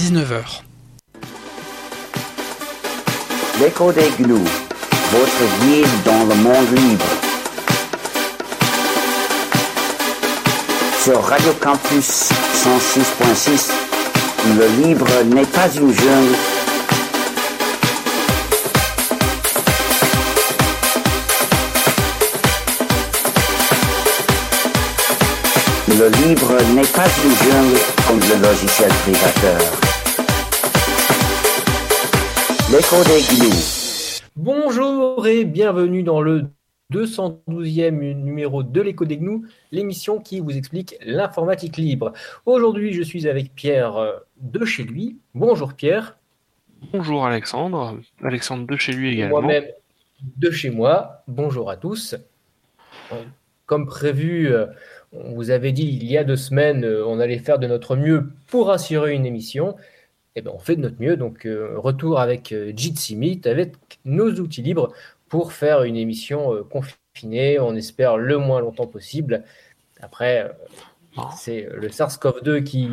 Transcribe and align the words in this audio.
19h. 0.00 0.62
L'écho 3.60 3.92
des 3.92 4.10
gnous, 4.18 4.48
votre 5.12 5.42
guide 5.60 5.86
dans 6.06 6.24
le 6.24 6.34
monde 6.36 6.72
libre. 6.74 7.04
Sur 11.04 11.22
Radio 11.22 11.52
Campus 11.60 12.30
106.6, 12.64 13.72
le 14.56 14.86
libre 14.86 15.06
n'est 15.26 15.44
pas 15.44 15.68
une 15.68 15.92
jungle. 15.92 16.36
Le 25.88 26.08
libre 26.24 26.56
n'est 26.74 26.86
pas 26.86 27.08
une 27.22 27.36
jungle 27.36 27.80
comme 28.08 28.20
le 28.20 28.48
logiciel 28.48 28.90
privateur. 29.04 29.89
L'écho 32.72 33.02
des 33.02 33.20
gnous. 33.34 34.22
Bonjour 34.36 35.26
et 35.26 35.44
bienvenue 35.44 36.04
dans 36.04 36.20
le 36.20 36.44
212e 36.92 38.14
numéro 38.14 38.62
de 38.62 38.80
l'écho 38.80 39.04
des 39.04 39.16
gnous, 39.16 39.44
l'émission 39.72 40.20
qui 40.20 40.38
vous 40.38 40.56
explique 40.56 40.94
l'informatique 41.04 41.78
libre. 41.78 42.12
Aujourd'hui, 42.46 42.92
je 42.92 43.02
suis 43.02 43.26
avec 43.26 43.56
Pierre 43.56 43.96
euh, 43.96 44.12
de 44.40 44.64
chez 44.64 44.84
lui. 44.84 45.18
Bonjour 45.34 45.74
Pierre. 45.74 46.16
Bonjour 46.92 47.26
Alexandre, 47.26 47.98
Alexandre 48.22 48.68
de 48.68 48.76
chez 48.76 48.92
lui 48.92 49.14
également. 49.14 49.42
Moi-même 49.42 49.64
de 50.36 50.50
chez 50.52 50.70
moi. 50.70 51.24
Bonjour 51.26 51.70
à 51.70 51.76
tous. 51.76 52.14
Comme 53.66 53.86
prévu, 53.86 54.46
euh, 54.46 54.66
on 55.12 55.34
vous 55.34 55.50
avait 55.50 55.72
dit 55.72 55.88
il 55.88 56.04
y 56.04 56.16
a 56.16 56.22
deux 56.22 56.36
semaines, 56.36 56.84
euh, 56.84 57.04
on 57.04 57.18
allait 57.18 57.38
faire 57.38 57.58
de 57.58 57.66
notre 57.66 57.96
mieux 57.96 58.30
pour 58.46 58.70
assurer 58.70 59.14
une 59.14 59.26
émission. 59.26 59.74
Eh 60.36 60.42
bien, 60.42 60.52
on 60.54 60.58
fait 60.58 60.76
de 60.76 60.82
notre 60.82 61.00
mieux. 61.00 61.16
Donc, 61.16 61.46
euh, 61.46 61.74
retour 61.76 62.20
avec 62.20 62.52
euh, 62.52 62.72
Jitsi 62.74 63.16
Meet, 63.16 63.46
avec 63.46 63.74
nos 64.04 64.30
outils 64.32 64.62
libres 64.62 64.92
pour 65.28 65.52
faire 65.52 65.82
une 65.82 65.96
émission 65.96 66.54
euh, 66.54 66.62
confinée. 66.62 67.58
On 67.58 67.74
espère 67.74 68.16
le 68.16 68.38
moins 68.38 68.60
longtemps 68.60 68.86
possible. 68.86 69.44
Après, 70.00 70.44
euh, 71.18 71.22
c'est 71.36 71.68
le 71.72 71.88
SARS-CoV-2 71.88 72.62
qui 72.64 72.90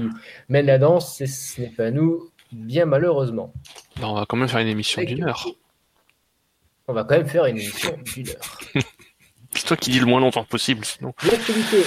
mène 0.50 0.66
la 0.66 0.78
danse 0.78 1.22
et 1.22 1.28
ce 1.28 1.62
n'est 1.62 1.70
pas 1.70 1.92
nous, 1.92 2.32
bien 2.52 2.86
malheureusement. 2.86 3.54
Ben, 4.00 4.08
on 4.08 4.14
va 4.14 4.26
quand 4.26 4.38
même 4.38 4.48
faire 4.48 4.60
une 4.60 4.68
émission 4.68 5.04
d'une 5.04 5.24
heure. 5.24 5.46
On 6.88 6.94
va 6.94 7.04
quand 7.04 7.18
même 7.18 7.28
faire 7.28 7.46
une 7.46 7.58
émission 7.58 7.98
d'une 8.16 8.30
heure. 8.30 8.60
C'est 9.52 9.66
toi 9.66 9.78
qui 9.78 9.90
dis 9.90 10.00
le 10.00 10.06
moins 10.06 10.20
longtemps 10.20 10.44
possible, 10.44 10.86
sinon. 10.86 11.14
L'actualité. 11.26 11.78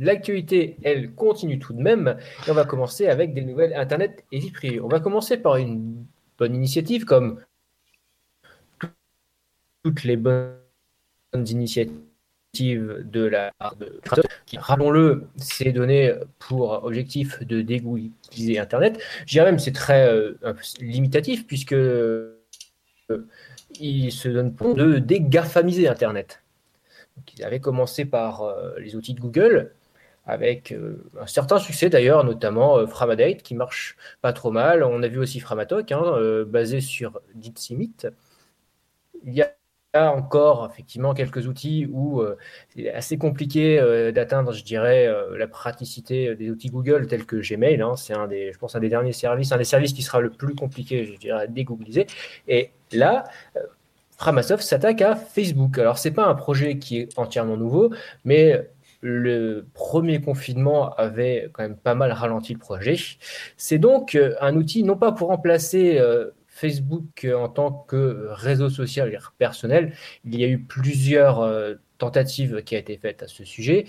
L'actualité, 0.00 0.78
elle 0.82 1.14
continue 1.14 1.58
tout 1.58 1.74
de 1.74 1.82
même. 1.82 2.16
Et 2.46 2.50
on 2.50 2.54
va 2.54 2.64
commencer 2.64 3.06
avec 3.06 3.34
des 3.34 3.42
nouvelles 3.42 3.74
Internet 3.74 4.24
et 4.32 4.38
vie 4.38 4.50
privée. 4.50 4.80
On 4.80 4.88
va 4.88 4.98
commencer 4.98 5.36
par 5.36 5.56
une 5.56 6.04
bonne 6.38 6.54
initiative, 6.54 7.04
comme 7.04 7.40
toutes 9.84 10.04
les 10.04 10.16
bonnes 10.16 10.56
initiatives 11.34 12.08
de 12.54 13.24
la 13.24 13.52
qui, 14.46 14.58
rappelons-le, 14.58 15.28
s'est 15.36 15.72
donné 15.72 16.12
pour 16.38 16.84
objectif 16.84 17.42
de 17.44 17.62
dégoûter 17.62 18.58
Internet. 18.58 19.00
Je 19.26 19.32
dirais 19.32 19.44
même 19.44 19.58
c'est 19.58 19.72
très 19.72 20.08
euh, 20.08 20.34
limitatif, 20.80 21.46
puisque 21.46 21.74
euh, 21.74 22.38
ils 23.78 24.10
se 24.10 24.28
donnent 24.28 24.54
pour 24.54 24.74
de 24.74 24.98
dégafamiser 24.98 25.86
Internet. 25.88 26.42
Ils 27.36 27.44
avaient 27.44 27.60
commencé 27.60 28.04
par 28.04 28.42
euh, 28.42 28.72
les 28.78 28.96
outils 28.96 29.14
de 29.14 29.20
Google, 29.20 29.72
avec 30.26 30.72
euh, 30.72 31.02
un 31.20 31.26
certain 31.26 31.58
succès 31.58 31.88
d'ailleurs, 31.90 32.24
notamment 32.24 32.78
euh, 32.78 32.86
Framadate, 32.86 33.42
qui 33.42 33.54
marche 33.54 33.96
pas 34.22 34.32
trop 34.32 34.50
mal. 34.50 34.82
On 34.82 35.02
a 35.02 35.08
vu 35.08 35.18
aussi 35.18 35.40
Framatalk, 35.40 35.90
hein, 35.92 36.02
euh, 36.04 36.44
basé 36.44 36.80
sur 36.80 37.20
DeepSimit. 37.34 37.94
Il 39.24 39.34
y 39.34 39.42
a 39.42 40.12
encore 40.12 40.70
effectivement 40.72 41.14
quelques 41.14 41.48
outils 41.48 41.88
où 41.90 42.20
euh, 42.20 42.36
c'est 42.68 42.90
assez 42.92 43.18
compliqué 43.18 43.80
d'atteindre, 44.14 44.52
je 44.52 44.62
dirais, 44.62 45.12
la 45.36 45.48
praticité 45.48 46.36
des 46.36 46.50
outils 46.50 46.70
Google 46.70 47.08
tels 47.08 47.26
que 47.26 47.36
Gmail. 47.36 47.82
hein. 47.82 47.96
c'est 47.96 48.14
un 48.14 48.28
des, 48.28 48.52
je 48.52 48.58
pense, 48.58 48.76
un 48.76 48.80
des 48.80 48.88
derniers 48.88 49.12
services, 49.12 49.50
un 49.52 49.58
des 49.58 49.64
services 49.64 49.92
qui 49.92 50.02
sera 50.02 50.20
le 50.20 50.30
plus 50.30 50.54
compliqué, 50.54 51.04
je 51.06 51.16
dirais, 51.18 51.42
à 51.42 51.46
dégoogliser. 51.48 52.06
Et 52.46 52.70
là, 52.92 53.24
Framasoft 54.16 54.62
s'attaque 54.62 55.00
à 55.02 55.16
Facebook. 55.16 55.78
Alors, 55.78 55.98
c'est 55.98 56.10
pas 56.10 56.26
un 56.26 56.34
projet 56.34 56.78
qui 56.78 56.98
est 56.98 57.18
entièrement 57.18 57.56
nouveau, 57.56 57.90
mais 58.24 58.68
le 59.00 59.66
premier 59.74 60.20
confinement 60.20 60.94
avait 60.94 61.50
quand 61.52 61.62
même 61.62 61.76
pas 61.76 61.94
mal 61.94 62.12
ralenti 62.12 62.52
le 62.52 62.58
projet. 62.58 62.96
C'est 63.56 63.78
donc 63.78 64.14
euh, 64.14 64.34
un 64.40 64.56
outil 64.56 64.82
non 64.82 64.96
pas 64.96 65.12
pour 65.12 65.28
remplacer 65.28 65.98
euh, 65.98 66.30
Facebook 66.48 67.26
en 67.34 67.48
tant 67.48 67.72
que 67.72 68.28
réseau 68.30 68.68
social 68.68 69.18
personnel. 69.38 69.94
Il 70.24 70.38
y 70.38 70.44
a 70.44 70.48
eu 70.48 70.58
plusieurs 70.60 71.40
euh, 71.40 71.74
tentatives 71.98 72.62
qui 72.64 72.76
ont 72.76 72.78
été 72.78 72.98
faites 72.98 73.22
à 73.22 73.28
ce 73.28 73.44
sujet. 73.44 73.86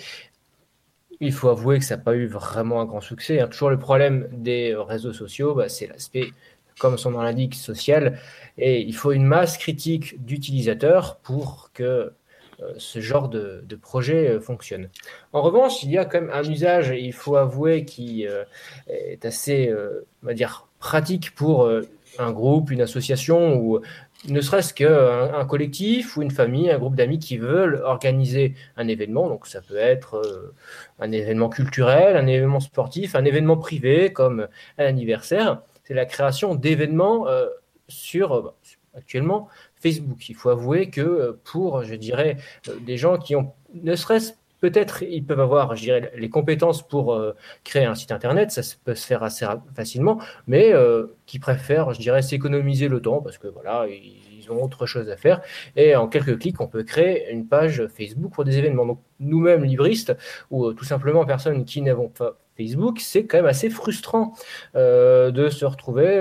Il 1.20 1.34
faut 1.34 1.50
avouer 1.50 1.80
que 1.80 1.86
ça 1.86 1.98
n'a 1.98 2.04
pas 2.04 2.16
eu 2.16 2.28
vraiment 2.28 2.82
un 2.82 2.86
grand 2.86 3.02
succès. 3.02 3.40
hein. 3.40 3.48
Toujours 3.48 3.70
le 3.70 3.78
problème 3.80 4.28
des 4.32 4.72
euh, 4.72 4.82
réseaux 4.82 5.14
sociaux, 5.14 5.54
bah, 5.56 5.70
c'est 5.70 5.88
l'aspect, 5.88 6.32
comme 6.80 6.98
son 6.98 7.12
nom 7.12 7.22
l'indique, 7.22 7.56
social. 7.56 8.18
Et 8.58 8.82
il 8.82 8.96
faut 8.96 9.12
une 9.12 9.26
masse 9.26 9.58
critique 9.58 10.24
d'utilisateurs 10.24 11.18
pour 11.20 11.72
que 11.74 11.84
euh, 11.84 12.10
ce 12.78 13.00
genre 13.00 13.30
de, 13.30 13.64
projet 13.82 14.30
euh, 14.30 14.40
fonctionne. 14.40 14.90
En 15.34 15.42
revanche, 15.42 15.84
il 15.84 15.92
y 15.92 15.98
a 15.98 16.06
quand 16.06 16.22
même 16.22 16.32
un 16.32 16.44
usage, 16.44 16.94
il 16.96 17.14
faut 17.14 17.36
avouer, 17.36 17.86
qui 17.86 18.28
euh, 18.28 18.44
est 18.88 19.26
assez, 19.26 19.68
euh, 19.70 20.06
on 20.24 20.28
va 20.28 20.34
dire, 20.34 20.68
pratique 20.80 21.34
pour 21.36 21.64
euh, 21.64 21.82
un 22.20 22.32
groupe, 22.32 22.72
une 22.72 22.82
association 22.82 23.56
ou 23.56 23.82
ne 24.28 24.42
serait-ce 24.42 24.74
qu'un 24.74 25.34
un 25.34 25.46
collectif 25.46 26.16
ou 26.16 26.22
une 26.22 26.32
famille, 26.32 26.70
un 26.70 26.78
groupe 26.78 26.96
d'amis 26.96 27.20
qui 27.20 27.38
veulent 27.38 27.82
organiser 27.84 28.54
un 28.78 28.88
événement. 28.88 29.28
Donc 29.28 29.48
ça 29.48 29.62
peut 29.62 29.78
être 29.78 30.16
euh, 30.16 30.54
un 31.00 31.12
événement 31.12 31.50
culturel, 31.50 32.18
un 32.18 32.28
événement 32.28 32.60
sportif, 32.60 33.16
un 33.16 33.26
événement 33.26 33.58
privé 33.58 34.14
comme 34.14 34.48
un 34.78 34.86
anniversaire. 34.86 35.62
C'est 35.84 35.94
la 35.94 36.06
création 36.06 36.56
d'événements 36.56 37.28
euh, 37.28 37.48
sur 37.88 38.34
euh, 38.34 38.54
actuellement 38.96 39.48
Facebook. 39.82 40.30
Il 40.30 40.36
faut 40.36 40.50
avouer 40.50 40.90
que 40.90 41.02
euh, 41.02 41.40
pour, 41.44 41.84
je 41.84 41.96
dirais, 41.96 42.38
euh, 42.70 42.76
des 42.86 42.98
gens 42.98 43.18
qui 43.18 43.36
ont, 43.36 43.52
ne 43.74 43.96
serait-ce 43.96 44.34
peut-être, 44.60 45.02
ils 45.02 45.26
peuvent 45.26 45.40
avoir, 45.40 45.76
je 45.76 45.82
dirais, 45.82 46.12
les 46.16 46.30
compétences 46.30 46.88
pour 46.88 47.14
euh, 47.14 47.34
créer 47.64 47.86
un 47.86 47.96
site 47.96 48.12
internet, 48.12 48.52
ça 48.52 48.62
peut 48.86 48.94
se 48.94 49.08
faire 49.08 49.24
assez 49.24 49.46
facilement, 49.76 50.20
mais 50.46 50.72
qui 51.26 51.40
préfèrent, 51.40 51.94
je 51.94 52.00
dirais, 52.00 52.22
s'économiser 52.22 52.88
le 52.88 53.02
temps 53.02 53.22
parce 53.22 53.40
que 53.40 53.48
voilà, 53.48 53.88
ils, 53.88 54.20
ont 54.52 54.64
autre 54.64 54.86
chose 54.86 55.10
à 55.10 55.18
faire. 55.18 55.42
Et 55.76 55.96
en 55.96 56.08
quelques 56.08 56.38
clics, 56.38 56.60
on 56.60 56.68
peut 56.68 56.84
créer 56.84 57.32
une 57.32 57.48
page 57.48 57.88
Facebook 57.88 58.34
pour 58.34 58.44
des 58.44 58.58
événements. 58.58 58.86
Donc, 58.86 59.00
nous-mêmes, 59.20 59.64
livristes, 59.64 60.16
ou 60.50 60.74
tout 60.74 60.84
simplement 60.84 61.26
personnes 61.26 61.64
qui 61.64 61.82
n'avons 61.82 62.10
pas 62.10 62.38
Facebook, 62.58 63.00
c'est 63.00 63.26
quand 63.26 63.38
même 63.38 63.46
assez 63.46 63.70
frustrant 63.70 64.34
de 64.76 65.50
se 65.50 65.64
retrouver 65.64 66.20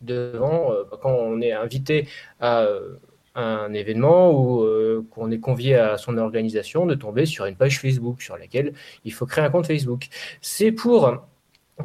devant, 0.00 0.72
euh, 0.72 0.84
quand 1.00 1.12
on 1.12 1.40
est 1.40 1.52
invité 1.52 2.08
à 2.40 2.62
euh, 2.62 2.96
un 3.34 3.72
événement 3.72 4.32
ou 4.32 4.62
euh, 4.62 5.06
qu'on 5.10 5.30
est 5.30 5.40
convié 5.40 5.76
à 5.76 5.98
son 5.98 6.18
organisation, 6.18 6.86
de 6.86 6.94
tomber 6.94 7.26
sur 7.26 7.46
une 7.46 7.56
page 7.56 7.80
Facebook 7.80 8.22
sur 8.22 8.36
laquelle 8.36 8.72
il 9.04 9.12
faut 9.12 9.26
créer 9.26 9.44
un 9.44 9.50
compte 9.50 9.66
Facebook. 9.66 10.08
C'est 10.40 10.72
pour 10.72 11.26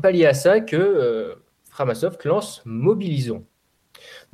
pallier 0.02 0.26
à 0.26 0.34
ça 0.34 0.60
que 0.60 1.38
Framasoft 1.70 2.26
lance 2.26 2.62
Mobilisons. 2.66 3.46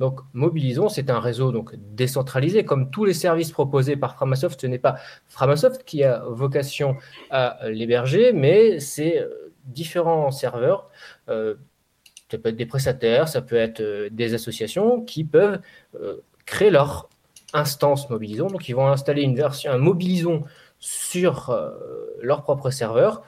Donc, 0.00 0.20
Mobilisons, 0.32 0.88
c'est 0.88 1.10
un 1.10 1.20
réseau 1.20 1.52
donc 1.52 1.74
décentralisé, 1.76 2.64
comme 2.64 2.90
tous 2.90 3.04
les 3.04 3.14
services 3.14 3.52
proposés 3.52 3.96
par 3.96 4.16
Framasoft. 4.16 4.60
Ce 4.60 4.66
n'est 4.66 4.78
pas 4.78 4.96
Framasoft 5.28 5.84
qui 5.84 6.02
a 6.02 6.24
vocation 6.26 6.96
à 7.30 7.58
l'héberger, 7.68 8.32
mais 8.32 8.80
c'est 8.80 9.24
différents 9.66 10.30
serveurs. 10.32 10.90
Ça 12.32 12.38
peut 12.38 12.48
être 12.48 12.56
des 12.56 12.66
prestataires, 12.66 13.28
ça 13.28 13.42
peut 13.42 13.56
être 13.56 13.80
euh, 13.80 14.08
des 14.10 14.32
associations 14.32 15.02
qui 15.02 15.22
peuvent 15.22 15.60
euh, 16.00 16.16
créer 16.46 16.70
leur 16.70 17.10
instance 17.52 18.08
Mobilisons. 18.08 18.46
Donc, 18.46 18.70
ils 18.70 18.74
vont 18.74 18.88
installer 18.88 19.20
une 19.20 19.36
version, 19.36 19.70
un 19.70 19.76
Mobilisons 19.76 20.42
sur 20.80 21.50
euh, 21.50 21.70
leur 22.22 22.42
propre 22.42 22.70
serveur 22.70 23.22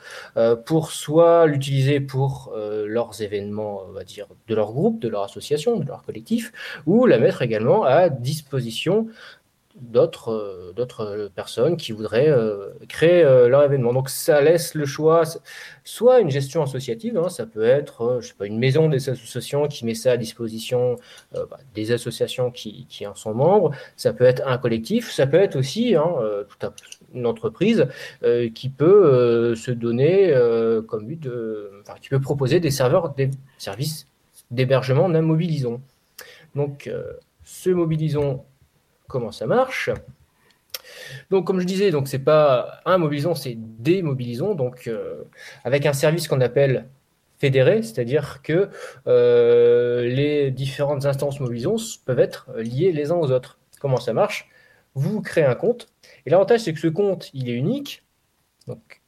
pour 0.65 0.91
soit 0.91 1.47
l'utiliser 1.47 2.01
pour 2.01 2.53
leurs 2.57 3.21
événements, 3.23 3.83
on 3.89 3.93
va 3.93 4.03
dire, 4.03 4.27
de 4.49 4.55
leur 4.55 4.73
groupe, 4.73 5.01
de 5.01 5.09
leur 5.09 5.23
association, 5.25 5.79
de 5.79 5.87
leur 5.87 6.03
collectif, 6.03 6.53
ou 6.87 7.07
la 7.07 7.19
mettre 7.19 7.43
également 7.43 7.85
à 7.85 8.09
disposition 8.09 9.09
d'autres 9.75 10.73
d'autres 10.77 11.31
personnes 11.35 11.77
qui 11.77 11.93
voudraient 11.93 12.33
créer 12.89 13.23
leur 13.23 13.63
événement. 13.65 13.93
Donc 13.93 14.09
ça 14.09 14.41
laisse 14.41 14.75
le 14.75 14.87
choix, 14.87 15.25
soit 15.83 16.21
une 16.21 16.31
gestion 16.31 16.63
associative, 16.63 17.19
hein, 17.19 17.29
ça 17.29 17.47
peut 17.47 17.65
être 17.65 18.21
une 18.43 18.59
maison 18.59 18.89
des 18.89 19.09
associations 19.09 19.67
qui 19.67 19.85
met 19.85 19.95
ça 19.95 20.13
à 20.13 20.17
disposition 20.17 20.97
bah, 21.33 21.59
des 21.75 21.93
associations 21.93 22.51
qui, 22.51 22.87
en 23.07 23.15
sont 23.15 23.35
membres, 23.35 23.73
ça 23.97 24.13
peut 24.13 24.25
être 24.25 24.47
un 24.47 24.59
collectif, 24.59 25.11
ça 25.11 25.27
peut 25.27 25.39
être 25.39 25.57
aussi 25.57 25.97
hein, 25.97 26.15
une 27.13 27.27
entreprise 27.27 27.87
qui 28.55 28.69
peut 28.69 29.55
se 29.57 29.71
donner 29.73 30.33
comme 30.87 31.07
but 31.07 31.21
de, 31.21 31.73
qui 32.01 32.09
peut 32.11 32.21
proposer 32.21 32.61
des 32.61 32.71
serveurs, 32.71 33.15
des 33.15 33.31
services 33.59 34.07
d'hébergement 34.51 35.09
d'un 35.09 35.23
mobilisons. 35.23 35.81
Donc, 36.55 36.91
ce 37.45 37.71
mobilisons, 37.71 38.45
comment 39.09 39.33
ça 39.33 39.47
marche 39.47 39.91
donc, 41.31 41.47
comme 41.47 41.61
je 41.61 41.67
disais, 41.67 41.91
donc 41.91 42.09
c'est 42.09 42.19
pas 42.19 42.81
un 42.85 42.99
mobilisons, 42.99 43.35
c'est 43.35 43.57
des 43.57 44.03
mobilisons, 44.03 44.55
donc 44.55 44.87
euh, 44.87 45.25
avec 45.65 45.87
un 45.87 45.93
service 45.93 46.29
qu'on 46.29 46.41
appelle 46.41 46.89
fédéré, 47.39 47.83
c'est-à-dire 47.83 48.41
que 48.43 48.69
euh, 49.07 50.03
les 50.03 50.51
différentes 50.51 51.05
instances 51.05 51.41
mobilisons 51.41 51.77
peuvent 52.05 52.21
être 52.21 52.49
liées 52.57 52.93
les 52.93 53.11
uns 53.11 53.17
aux 53.17 53.31
autres. 53.31 53.59
Comment 53.81 53.99
ça 53.99 54.13
marche? 54.13 54.49
Vous 54.95 55.21
créez 55.21 55.45
un 55.45 55.55
compte, 55.55 55.89
et 56.27 56.31
l'avantage 56.31 56.61
c'est 56.61 56.73
que 56.73 56.81
ce 56.81 56.89
compte, 56.89 57.31
il 57.35 57.49
est 57.49 57.55
unique, 57.55 58.05
donc 58.67 59.03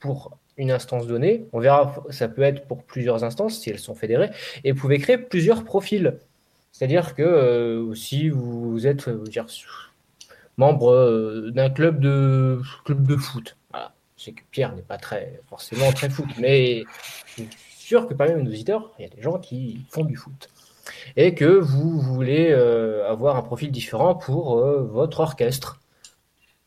pour 0.00 0.36
une 0.56 0.72
instance 0.72 1.06
donnée, 1.06 1.46
on 1.52 1.60
verra, 1.60 2.04
ça 2.10 2.28
peut 2.28 2.42
être 2.42 2.66
pour 2.66 2.82
plusieurs 2.82 3.22
instances 3.22 3.60
si 3.60 3.70
elles 3.70 3.78
sont 3.78 3.94
fédérées, 3.94 4.30
et 4.64 4.72
vous 4.72 4.80
pouvez 4.80 4.98
créer 4.98 5.18
plusieurs 5.18 5.64
profils. 5.64 6.18
C'est-à-dire 6.78 7.16
que 7.16 7.22
euh, 7.22 7.92
si 7.96 8.28
vous 8.28 8.86
êtes 8.86 9.08
dire, 9.08 9.46
membre 10.58 10.92
euh, 10.92 11.50
d'un 11.50 11.70
club 11.70 11.98
de, 11.98 12.60
club 12.84 13.04
de 13.04 13.16
foot, 13.16 13.56
voilà. 13.72 13.96
c'est 14.16 14.30
que 14.30 14.42
Pierre 14.52 14.76
n'est 14.76 14.82
pas 14.82 14.96
très, 14.96 15.40
forcément 15.48 15.90
très 15.90 16.08
foot, 16.08 16.28
mais 16.38 16.84
je 17.26 17.42
suis 17.42 17.48
sûr 17.72 18.06
que 18.06 18.14
parmi 18.14 18.40
nos 18.40 18.48
auditeurs, 18.48 18.92
il 18.96 19.02
y 19.02 19.06
a 19.06 19.08
des 19.08 19.20
gens 19.20 19.40
qui 19.40 19.80
font 19.90 20.04
du 20.04 20.14
foot. 20.14 20.50
Et 21.16 21.34
que 21.34 21.46
vous 21.46 22.00
voulez 22.00 22.52
euh, 22.52 23.10
avoir 23.10 23.34
un 23.34 23.42
profil 23.42 23.72
différent 23.72 24.14
pour 24.14 24.58
votre 24.58 25.18
orchestre. 25.18 25.80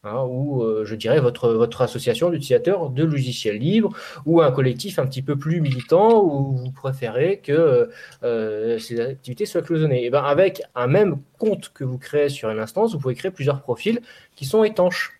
Hein, 0.04 0.24
ou 0.28 0.64
euh, 0.64 0.84
je 0.84 0.96
dirais 0.96 1.20
votre, 1.20 1.50
votre 1.54 1.82
association 1.84 2.32
d'utilisateurs 2.32 2.90
de 2.90 3.04
logiciels 3.04 3.60
libres, 3.60 3.96
ou 4.26 4.42
un 4.42 4.52
collectif 4.52 4.98
un 4.98 5.06
petit 5.06 5.22
peu 5.22 5.38
plus 5.38 5.62
militant, 5.62 6.24
où 6.24 6.56
vous 6.56 6.72
préférez 6.72 7.40
que 7.40 7.90
euh, 8.24 8.80
ces 8.80 9.00
activités 9.00 9.46
soient 9.46 9.62
cloisonnées. 9.62 10.06
Et 10.06 10.10
ben 10.10 10.24
avec 10.24 10.64
un 10.74 10.88
même 10.88 11.22
compte 11.38 11.70
que 11.74 11.84
vous 11.84 12.00
créez 12.00 12.30
sur 12.30 12.50
une 12.50 12.60
instance, 12.60 12.94
vous 12.94 13.00
pouvez 13.00 13.14
créer 13.16 13.32
plusieurs 13.32 13.62
profils 13.62 14.02
qui 14.36 14.46
sont 14.46 14.64
étanches. 14.64 15.20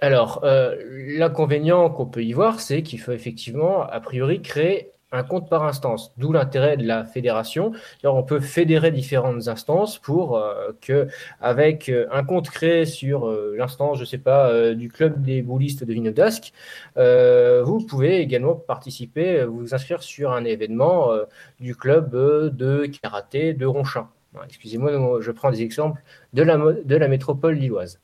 Alors, 0.00 0.40
euh, 0.42 0.76
l'inconvénient 1.16 1.88
qu'on 1.88 2.06
peut 2.06 2.24
y 2.24 2.32
voir, 2.32 2.58
c'est 2.60 2.82
qu'il 2.82 3.00
faut 3.00 3.12
effectivement, 3.12 3.82
a 3.82 4.00
priori, 4.00 4.42
créer 4.42 4.91
un 5.12 5.22
compte 5.22 5.48
par 5.48 5.64
instance, 5.64 6.12
d'où 6.16 6.32
l'intérêt 6.32 6.76
de 6.76 6.86
la 6.86 7.04
fédération. 7.04 7.72
On 8.02 8.22
peut 8.22 8.40
fédérer 8.40 8.90
différentes 8.90 9.48
instances 9.48 9.98
pour 9.98 10.36
euh, 10.36 10.72
que, 10.80 11.06
avec 11.40 11.88
euh, 11.88 12.06
un 12.10 12.24
compte 12.24 12.50
créé 12.50 12.86
sur 12.86 13.28
euh, 13.28 13.54
l'instance, 13.56 13.98
je 13.98 14.04
sais 14.04 14.18
pas, 14.18 14.72
du 14.74 14.88
club 14.88 15.22
des 15.22 15.42
boulistes 15.42 15.84
de 15.84 15.92
Vinodasque, 15.92 16.52
vous 16.96 17.86
pouvez 17.86 18.20
également 18.20 18.54
participer, 18.54 19.44
vous 19.44 19.74
inscrire 19.74 20.02
sur 20.02 20.32
un 20.32 20.44
événement 20.44 21.10
du 21.60 21.76
club 21.76 22.10
de 22.56 22.86
karaté 23.02 23.52
de 23.52 23.66
Ronchin. 23.66 24.08
Excusez-moi, 24.44 25.20
je 25.20 25.30
prends 25.30 25.50
des 25.50 25.62
exemples 25.62 26.02
de 26.32 26.42
la, 26.42 26.56
de 26.56 26.96
la 26.96 27.08
métropole 27.08 27.54
lilloise. 27.54 28.00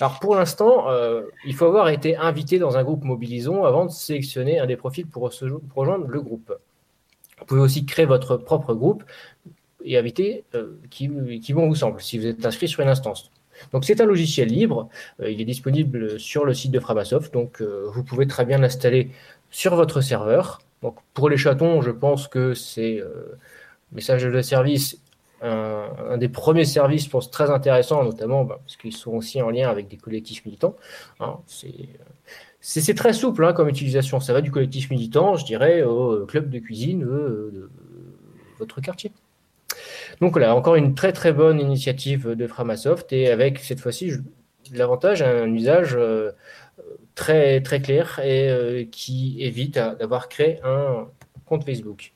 Alors 0.00 0.18
pour 0.18 0.34
l'instant, 0.34 0.88
euh, 0.88 1.24
il 1.44 1.54
faut 1.54 1.66
avoir 1.66 1.90
été 1.90 2.16
invité 2.16 2.58
dans 2.58 2.78
un 2.78 2.84
groupe 2.84 3.04
Mobilisons 3.04 3.64
avant 3.64 3.84
de 3.84 3.90
sélectionner 3.90 4.58
un 4.58 4.66
des 4.66 4.76
profils 4.76 5.06
pour, 5.06 5.30
rejoindre 5.74 6.06
le 6.06 6.20
groupe. 6.22 6.54
Vous 7.38 7.44
pouvez 7.44 7.60
aussi 7.60 7.84
créer 7.84 8.06
votre 8.06 8.38
propre 8.38 8.72
groupe 8.72 9.04
et 9.84 9.98
inviter 9.98 10.44
euh, 10.54 10.78
qui, 10.88 11.10
qui 11.40 11.52
vont 11.52 11.68
vous 11.68 11.74
semble 11.74 12.00
si 12.00 12.18
vous 12.18 12.26
êtes 12.26 12.46
inscrit 12.46 12.68
sur 12.68 12.80
une 12.80 12.88
instance. 12.88 13.30
Donc 13.72 13.84
c'est 13.84 14.00
un 14.00 14.06
logiciel 14.06 14.48
libre, 14.48 14.88
euh, 15.20 15.30
il 15.30 15.38
est 15.38 15.44
disponible 15.44 16.18
sur 16.18 16.46
le 16.46 16.54
site 16.54 16.70
de 16.70 16.80
Framasoft, 16.80 17.32
donc 17.34 17.60
vous 17.60 18.02
pouvez 18.02 18.26
très 18.26 18.46
bien 18.46 18.56
l'installer 18.56 19.10
sur 19.50 19.76
votre 19.76 20.00
serveur. 20.00 20.62
Donc 20.80 20.96
pour 21.12 21.28
les 21.28 21.36
chatons, 21.36 21.82
je 21.82 21.90
pense 21.90 22.26
que 22.26 22.54
c'est 22.54 23.02
message 23.92 24.22
de 24.22 24.40
service 24.40 24.98
un, 25.42 26.18
des 26.18 26.28
premiers 26.28 26.64
services, 26.64 27.04
je 27.04 27.10
pense, 27.10 27.30
très 27.30 27.50
intéressants, 27.50 28.04
notamment 28.04 28.44
bah, 28.44 28.60
parce 28.60 28.76
qu'ils 28.76 28.96
sont 28.96 29.12
aussi 29.12 29.40
en 29.40 29.50
lien 29.50 29.68
avec 29.68 29.88
des 29.88 29.96
collectifs 29.96 30.44
militants. 30.44 30.76
Hein, 31.20 31.38
c'est 32.60 32.94
très 32.94 33.12
souple 33.12 33.44
hein, 33.44 33.52
comme 33.52 33.68
utilisation. 33.68 34.20
Ça 34.20 34.32
va 34.32 34.40
du 34.40 34.50
collectif 34.50 34.90
militant, 34.90 35.36
je 35.36 35.44
dirais, 35.44 35.82
au 35.82 36.26
club 36.26 36.50
de 36.50 36.58
cuisine 36.58 37.04
euh, 37.04 37.50
de 37.52 37.70
votre 38.58 38.80
quartier. 38.80 39.12
Donc 40.20 40.38
là, 40.38 40.54
encore 40.54 40.74
une 40.74 40.94
très 40.94 41.12
très 41.12 41.32
bonne 41.32 41.60
initiative 41.60 42.30
de 42.30 42.46
Framasoft 42.46 43.12
et 43.12 43.30
avec 43.30 43.58
cette 43.60 43.80
fois-ci 43.80 44.12
l'avantage 44.72 45.22
un 45.22 45.52
usage 45.52 45.96
euh, 45.96 46.32
très 47.14 47.60
très 47.62 47.80
clair 47.80 48.20
et 48.22 48.48
euh, 48.48 48.84
qui 48.90 49.36
évite 49.40 49.74
d'avoir 49.74 50.28
créé 50.28 50.60
un 50.64 51.08
compte 51.46 51.64
Facebook. 51.64 52.12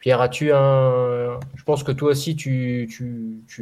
Pierre, 0.00 0.22
as-tu 0.22 0.50
un. 0.52 1.38
Je 1.54 1.62
pense 1.64 1.84
que 1.84 1.92
toi 1.92 2.10
aussi, 2.10 2.34
tu, 2.34 2.88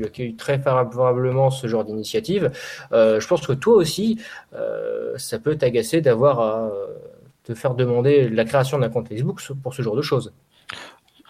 accueilles 0.04 0.36
très 0.36 0.58
favorablement 0.58 1.50
ce 1.50 1.66
genre 1.66 1.84
d'initiative. 1.84 2.52
Euh, 2.92 3.20
je 3.20 3.26
pense 3.26 3.44
que 3.44 3.52
toi 3.52 3.74
aussi, 3.74 4.20
euh, 4.54 5.18
ça 5.18 5.40
peut 5.40 5.56
t'agacer 5.56 6.00
d'avoir 6.00 6.40
à 6.40 6.70
te 7.44 7.54
faire 7.54 7.74
demander 7.74 8.28
la 8.28 8.44
création 8.44 8.78
d'un 8.78 8.88
compte 8.88 9.08
Facebook 9.08 9.42
pour 9.62 9.74
ce 9.74 9.82
genre 9.82 9.96
de 9.96 10.02
choses. 10.02 10.32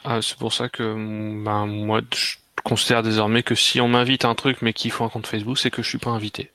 Ah, 0.04 0.20
c'est 0.20 0.36
pour 0.36 0.52
ça 0.52 0.68
que 0.68 0.82
ben, 0.94 1.66
moi, 1.66 2.02
je 2.14 2.36
considère 2.64 3.02
désormais 3.02 3.42
que 3.42 3.54
si 3.54 3.80
on 3.80 3.88
m'invite 3.88 4.24
à 4.24 4.28
un 4.28 4.34
truc 4.34 4.60
mais 4.60 4.72
qu'il 4.72 4.90
faut 4.90 5.04
un 5.04 5.08
compte 5.08 5.26
Facebook, 5.26 5.58
c'est 5.58 5.70
que 5.70 5.82
je 5.82 5.88
suis 5.88 5.98
pas 5.98 6.10
invité. 6.10 6.50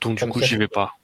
Donc 0.00 0.18
du 0.18 0.26
coup, 0.26 0.40
j'y 0.40 0.56
vais 0.56 0.68
pas. 0.68 0.96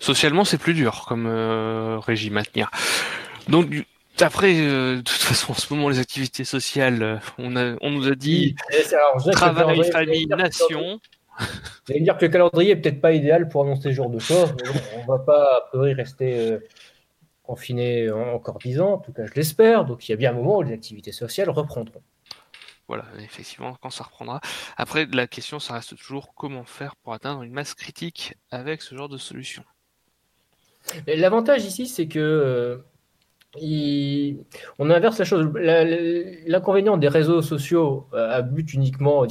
Socialement, 0.00 0.44
c'est 0.44 0.58
plus 0.58 0.74
dur 0.74 1.06
comme 1.08 1.26
euh, 1.26 1.98
régime 1.98 2.36
à 2.36 2.44
tenir. 2.44 2.70
Donc 3.48 3.84
après, 4.20 4.54
euh, 4.60 4.96
de 4.96 5.02
toute 5.02 5.22
façon, 5.22 5.52
en 5.52 5.54
ce 5.54 5.72
moment, 5.74 5.88
les 5.88 5.98
activités 5.98 6.44
sociales, 6.44 7.02
euh, 7.02 7.16
on, 7.38 7.56
a, 7.56 7.76
on 7.80 7.90
nous 7.90 8.08
a 8.08 8.14
dit 8.14 8.54
travail, 9.32 9.90
famille, 9.90 10.26
nation. 10.26 11.00
Vous 11.38 11.90
allez 11.90 12.00
me 12.00 12.04
dire 12.04 12.16
que 12.16 12.26
le 12.26 12.30
calendrier 12.30 12.72
est 12.72 12.76
peut-être 12.76 13.00
pas 13.00 13.12
idéal 13.12 13.48
pour 13.48 13.62
annoncer 13.62 13.90
ce 13.90 13.92
genre 13.92 14.10
de 14.10 14.20
choses. 14.20 14.54
on 14.96 15.04
va 15.10 15.18
pas, 15.18 15.56
a 15.56 15.60
priori, 15.68 15.94
rester 15.94 16.38
euh, 16.38 16.58
confiné 17.42 18.08
encore 18.10 18.58
10 18.58 18.80
ans. 18.80 18.92
En 18.94 18.98
tout 18.98 19.12
cas, 19.12 19.26
je 19.26 19.34
l'espère. 19.34 19.84
Donc, 19.84 20.08
il 20.08 20.12
y 20.12 20.14
a 20.14 20.16
bien 20.16 20.30
un 20.30 20.34
moment 20.34 20.58
où 20.58 20.62
les 20.62 20.72
activités 20.72 21.12
sociales 21.12 21.50
reprendront. 21.50 22.02
Voilà, 22.86 23.04
effectivement, 23.18 23.76
quand 23.80 23.90
ça 23.90 24.04
reprendra. 24.04 24.40
Après, 24.76 25.06
la 25.06 25.26
question, 25.26 25.58
ça 25.58 25.74
reste 25.74 25.96
toujours 25.96 26.34
comment 26.34 26.64
faire 26.64 26.94
pour 26.96 27.14
atteindre 27.14 27.42
une 27.42 27.52
masse 27.52 27.74
critique 27.74 28.34
avec 28.52 28.82
ce 28.82 28.94
genre 28.94 29.08
de 29.08 29.18
solution. 29.18 29.64
L'avantage 31.06 31.64
ici, 31.64 31.88
c'est 31.88 32.06
que 32.06 32.84
on 33.60 34.90
inverse 34.90 35.18
la 35.18 35.24
chose. 35.24 35.50
L'inconvénient 36.46 36.96
des 36.96 37.08
réseaux 37.08 37.42
sociaux 37.42 38.06
euh, 38.12 38.30
à 38.30 38.42
but 38.42 38.72
uniquement 38.74 39.26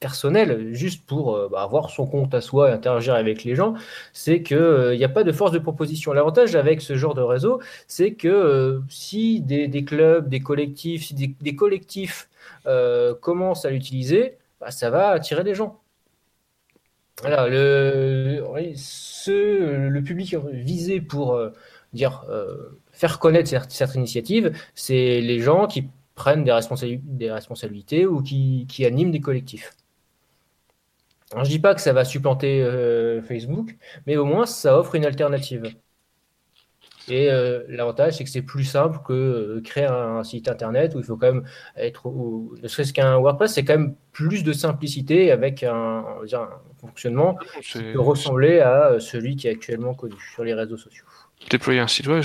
personnel, 0.00 0.74
juste 0.74 1.06
pour 1.06 1.34
euh, 1.34 1.48
bah, 1.50 1.62
avoir 1.62 1.90
son 1.90 2.06
compte 2.06 2.32
à 2.34 2.40
soi 2.40 2.70
et 2.70 2.72
interagir 2.72 3.14
avec 3.14 3.44
les 3.44 3.54
gens, 3.54 3.74
c'est 4.12 4.42
qu'il 4.42 4.56
euh, 4.56 4.96
n'y 4.96 5.04
a 5.04 5.08
pas 5.08 5.24
de 5.24 5.32
force 5.32 5.52
de 5.52 5.58
proposition. 5.58 6.12
L'avantage 6.12 6.54
avec 6.54 6.80
ce 6.80 6.96
genre 6.96 7.14
de 7.14 7.22
réseau, 7.22 7.60
c'est 7.86 8.12
que 8.14 8.80
si 8.88 9.40
des, 9.40 9.84
clubs, 9.84 10.28
des 10.28 10.40
collectifs, 10.40 11.06
si 11.06 11.14
des, 11.14 11.56
collectifs 11.56 12.28
commencent 13.20 13.64
à 13.64 13.70
l'utiliser, 13.70 14.36
bah, 14.60 14.70
ça 14.70 14.90
va 14.90 15.08
attirer 15.08 15.44
des 15.44 15.54
gens. 15.54 15.80
Le, 17.24 18.40
le 19.26 20.00
public 20.02 20.36
visé 20.52 21.00
pour 21.00 21.40
dire 21.92 22.24
faire 22.98 23.20
connaître 23.20 23.48
certaines 23.68 24.00
initiatives, 24.00 24.52
c'est 24.74 25.20
les 25.20 25.38
gens 25.38 25.68
qui 25.68 25.88
prennent 26.16 26.42
des, 26.42 27.00
des 27.04 27.30
responsabilités 27.30 28.06
ou 28.06 28.22
qui, 28.22 28.84
animent 28.84 29.12
des 29.12 29.20
collectifs. 29.20 29.70
je 31.32 31.38
ne 31.38 31.44
dis 31.44 31.60
pas 31.60 31.76
que 31.76 31.80
ça 31.80 31.92
va 31.92 32.04
supplanter 32.04 32.60
euh, 32.60 33.22
Facebook, 33.22 33.76
mais 34.06 34.16
au 34.16 34.24
moins 34.24 34.46
ça 34.46 34.76
offre 34.76 34.96
une 34.96 35.04
alternative. 35.04 35.62
Et 37.06 37.30
euh, 37.30 37.62
l'avantage, 37.68 38.14
c'est 38.16 38.24
que 38.24 38.30
c'est 38.30 38.42
plus 38.42 38.64
simple 38.64 38.98
que 39.06 39.12
euh, 39.12 39.60
créer 39.62 39.86
un, 39.86 40.24
site 40.24 40.48
internet 40.48 40.94
où 40.94 40.98
il 40.98 41.04
faut 41.04 41.16
quand 41.16 41.32
même 41.32 41.44
être, 41.76 42.06
ou, 42.06 42.54
ne 42.60 42.68
serait-ce 42.68 42.92
qu'un 42.92 43.16
WordPress, 43.16 43.54
c'est 43.54 43.64
quand 43.64 43.78
même 43.78 43.94
plus 44.12 44.42
de 44.42 44.52
simplicité 44.52 45.30
avec 45.30 45.62
un, 45.62 46.04
un 46.32 46.48
fonctionnement 46.80 47.38
qui 47.62 47.80
peut 47.80 48.00
ressembler 48.00 48.58
à 48.60 48.98
celui 48.98 49.36
qui 49.36 49.46
est 49.46 49.52
actuellement 49.52 49.94
connu 49.94 50.16
sur 50.34 50.42
les 50.42 50.52
réseaux 50.52 50.76
sociaux. 50.76 51.06
Déployer 51.50 51.80
un 51.80 51.86
site 51.86 52.06
web, 52.08 52.22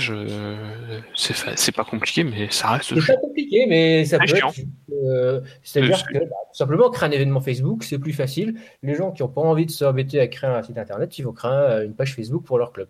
c'est 1.14 1.74
pas 1.74 1.84
compliqué, 1.84 2.24
mais 2.24 2.50
ça 2.50 2.72
reste. 2.72 2.94
C'est 3.00 3.14
pas 3.14 3.20
compliqué, 3.20 3.64
mais 3.66 4.04
ça 4.04 4.18
peut 4.18 4.36
être. 4.36 4.52
Euh, 4.92 5.40
c'est-à-dire 5.62 6.04
que 6.04 6.18
bah, 6.18 6.24
tout 6.52 6.58
simplement 6.58 6.90
créer 6.90 7.08
un 7.08 7.12
événement 7.12 7.40
Facebook, 7.40 7.84
c'est 7.84 7.98
plus 7.98 8.12
facile. 8.12 8.54
Les 8.82 8.94
gens 8.94 9.12
qui 9.12 9.22
n'ont 9.22 9.28
pas 9.28 9.40
envie 9.40 9.64
de 9.64 9.70
s'embêter 9.70 10.20
à 10.20 10.26
créer 10.26 10.50
un 10.50 10.62
site 10.62 10.76
internet, 10.76 11.16
ils 11.18 11.22
vont 11.22 11.32
créer 11.32 11.84
une 11.84 11.94
page 11.94 12.14
Facebook 12.14 12.44
pour 12.44 12.58
leur 12.58 12.72
club. 12.72 12.88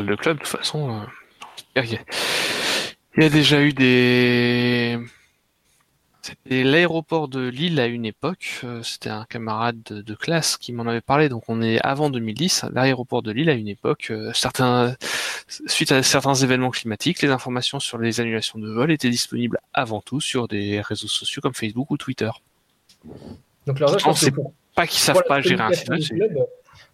Le 0.00 0.16
club, 0.16 0.38
de 0.38 0.42
toute 0.42 0.48
façon, 0.48 0.90
euh, 0.90 1.04
il 1.76 3.22
y 3.22 3.24
a 3.24 3.28
déjà 3.28 3.62
eu 3.62 3.72
des 3.72 4.98
c'était 6.24 6.64
l'aéroport 6.64 7.28
de 7.28 7.46
Lille 7.46 7.78
à 7.78 7.86
une 7.86 8.06
époque. 8.06 8.60
Euh, 8.64 8.82
c'était 8.82 9.10
un 9.10 9.26
camarade 9.26 9.82
de, 9.82 10.14
classe 10.14 10.56
qui 10.56 10.72
m'en 10.72 10.86
avait 10.86 11.02
parlé. 11.02 11.28
Donc 11.28 11.42
on 11.48 11.60
est 11.60 11.78
avant 11.84 12.08
2010. 12.08 12.64
L'aéroport 12.72 13.20
de 13.20 13.30
Lille 13.30 13.50
à 13.50 13.52
une 13.52 13.68
époque, 13.68 14.08
euh, 14.10 14.32
certains, 14.32 14.96
suite 15.66 15.92
à 15.92 16.02
certains 16.02 16.34
événements 16.34 16.70
climatiques, 16.70 17.20
les 17.20 17.28
informations 17.28 17.78
sur 17.78 17.98
les 17.98 18.22
annulations 18.22 18.58
de 18.58 18.70
vol 18.70 18.90
étaient 18.90 19.10
disponibles 19.10 19.58
avant 19.74 20.00
tout 20.00 20.22
sur 20.22 20.48
des 20.48 20.80
réseaux 20.80 21.08
sociaux 21.08 21.42
comme 21.42 21.52
Facebook 21.52 21.90
ou 21.90 21.98
Twitter. 21.98 22.30
Donc 23.66 23.78
là, 23.78 23.88
c'est 24.14 24.32
pas 24.74 24.86
qu'ils 24.86 25.00
savent 25.00 25.24
pas 25.28 25.42
gérer 25.42 25.62
un 25.62 25.72
site 25.72 25.90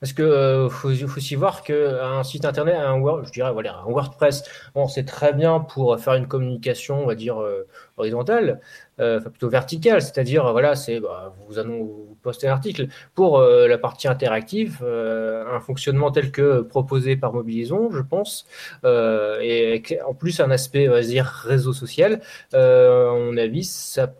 parce 0.01 0.13
que 0.15 0.23
euh, 0.23 0.69
faut, 0.69 0.93
faut 0.95 1.17
aussi 1.19 1.35
voir 1.35 1.63
qu'un 1.63 2.23
site 2.23 2.45
internet, 2.45 2.75
un, 2.77 2.99
Word, 2.99 3.27
je 3.27 3.33
dirais, 3.33 3.51
un 3.51 3.91
WordPress, 3.91 4.45
bon, 4.75 4.89
c'est 4.89 5.05
très 5.05 5.33
bien 5.33 5.61
pour 5.61 5.99
faire 6.01 6.15
une 6.15 6.27
communication, 6.27 7.03
on 7.03 7.07
va 7.07 7.15
dire, 7.15 7.41
euh, 7.41 7.67
horizontale, 7.99 8.61
euh, 8.99 9.19
enfin 9.19 9.31
plutôt 9.31 9.51
verticale, 9.51 10.01
c'est-à-dire, 10.01 10.51
voilà, 10.53 10.75
c'est 10.75 11.01
bah, 11.01 11.35
vous, 11.49 11.55
vous 11.55 12.17
postez 12.23 12.49
un 12.49 12.53
article. 12.53 12.89
Pour 13.15 13.41
la 13.41 13.79
partie 13.79 14.09
interactive, 14.09 14.83
un 14.85 15.61
fonctionnement 15.61 16.11
tel 16.11 16.31
que 16.31 16.63
proposé 16.63 17.17
par 17.17 17.33
Mobilisons, 17.33 17.91
je 17.91 18.01
pense, 18.01 18.47
et 18.85 19.83
en 20.07 20.15
plus 20.15 20.41
un 20.41 20.51
aspect, 20.51 20.89
on 20.89 20.93
va 20.93 21.03
dire, 21.03 21.27
réseau 21.27 21.73
social, 21.73 22.21
à 22.53 22.59
mon 22.59 23.37
avis, 23.37 23.65
ça 23.65 24.13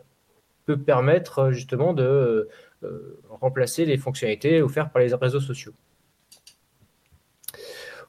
peut 0.67 0.79
permettre 0.79 1.51
justement 1.51 1.93
de 1.93 2.49
remplacer 3.29 3.85
les 3.85 3.97
fonctionnalités 3.97 4.63
offertes 4.63 4.93
par 4.93 5.03
les 5.03 5.15
réseaux 5.15 5.41
sociaux. 5.41 5.73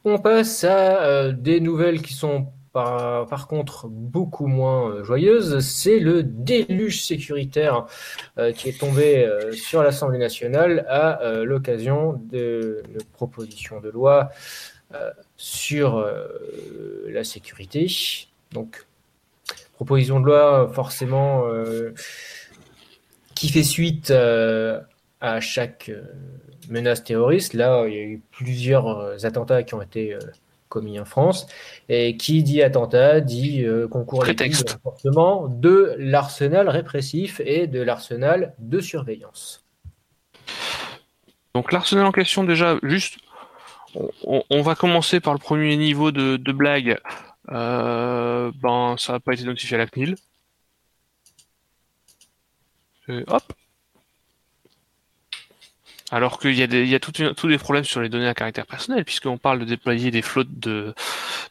On 0.04 0.18
passe 0.18 0.64
à 0.64 1.04
euh, 1.04 1.32
des 1.32 1.60
nouvelles 1.60 2.02
qui 2.02 2.14
sont 2.14 2.48
par, 2.74 3.48
contre 3.50 3.88
beaucoup 3.88 4.48
moins 4.48 4.90
euh, 4.90 5.04
joyeuses. 5.04 5.60
C'est 5.60 6.00
le 6.00 6.24
déluge 6.24 7.04
sécuritaire 7.04 7.86
qui 8.56 8.70
est 8.70 8.80
tombé 8.80 9.30
sur 9.52 9.84
l'Assemblée 9.84 10.18
nationale 10.18 10.86
à 10.90 11.44
l'occasion 11.44 12.20
de 12.32 12.82
proposition 13.14 13.82
de 13.82 13.90
loi 13.90 14.32
sur 15.36 16.06
la 17.08 17.24
sécurité. 17.24 17.88
Donc, 18.52 18.88
proposition 19.74 20.20
de 20.22 20.26
loi 20.26 20.72
forcément 20.74 21.46
qui 23.36 23.50
fait 23.50 23.64
suite 23.64 24.12
euh, 24.12 24.80
à 25.20 25.40
chaque 25.40 25.90
euh, 25.90 26.04
menace 26.70 27.04
terroriste. 27.04 27.54
Là, 27.54 27.86
il 27.88 27.94
y 27.94 27.98
a 27.98 28.04
eu 28.04 28.22
plusieurs 28.32 28.88
euh, 28.88 29.18
attentats 29.24 29.64
qui 29.64 29.74
ont 29.74 29.82
été 29.82 30.18
commis 30.70 31.00
en 31.00 31.06
France. 31.06 31.48
Et 31.90 32.16
qui 32.18 32.44
dit 32.44 32.62
attentat 32.62 33.20
dit 33.20 33.66
concours 33.90 34.24
à 34.24 34.28
renforcement 34.28 35.48
de 35.48 35.96
l'arsenal 35.98 36.70
répressif 36.70 37.42
et 37.44 37.68
de 37.68 37.82
l'arsenal 37.82 38.54
de 38.60 38.80
surveillance. 38.80 39.66
Donc 41.54 41.74
l'arsenal 41.74 42.06
en 42.06 42.14
question, 42.14 42.46
déjà, 42.46 42.78
juste, 42.84 43.18
on, 44.24 44.62
va 44.62 44.76
commencer 44.76 45.20
par 45.20 45.34
le 45.34 45.40
premier 45.40 45.76
niveau 45.76 46.14
de, 46.14 46.38
blague. 46.54 46.98
ben, 47.50 48.96
ça 48.98 49.14
n'a 49.14 49.20
pas 49.20 49.34
été 49.34 49.44
notifié 49.44 49.76
à 49.76 49.80
la 49.80 49.88
CNIL 49.88 50.16
hop. 53.10 53.54
Alors 56.14 56.40
qu'il 56.40 56.54
y 56.54 56.62
a, 56.62 56.66
il 56.66 56.90
y 56.90 56.96
a 56.96 57.00
tous 57.00 57.48
des 57.48 57.58
problèmes 57.58 57.86
sur 57.86 58.02
les 58.02 58.10
données 58.10 58.28
à 58.28 58.34
caractère 58.34 58.66
personnel, 58.66 59.06
puisqu'on 59.06 59.38
parle 59.38 59.60
de 59.60 59.66
déployer 59.66 60.12
des 60.12 60.22
flottes 60.22 60.60
de, 60.60 60.94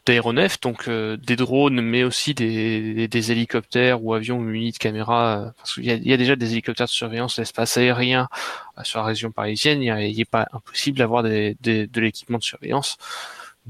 d'aéronefs, 0.05 0.61
donc 0.61 0.87
euh, 0.87 1.17
des 1.17 1.35
drones, 1.35 1.81
mais 1.81 2.03
aussi 2.03 2.35
des, 2.35 3.31
hélicoptères 3.31 4.03
ou 4.03 4.13
avions 4.13 4.39
munis 4.39 4.71
de 4.71 4.77
caméras. 4.77 5.51
Parce 5.57 5.73
qu'il 5.73 5.85
y 5.85 5.91
a, 5.91 5.95
il 5.95 6.07
y 6.07 6.13
a 6.13 6.17
déjà 6.17 6.35
des 6.35 6.51
hélicoptères 6.51 6.85
de 6.85 6.91
surveillance 6.91 7.39
l'espace 7.39 7.75
aérien 7.77 8.29
euh, 8.77 8.83
sur 8.83 8.99
la 8.99 9.05
région 9.05 9.31
parisienne. 9.31 9.81
Il 9.81 10.15
n'est 10.15 10.25
pas 10.25 10.47
impossible 10.53 10.99
d'avoir 10.99 11.23
de 11.23 11.55
l'équipement 11.99 12.37
de 12.37 12.43
surveillance 12.43 12.99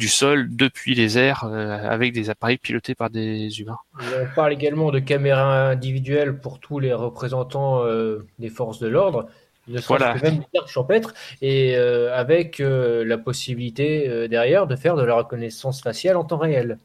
du 0.02 0.08
sol 0.08 0.48
depuis 0.50 0.96
les 0.96 1.20
airs 1.20 1.44
euh, 1.46 1.78
avec 1.88 2.12
des 2.12 2.32
appareils 2.32 2.58
pilotés 2.58 2.96
par 2.96 3.12
des 3.12 3.62
humains. 3.62 3.78
On 4.00 4.26
parle 4.36 4.52
également 4.52 4.90
de 4.90 4.98
caméras 4.98 5.70
individuelles 5.70 6.40
pour 6.40 6.60
tous 6.60 6.80
les 6.80 6.92
représentants 6.92 7.86
euh, 7.86 8.28
des 8.40 8.50
forces 8.50 8.80
de 8.80 8.88
l'ordre, 8.88 9.30
ne 9.68 9.80
voilà. 9.80 10.16
que 10.16 10.24
même 10.24 10.44
champêtre, 10.66 11.14
et 11.44 11.76
euh, 11.76 12.18
avec 12.18 12.58
la 12.60 13.18
possibilité 13.20 14.28
derrière 14.28 14.66
de 14.66 14.76
faire 14.76 14.96
de 14.96 15.04
la 15.04 15.14
reconnaissance 15.14 15.84
faciale 15.84 16.18
en 16.18 16.24
temps 16.24 16.40
réel. 16.40 16.80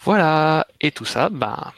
Voilà, 0.00 0.66
et 0.80 0.90
tout 0.90 1.04
ça, 1.04 1.28
ben, 1.30 1.72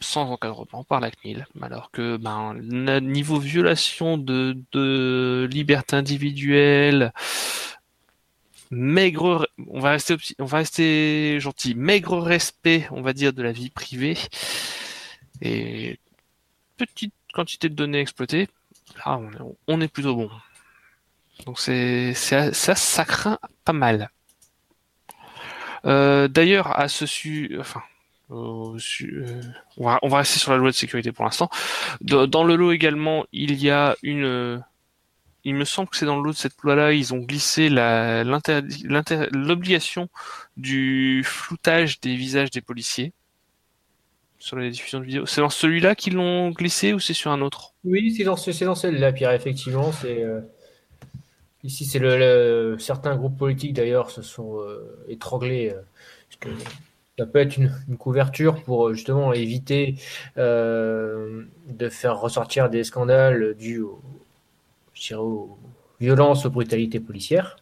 sans 0.00 0.30
encadrement 0.30 0.84
par 0.84 1.00
la 1.00 1.10
CNIL, 1.10 1.46
alors 1.60 1.90
que 1.90 2.16
ben, 2.16 2.54
niveau 3.00 3.38
violation 3.38 4.16
de, 4.16 4.56
de 4.72 5.46
liberté 5.52 5.96
individuelle, 5.96 7.12
maigre, 8.70 9.48
on 9.68 9.80
va 9.80 9.90
rester, 9.90 10.16
on 10.38 10.44
va 10.44 10.58
rester 10.58 11.38
gentil, 11.40 11.74
maigre 11.74 12.20
respect, 12.20 12.86
on 12.90 13.02
va 13.02 13.12
dire, 13.12 13.32
de 13.32 13.42
la 13.42 13.52
vie 13.52 13.70
privée 13.70 14.16
et 15.42 15.98
petite 16.76 17.14
quantité 17.32 17.68
de 17.68 17.74
données 17.74 18.00
exploitées. 18.00 18.48
Là, 19.04 19.20
on 19.66 19.80
est, 19.80 19.88
plutôt 19.88 20.14
bon. 20.14 20.30
Donc 21.46 21.58
c'est, 21.58 22.14
ça, 22.14 22.52
ça 22.52 23.04
craint 23.04 23.38
pas 23.64 23.72
mal. 23.72 24.10
Euh, 25.86 26.28
d'ailleurs, 26.28 26.78
à 26.78 26.88
ce 26.88 27.06
sujet, 27.06 27.56
enfin, 27.58 27.82
euh, 28.30 28.78
on 29.76 30.08
va 30.08 30.18
rester 30.18 30.38
sur 30.38 30.52
la 30.52 30.58
loi 30.58 30.70
de 30.70 30.76
sécurité 30.76 31.12
pour 31.12 31.24
l'instant. 31.24 31.50
Dans 32.00 32.44
le 32.44 32.56
lot 32.56 32.72
également, 32.72 33.24
il 33.32 33.54
y 33.54 33.70
a 33.70 33.96
une 34.02 34.62
il 35.44 35.54
me 35.54 35.64
semble 35.64 35.88
que 35.88 35.96
c'est 35.96 36.06
dans 36.06 36.16
le 36.16 36.22
lot 36.24 36.32
de 36.32 36.36
cette 36.36 36.60
loi-là, 36.62 36.92
ils 36.92 37.14
ont 37.14 37.18
glissé 37.18 37.68
l'obligation 39.32 40.08
du 40.56 41.22
floutage 41.24 42.00
des 42.00 42.14
visages 42.14 42.50
des 42.50 42.60
policiers 42.60 43.12
sur 44.38 44.56
la 44.56 44.68
diffusion 44.70 45.00
de 45.00 45.04
vidéos. 45.04 45.26
C'est 45.26 45.40
dans 45.40 45.50
celui-là 45.50 45.94
qu'ils 45.94 46.14
l'ont 46.14 46.50
glissé 46.50 46.92
ou 46.92 46.98
c'est 46.98 47.14
sur 47.14 47.30
un 47.30 47.40
autre? 47.42 47.74
Oui, 47.84 48.14
c'est 48.16 48.24
dans, 48.24 48.36
celle-là, 48.36 49.12
Pierre, 49.12 49.32
effectivement. 49.32 49.92
Euh, 50.04 50.40
Ici, 51.62 51.84
certains 51.84 53.16
groupes 53.16 53.36
politiques 53.36 53.74
d'ailleurs 53.74 54.10
se 54.10 54.22
sont 54.22 54.60
euh, 54.60 55.04
étranglés. 55.08 55.74
Euh, 56.46 56.50
ça 57.18 57.26
peut 57.26 57.38
être 57.38 57.58
une, 57.58 57.70
couverture 57.98 58.62
pour 58.62 58.94
justement 58.94 59.34
éviter 59.34 59.96
de 60.38 61.88
faire 61.90 62.18
ressortir 62.18 62.70
des 62.70 62.82
scandales 62.82 63.54
dus 63.58 63.82
au, 63.82 64.00
aux 65.16 65.58
violences, 66.00 66.46
aux 66.46 66.50
brutalités 66.50 67.00
policières. 67.00 67.56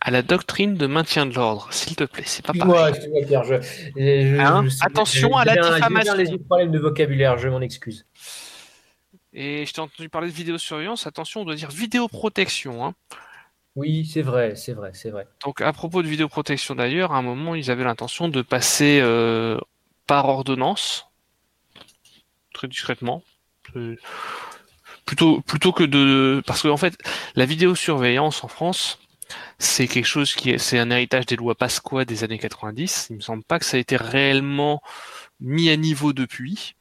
À 0.00 0.10
la 0.10 0.22
doctrine 0.22 0.74
de 0.74 0.86
maintien 0.86 1.26
de 1.26 1.34
l'ordre, 1.34 1.68
s'il 1.70 1.96
te 1.96 2.04
plaît, 2.04 2.24
c'est 2.26 2.44
pas 2.44 2.52
pareil. 2.52 2.94
Hein 4.38 4.66
Attention 4.82 5.36
à 5.36 5.44
la 5.44 5.56
diffamation. 5.56 6.14
les 6.14 6.38
problèmes 6.38 6.70
de 6.70 6.78
vocabulaire, 6.78 7.38
je 7.38 7.48
m'en 7.48 7.60
excuse. 7.60 8.04
Et 9.32 9.64
je 9.64 9.72
t'ai 9.72 9.80
entendu 9.80 10.08
parler 10.10 10.28
de 10.28 10.34
vidéosurveillance. 10.34 11.06
Attention, 11.06 11.40
on 11.40 11.44
doit 11.44 11.54
dire 11.54 11.70
vidéoprotection. 11.70 12.84
Hein. 12.84 12.94
Oui, 13.76 14.04
c'est 14.04 14.20
vrai, 14.20 14.54
c'est 14.56 14.74
vrai, 14.74 14.90
c'est 14.92 15.10
vrai. 15.10 15.26
Donc, 15.44 15.62
à 15.62 15.72
propos 15.72 16.02
de 16.02 16.08
vidéoprotection 16.08 16.74
d'ailleurs, 16.74 17.12
à 17.12 17.16
un 17.16 17.22
moment, 17.22 17.54
ils 17.54 17.70
avaient 17.70 17.84
l'intention 17.84 18.28
de 18.28 18.42
passer 18.42 19.00
euh, 19.00 19.56
par 20.06 20.28
ordonnance, 20.28 21.06
très 22.52 22.68
discrètement 22.68 23.22
plutôt 25.04 25.72
que 25.72 25.84
de 25.84 26.42
parce 26.46 26.62
qu'en 26.62 26.76
fait 26.76 26.96
la 27.34 27.44
vidéosurveillance 27.44 28.44
en 28.44 28.48
France 28.48 28.98
c'est 29.58 29.88
quelque 29.88 30.06
chose 30.06 30.34
qui 30.34 30.50
est 30.50 30.58
c'est 30.58 30.78
un 30.78 30.90
héritage 30.90 31.26
des 31.26 31.36
lois 31.36 31.54
Pasqua 31.54 32.04
des 32.04 32.24
années 32.24 32.38
90 32.38 33.08
il 33.10 33.16
me 33.16 33.20
semble 33.20 33.42
pas 33.42 33.58
que 33.58 33.64
ça 33.64 33.76
a 33.76 33.80
été 33.80 33.96
réellement 33.96 34.82
mis 35.40 35.70
à 35.70 35.76
niveau 35.76 36.12
depuis 36.12 36.76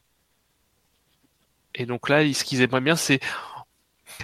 et 1.75 1.85
donc 1.85 2.09
là 2.09 2.21
ce 2.33 2.43
qu'ils 2.43 2.61
aimeraient 2.61 2.81
bien 2.81 2.95
c'est 2.95 3.19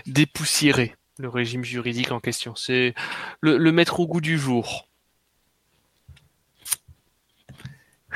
dépoussiérer 0.05 0.95
le 1.17 1.29
régime 1.29 1.63
juridique 1.63 2.11
en 2.11 2.19
question 2.19 2.55
c'est 2.55 2.93
le, 3.41 3.71
mettre 3.71 3.99
au 3.99 4.07
goût 4.07 4.21
du 4.21 4.37
jour 4.37 4.87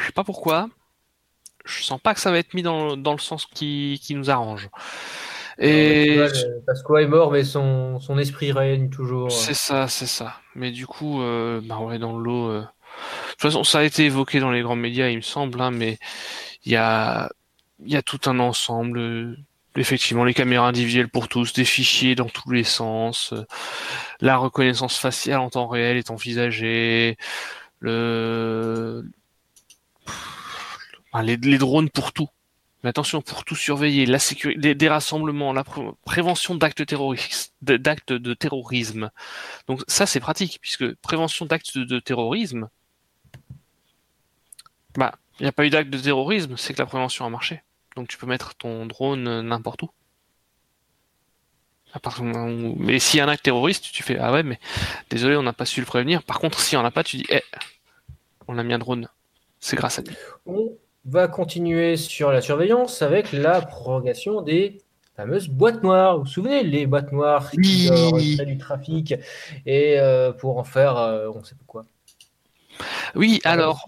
Je 0.02 0.08
sais 0.08 0.12
pas 0.12 0.24
pourquoi. 0.24 0.70
Je 1.64 1.84
sens 1.84 2.02
pas 2.02 2.16
que 2.16 2.20
ça 2.20 2.32
va 2.32 2.40
être 2.40 2.56
mis 2.56 2.64
dans, 2.64 2.96
le 2.96 3.18
sens 3.20 3.46
qui, 3.46 4.02
nous 4.12 4.32
arrange. 4.32 4.70
Et 5.58 6.20
Pasqua 6.66 7.02
est 7.02 7.08
mort, 7.08 7.32
mais 7.32 7.44
son, 7.44 8.00
son 8.00 8.18
esprit 8.18 8.52
règne 8.52 8.90
toujours. 8.90 9.32
C'est 9.32 9.54
ça, 9.54 9.88
c'est 9.88 10.08
ça. 10.08 10.36
Mais 10.56 10.72
du 10.72 10.88
coup, 10.88 11.22
euh, 11.22 11.62
bah 11.64 11.80
ouais, 11.80 12.00
dans 12.00 12.18
l'eau. 12.18 12.50
Euh, 12.50 12.62
de 12.62 13.32
toute 13.32 13.42
façon, 13.42 13.64
ça 13.64 13.80
a 13.80 13.84
été 13.84 14.06
évoqué 14.06 14.40
dans 14.40 14.52
les 14.52 14.62
grands 14.62 14.76
médias, 14.76 15.10
il 15.10 15.18
me 15.18 15.22
semble, 15.22 15.62
hein, 15.62 15.72
mais 15.72 15.98
il 16.66 16.72
y 16.72 16.76
a, 16.76 17.30
y 17.86 17.96
a 17.96 18.02
tout 18.02 18.20
un 18.26 18.40
ensemble. 18.40 19.38
Effectivement, 19.78 20.26
les 20.26 20.34
caméras 20.34 20.68
individuelles 20.68 21.08
pour 21.08 21.30
tous, 21.30 21.54
des 21.54 21.64
fichiers 21.64 22.14
dans 22.14 22.28
tous 22.28 22.52
les 22.52 22.66
sens, 22.66 23.32
euh, 23.32 23.46
la 24.20 24.36
reconnaissance 24.36 24.98
faciale 24.98 25.40
en 25.40 25.50
temps 25.50 25.68
réel 25.68 25.96
est 25.96 26.12
envisagée, 26.12 27.18
le... 27.80 29.06
les, 31.24 31.38
les 31.38 31.58
drones 31.58 31.90
pour 31.90 32.12
tout. 32.12 32.28
Mais 32.84 32.90
attention, 32.90 33.22
pour 33.22 33.46
tout 33.46 33.56
surveiller, 33.56 34.06
la 34.06 34.18
sécurité, 34.18 34.74
des, 34.74 34.90
rassemblements, 34.90 35.54
la 35.54 35.64
prévention 36.06 36.56
d'actes 36.56 36.86
terroristes, 36.86 37.54
d'actes 37.62 38.14
de 38.14 38.34
terrorisme. 38.34 39.12
Donc 39.68 39.82
ça, 39.88 40.06
c'est 40.06 40.20
pratique, 40.20 40.60
puisque 40.62 40.96
prévention 40.96 41.46
d'actes 41.46 41.78
de, 41.78 42.00
terrorisme, 42.00 42.70
bah, 44.96 45.16
il 45.40 45.44
n'y 45.44 45.50
a 45.50 45.52
pas 45.52 45.66
eu 45.66 45.70
d'acte 45.70 45.90
de 45.90 45.98
terrorisme, 46.00 46.58
c'est 46.58 46.74
que 46.74 46.80
la 46.80 46.88
prévention 46.88 47.26
a 47.26 47.30
marché. 47.30 47.62
Donc 47.96 48.08
tu 48.08 48.18
peux 48.18 48.26
mettre 48.26 48.56
ton 48.56 48.86
drone 48.86 49.42
n'importe 49.42 49.84
où. 49.84 49.92
Mais 52.78 53.00
s'il 53.00 53.18
y 53.18 53.22
a 53.22 53.26
un 53.26 53.30
acte 53.30 53.44
terroriste, 53.44 53.92
tu 53.92 54.02
fais 54.02 54.18
ah 54.18 54.32
ouais, 54.32 54.44
mais 54.44 54.60
désolé, 55.10 55.36
on 55.36 55.44
n'a 55.44 55.54
pas 55.54 55.66
su 55.66 55.82
le 55.82 55.86
prévenir. 55.86 56.24
Par 56.24 56.40
contre, 56.40 56.60
si 56.60 56.78
on 56.78 56.84
n'a 56.84 56.92
pas, 56.92 57.04
tu 57.04 57.18
dis 57.18 57.26
eh, 57.30 57.44
on 58.48 58.58
a 58.58 58.64
mis 58.64 58.74
un 58.74 58.80
drone. 58.80 59.10
C'est 59.60 59.76
grâce 59.76 60.00
à 60.00 60.02
lui 60.02 60.16
va 61.06 61.28
continuer 61.28 61.98
sur 61.98 62.32
la 62.32 62.42
surveillance 62.42 63.02
avec 63.02 63.32
la 63.32 63.62
prorogation 63.62 64.42
des 64.42 64.82
fameuses 65.16 65.50
boîtes 65.50 65.84
noires. 65.84 66.18
Vous 66.18 66.24
vous 66.24 66.30
souvenez, 66.30 66.64
les 66.64 66.86
boîtes 66.86 67.12
noires 67.12 67.50
qui 67.52 67.90
oui. 68.14 68.38
du 68.46 68.58
trafic 68.58 69.16
et 69.66 70.00
euh, 70.00 70.32
pour 70.32 70.58
en 70.58 70.64
faire 70.64 70.98
euh, 70.98 71.30
on 71.34 71.40
ne 71.40 71.44
sait 71.44 71.56
pas 71.56 71.64
quoi. 71.68 71.86
Oui, 73.16 73.42
alors. 73.44 73.84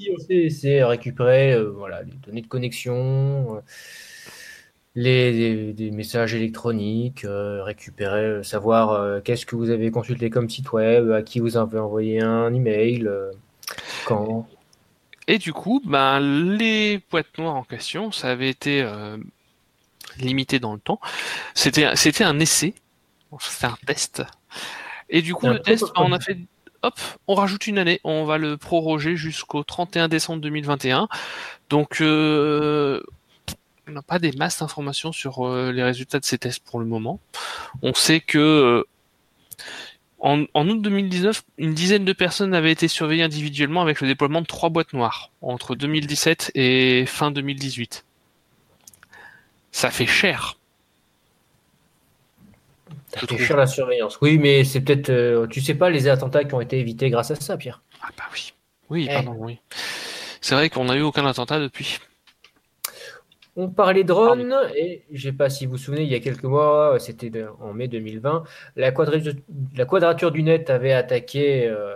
C'est 0.50 0.84
récupérer 0.84 1.54
euh, 1.54 1.72
voilà, 1.72 2.04
les 2.04 2.12
données 2.12 2.42
de 2.42 2.48
connexion, 2.48 3.62
les, 4.96 5.74
des, 5.74 5.92
messages 5.92 6.36
électroniques, 6.36 7.26
récupérer, 7.26 8.44
savoir 8.44 9.24
qu'est-ce 9.24 9.46
que 9.46 9.56
vous 9.56 9.72
avez 9.72 9.90
consulté 9.90 10.30
comme 10.30 10.50
site 10.50 10.72
web, 10.74 11.10
à 11.12 11.24
qui 11.24 11.40
vous 11.40 11.58
avez 11.58 11.80
envoyé 11.80 12.22
un 12.22 12.54
email, 12.54 13.10
quand. 14.06 14.48
Et 15.28 15.38
du 15.38 15.54
coup, 15.54 15.82
ben, 15.86 16.20
les 16.20 17.02
boîtes 17.10 17.38
noires 17.38 17.56
en 17.56 17.64
question, 17.64 18.12
ça 18.12 18.30
avait 18.30 18.50
été 18.50 18.82
euh, 18.82 19.18
limité 20.18 20.60
dans 20.60 20.74
le 20.74 20.80
temps. 20.80 21.00
C'était, 21.54 21.96
c'était 21.96 22.24
un 22.24 22.40
essai, 22.40 22.74
c'était 23.40 23.66
un 23.66 23.78
test. 23.86 24.24
Et 25.10 25.22
du 25.22 25.34
coup, 25.34 25.48
le 25.48 25.60
test, 25.60 25.86
ben, 25.96 26.04
on 26.04 26.12
a 26.12 26.20
fait, 26.20 26.38
hop, 26.82 27.00
on 27.28 27.36
rajoute 27.36 27.68
une 27.68 27.78
année, 27.78 28.02
on 28.04 28.26
va 28.26 28.38
le 28.38 28.58
proroger 28.58 29.16
jusqu'au 29.16 29.64
31 29.64 30.08
décembre 30.08 30.42
2021. 30.42 31.08
Donc, 31.70 32.02
euh, 32.02 33.02
on 33.88 33.92
n'a 33.92 34.02
pas 34.02 34.20
des 34.20 34.32
masses 34.34 34.60
d'informations 34.60 35.12
sur 35.12 35.46
euh, 35.46 35.72
les 35.72 35.84
résultats 35.84 36.20
de 36.20 36.26
ces 36.26 36.38
tests 36.38 36.64
pour 36.64 36.80
le 36.80 36.86
moment. 36.86 37.20
On 37.82 37.94
sait 37.94 38.20
que 38.20 38.86
en, 40.24 40.70
août 40.70 40.82
2019, 40.82 41.44
une 41.58 41.74
dizaine 41.74 42.06
de 42.06 42.14
personnes 42.14 42.54
avaient 42.56 42.72
été 42.72 42.88
surveillées 42.88 43.24
individuellement 43.24 43.82
avec 43.82 44.00
le 44.00 44.08
déploiement 44.08 44.40
de 44.42 44.46
trois 44.46 44.70
boîtes 44.70 44.94
noires 44.94 45.32
entre 45.42 45.76
2017 45.76 46.52
et 46.56 47.06
fin 47.06 47.30
2018. 47.30 48.06
Ça 49.74 49.92
fait 49.92 50.06
cher. 50.06 50.58
Ça 53.10 53.28
fait 53.28 53.38
cher 53.38 53.58
la 53.58 53.68
surveillance. 53.68 54.18
Oui, 54.22 54.38
mais 54.38 54.64
c'est 54.64 54.80
peut-être. 54.80 55.10
Euh, 55.10 55.46
tu 55.48 55.60
sais 55.60 55.76
pas 55.76 55.90
les 55.90 56.08
attentats 56.08 56.46
qui 56.46 56.54
ont 56.54 56.62
été 56.62 56.80
évités 56.80 57.10
grâce 57.10 57.32
à 57.32 57.36
ça, 57.36 57.58
Pierre. 57.58 57.82
Ah 58.02 58.10
bah 58.18 58.24
oui. 58.34 58.54
Oui, 58.90 59.08
eh. 59.10 59.14
pardon, 59.14 59.36
oui. 59.38 59.60
C'est 60.40 60.56
vrai 60.56 60.70
qu'on 60.70 60.86
n'a 60.86 60.96
eu 60.96 61.02
aucun 61.02 61.26
attentat 61.26 61.60
depuis. 61.60 62.00
On 63.56 63.70
parlait 63.70 64.04
drone 64.04 64.52
et 64.76 65.04
je 65.12 65.28
ne 65.28 65.32
sais 65.32 65.38
pas 65.38 65.50
si 65.50 65.68
vous 65.68 65.74
vous 65.74 65.78
souvenez, 65.78 66.04
il 66.04 66.10
y 66.10 66.16
a 66.16 66.20
quelques 66.20 66.44
mois, 66.44 66.98
c'était 67.00 67.32
en 67.60 67.72
mai 67.74 67.88
2020, 67.88 68.44
la 68.78 68.92
quadrature, 68.92 70.32
du 70.32 70.42
net 70.42 70.72
avait 70.72 70.94
attaqué 70.94 71.68
euh, 71.68 71.96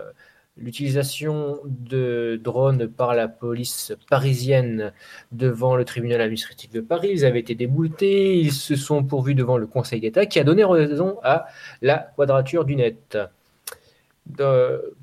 l'utilisation 0.55 1.59
de 1.65 2.39
drones 2.43 2.87
par 2.87 3.15
la 3.15 3.27
police 3.27 3.93
parisienne 4.07 4.93
devant 5.31 5.75
le 5.75 5.83
tribunal 5.83 6.21
administratif 6.21 6.69
de 6.69 6.81
Paris. 6.81 7.09
Ils 7.11 7.25
avaient 7.25 7.39
été 7.39 7.55
déboutés, 7.55 8.37
ils 8.37 8.53
se 8.53 8.75
sont 8.75 9.03
pourvus 9.03 9.33
devant 9.33 9.57
le 9.57 9.65
Conseil 9.65 9.99
d'État 9.99 10.27
qui 10.27 10.39
a 10.39 10.43
donné 10.43 10.63
raison 10.63 11.17
à 11.23 11.47
la 11.81 12.11
quadrature 12.15 12.65
du 12.65 12.75
net. 12.75 13.17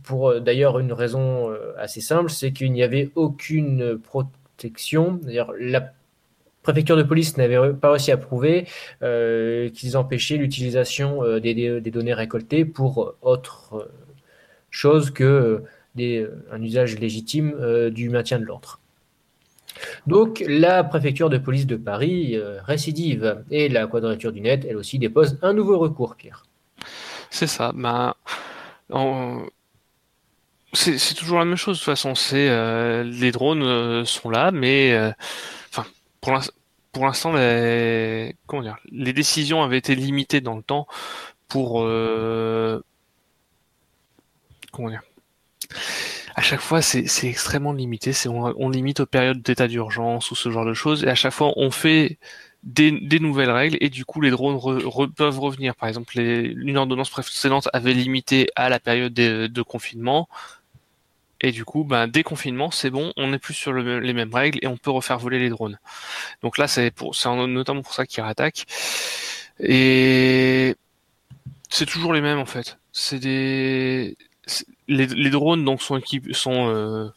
pour 0.04 0.40
d'ailleurs 0.40 0.78
une 0.78 0.92
raison 0.92 1.50
euh, 1.50 1.74
assez 1.78 2.00
simple, 2.00 2.30
c'est 2.30 2.52
qu'il 2.52 2.72
n'y 2.72 2.84
avait 2.84 3.10
aucune 3.16 3.98
protection. 3.98 5.18
D'ailleurs, 5.20 5.52
la 5.58 5.92
préfecture 6.64 6.96
de 6.96 7.02
police 7.04 7.36
n'avait 7.36 7.72
pas 7.74 7.90
réussi 7.90 8.10
à 8.10 8.16
prouver 8.16 8.66
euh, 9.02 9.68
qu'ils 9.68 9.96
empêchaient 9.96 10.36
l'utilisation 10.36 11.22
euh, 11.22 11.38
des, 11.38 11.80
données 11.92 12.14
récoltées 12.14 12.64
pour 12.64 13.14
autre 13.22 13.74
euh, 13.74 13.92
chose 14.70 15.12
que 15.12 15.62
un 15.96 16.60
usage 16.60 16.98
légitime 16.98 17.54
du 17.90 18.08
maintien 18.08 18.40
de 18.40 18.44
l'ordre. 18.44 18.80
Donc 20.08 20.42
la 20.48 20.82
préfecture 20.82 21.30
de 21.30 21.38
police 21.38 21.68
de 21.68 21.76
Paris 21.76 22.36
récidive 22.66 23.44
et 23.52 23.68
la 23.68 23.86
quadrature 23.86 24.32
du 24.32 24.40
net, 24.40 24.66
elle 24.68 24.76
aussi, 24.76 24.98
dépose 24.98 25.38
un 25.40 25.52
nouveau 25.52 25.78
recours, 25.78 26.16
Pierre. 26.16 26.46
C'est 27.30 27.46
ça. 27.46 27.70
Ben, 27.76 28.14
c'est 30.72 31.14
toujours 31.14 31.38
la 31.38 31.44
même 31.44 31.54
chose 31.54 31.76
de 31.76 31.78
toute 31.78 31.86
façon. 31.86 32.16
C'est 32.16 33.04
les 33.04 33.30
drones 33.30 34.04
sont 34.04 34.30
là, 34.30 34.50
mais 34.50 35.14
pour 36.92 37.04
l'instant, 37.04 37.32
les, 37.32 38.34
décisions 39.12 39.62
avaient 39.62 39.78
été 39.78 39.94
limitées 39.94 40.40
dans 40.40 40.56
le 40.56 40.62
temps 40.62 40.86
pour, 41.48 41.82
euh, 41.82 42.80
comment 44.72 44.90
dire, 44.90 45.02
à 46.36 46.40
chaque 46.42 46.60
fois, 46.60 46.82
c'est 46.82 47.28
extrêmement 47.28 47.72
limité. 47.72 48.12
On, 48.28 48.68
limite 48.68 49.00
aux 49.00 49.06
périodes 49.06 49.42
d'état 49.42 49.68
d'urgence 49.68 50.30
ou 50.30 50.34
ce 50.34 50.50
genre 50.50 50.64
de 50.64 50.74
choses, 50.74 51.04
et 51.04 51.08
à 51.08 51.14
chaque 51.14 51.32
fois, 51.32 51.52
on 51.56 51.70
fait 51.70 52.18
des, 52.62 52.90
nouvelles 53.20 53.50
règles, 53.50 53.76
et 53.80 53.90
du 53.90 54.04
coup, 54.04 54.20
les 54.20 54.30
drones 54.30 54.58
peuvent 55.14 55.38
revenir. 55.38 55.76
Par 55.76 55.88
exemple, 55.88 56.18
une 56.18 56.76
ordonnance 56.76 57.10
précédente 57.10 57.68
avait 57.72 57.92
limité 57.92 58.48
à 58.56 58.68
la 58.68 58.80
période 58.80 59.14
de 59.14 59.62
confinement. 59.62 60.28
Et 61.44 61.52
du 61.52 61.66
coup, 61.66 61.84
ben, 61.84 62.08
déconfinement, 62.08 62.70
c'est 62.70 62.88
bon, 62.88 63.12
on 63.18 63.26
n'est 63.26 63.38
plus 63.38 63.52
sur 63.52 63.74
les 63.74 64.14
mêmes 64.14 64.34
règles 64.34 64.58
et 64.62 64.66
on 64.66 64.78
peut 64.78 64.90
refaire 64.90 65.18
voler 65.18 65.38
les 65.38 65.50
drones. 65.50 65.78
Donc 66.42 66.56
là, 66.56 66.66
c'est 66.66 66.90
notamment 67.26 67.82
pour 67.82 67.92
ça 67.92 68.06
qu'ils 68.06 68.22
rattaquent. 68.22 68.64
Et 69.60 70.74
c'est 71.68 71.84
toujours 71.84 72.14
les 72.14 72.22
mêmes 72.22 72.38
en 72.38 72.46
fait. 72.46 72.78
C'est 72.92 73.18
des 73.18 74.16
les, 74.88 75.30
drones 75.30 75.66
donc 75.66 75.82
sont 75.82 75.98
équipés 75.98 76.32
sont 76.32 76.68
euh, 76.70 77.10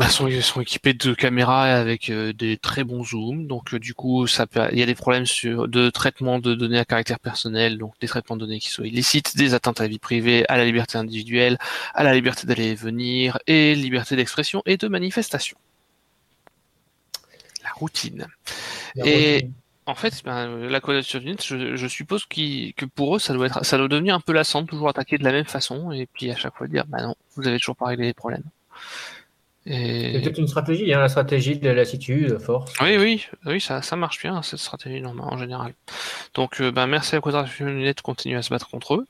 bah, 0.00 0.08
sont, 0.08 0.30
sont, 0.40 0.62
équipés 0.62 0.94
de 0.94 1.12
caméras 1.12 1.64
avec 1.64 2.08
euh, 2.08 2.32
des 2.32 2.56
très 2.56 2.84
bons 2.84 3.04
zooms. 3.04 3.46
Donc 3.46 3.74
euh, 3.74 3.78
du 3.78 3.92
coup, 3.92 4.26
ça 4.26 4.46
il 4.72 4.78
y 4.78 4.82
a 4.82 4.86
des 4.86 4.94
problèmes 4.94 5.26
sur, 5.26 5.68
de 5.68 5.90
traitement 5.90 6.38
de 6.38 6.54
données 6.54 6.78
à 6.78 6.86
caractère 6.86 7.18
personnel, 7.18 7.76
donc 7.76 7.92
des 8.00 8.06
traitements 8.06 8.36
de 8.36 8.40
données 8.40 8.60
qui 8.60 8.70
sont 8.70 8.82
illicites, 8.82 9.36
des 9.36 9.52
atteintes 9.52 9.78
à 9.78 9.84
la 9.84 9.88
vie 9.90 9.98
privée, 9.98 10.46
à 10.48 10.56
la 10.56 10.64
liberté 10.64 10.96
individuelle, 10.96 11.58
à 11.92 12.02
la 12.02 12.14
liberté 12.14 12.46
d'aller 12.46 12.68
et 12.68 12.74
venir, 12.74 13.38
et 13.46 13.74
liberté 13.74 14.16
d'expression 14.16 14.62
et 14.64 14.78
de 14.78 14.88
manifestation. 14.88 15.58
La 17.62 17.70
routine. 17.74 18.26
et 19.04 19.50
en 19.84 19.94
fait, 19.94 20.22
ben, 20.24 20.66
la 20.66 20.80
quadrature 20.80 21.20
du 21.20 21.26
net, 21.26 21.44
je, 21.44 21.76
je 21.76 21.86
suppose 21.88 22.24
que 22.24 22.86
pour 22.86 23.16
eux, 23.16 23.18
ça 23.18 23.34
doit 23.34 23.48
être, 23.48 23.66
ça 23.66 23.76
doit 23.76 23.88
devenir 23.88 24.14
un 24.14 24.20
peu 24.20 24.32
lassant 24.32 24.64
toujours 24.64 24.88
attaquer 24.88 25.18
de 25.18 25.24
la 25.24 25.32
même 25.32 25.44
façon, 25.44 25.92
et 25.92 26.06
puis 26.06 26.30
à 26.30 26.36
chaque 26.36 26.56
fois 26.56 26.68
dire, 26.68 26.86
bah 26.86 27.02
non, 27.02 27.14
vous 27.36 27.46
avez 27.46 27.58
toujours 27.58 27.76
pas 27.76 27.88
réglé 27.88 28.06
les 28.06 28.14
problèmes. 28.14 28.44
C'est 29.70 30.20
peut-être 30.22 30.38
une 30.38 30.48
stratégie, 30.48 30.92
hein, 30.92 30.98
la 30.98 31.08
stratégie 31.08 31.58
de 31.58 31.66
la 31.66 31.74
lassitude, 31.74 32.38
force. 32.38 32.72
Oui, 32.80 32.96
oui, 32.96 33.24
oui, 33.46 33.60
ça, 33.60 33.82
ça 33.82 33.94
marche 33.94 34.20
bien, 34.20 34.42
cette 34.42 34.58
stratégie 34.58 35.04
en 35.04 35.38
général. 35.38 35.74
Donc, 36.34 36.60
euh, 36.60 36.72
ben, 36.72 36.86
merci 36.88 37.14
à 37.14 37.18
la 37.18 37.22
Quadrature 37.22 37.66
Net 37.66 37.96
de 37.98 38.02
continuer 38.02 38.36
à 38.36 38.42
se 38.42 38.50
battre 38.50 38.68
contre 38.68 38.94
eux. 38.94 39.06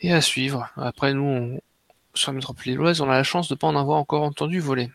Et 0.00 0.12
à 0.12 0.20
suivre. 0.20 0.70
Après, 0.76 1.12
nous, 1.12 1.24
on, 1.24 1.60
sur 2.14 2.32
la 2.32 2.36
métropole 2.36 2.64
lilloise, 2.64 3.00
on 3.02 3.10
a 3.10 3.14
la 3.14 3.22
chance 3.22 3.48
de 3.48 3.54
ne 3.54 3.58
pas 3.58 3.66
en 3.66 3.76
avoir 3.76 3.98
encore 3.98 4.22
entendu 4.22 4.60
voler. 4.60 4.90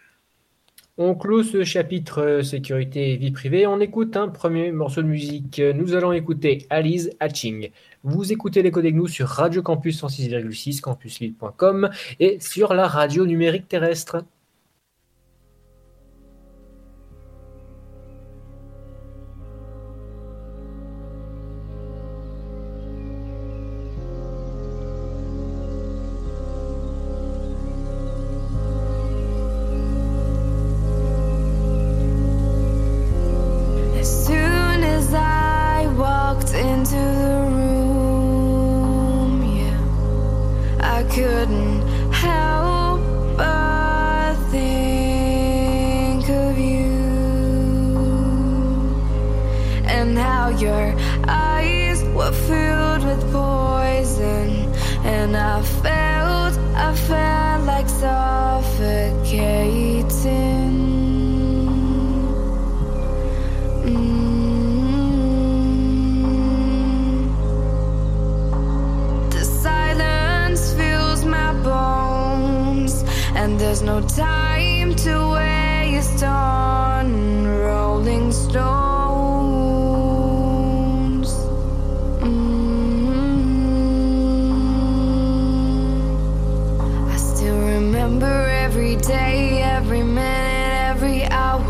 On 0.98 1.16
clôt 1.16 1.44
ce 1.44 1.64
chapitre 1.64 2.22
euh, 2.22 2.44
sécurité 2.44 3.14
et 3.14 3.18
vie 3.18 3.32
privée. 3.32 3.68
On 3.68 3.80
écoute 3.80 4.18
un 4.18 4.30
premier 4.30 4.72
morceau 4.72 5.02
de 5.02 5.08
musique. 5.08 5.60
Nous 5.60 5.94
allons 5.94 6.12
écouter 6.12 6.66
Alice 6.70 7.10
Hatching. 7.20 7.70
Vous 8.04 8.34
écoutez 8.34 8.64
les 8.64 8.72
codes 8.72 8.86
nous 8.86 9.08
sur 9.08 9.28
Radio 9.28 9.62
Campus 9.62 10.02
106,6, 10.02 10.82
campuslille.com 10.82 11.92
et 12.20 12.40
sur 12.40 12.74
la 12.74 12.88
radio 12.88 13.28
numérique 13.28 13.68
terrestre. 13.68 14.26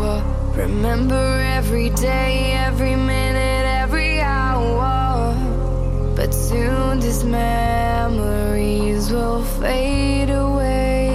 Hour. 0.02 0.22
Remember 0.56 1.40
every 1.56 1.90
day, 1.90 2.52
every 2.52 2.96
minute, 2.96 3.66
every 3.82 4.20
hour. 4.20 5.34
But 6.16 6.34
soon 6.34 7.00
these 7.00 7.24
memories 7.24 9.10
will 9.10 9.42
fade 9.60 10.30
away. 10.30 11.08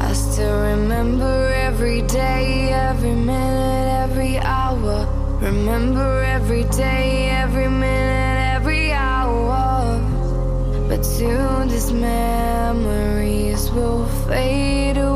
I 0.00 0.12
still 0.12 0.60
remember 0.72 1.52
every 1.52 2.02
day, 2.02 2.72
every 2.72 3.14
minute, 3.14 3.88
every 4.04 4.38
hour. 4.38 5.06
Remember 5.40 6.22
every 6.24 6.64
day, 6.64 7.30
every 7.30 7.68
minute, 7.68 8.56
every 8.56 8.92
hour. 8.92 10.00
But 10.88 11.04
soon 11.04 11.68
these 11.68 11.92
memories 11.92 13.70
will 13.72 14.06
fade 14.26 14.96
away. 14.96 15.15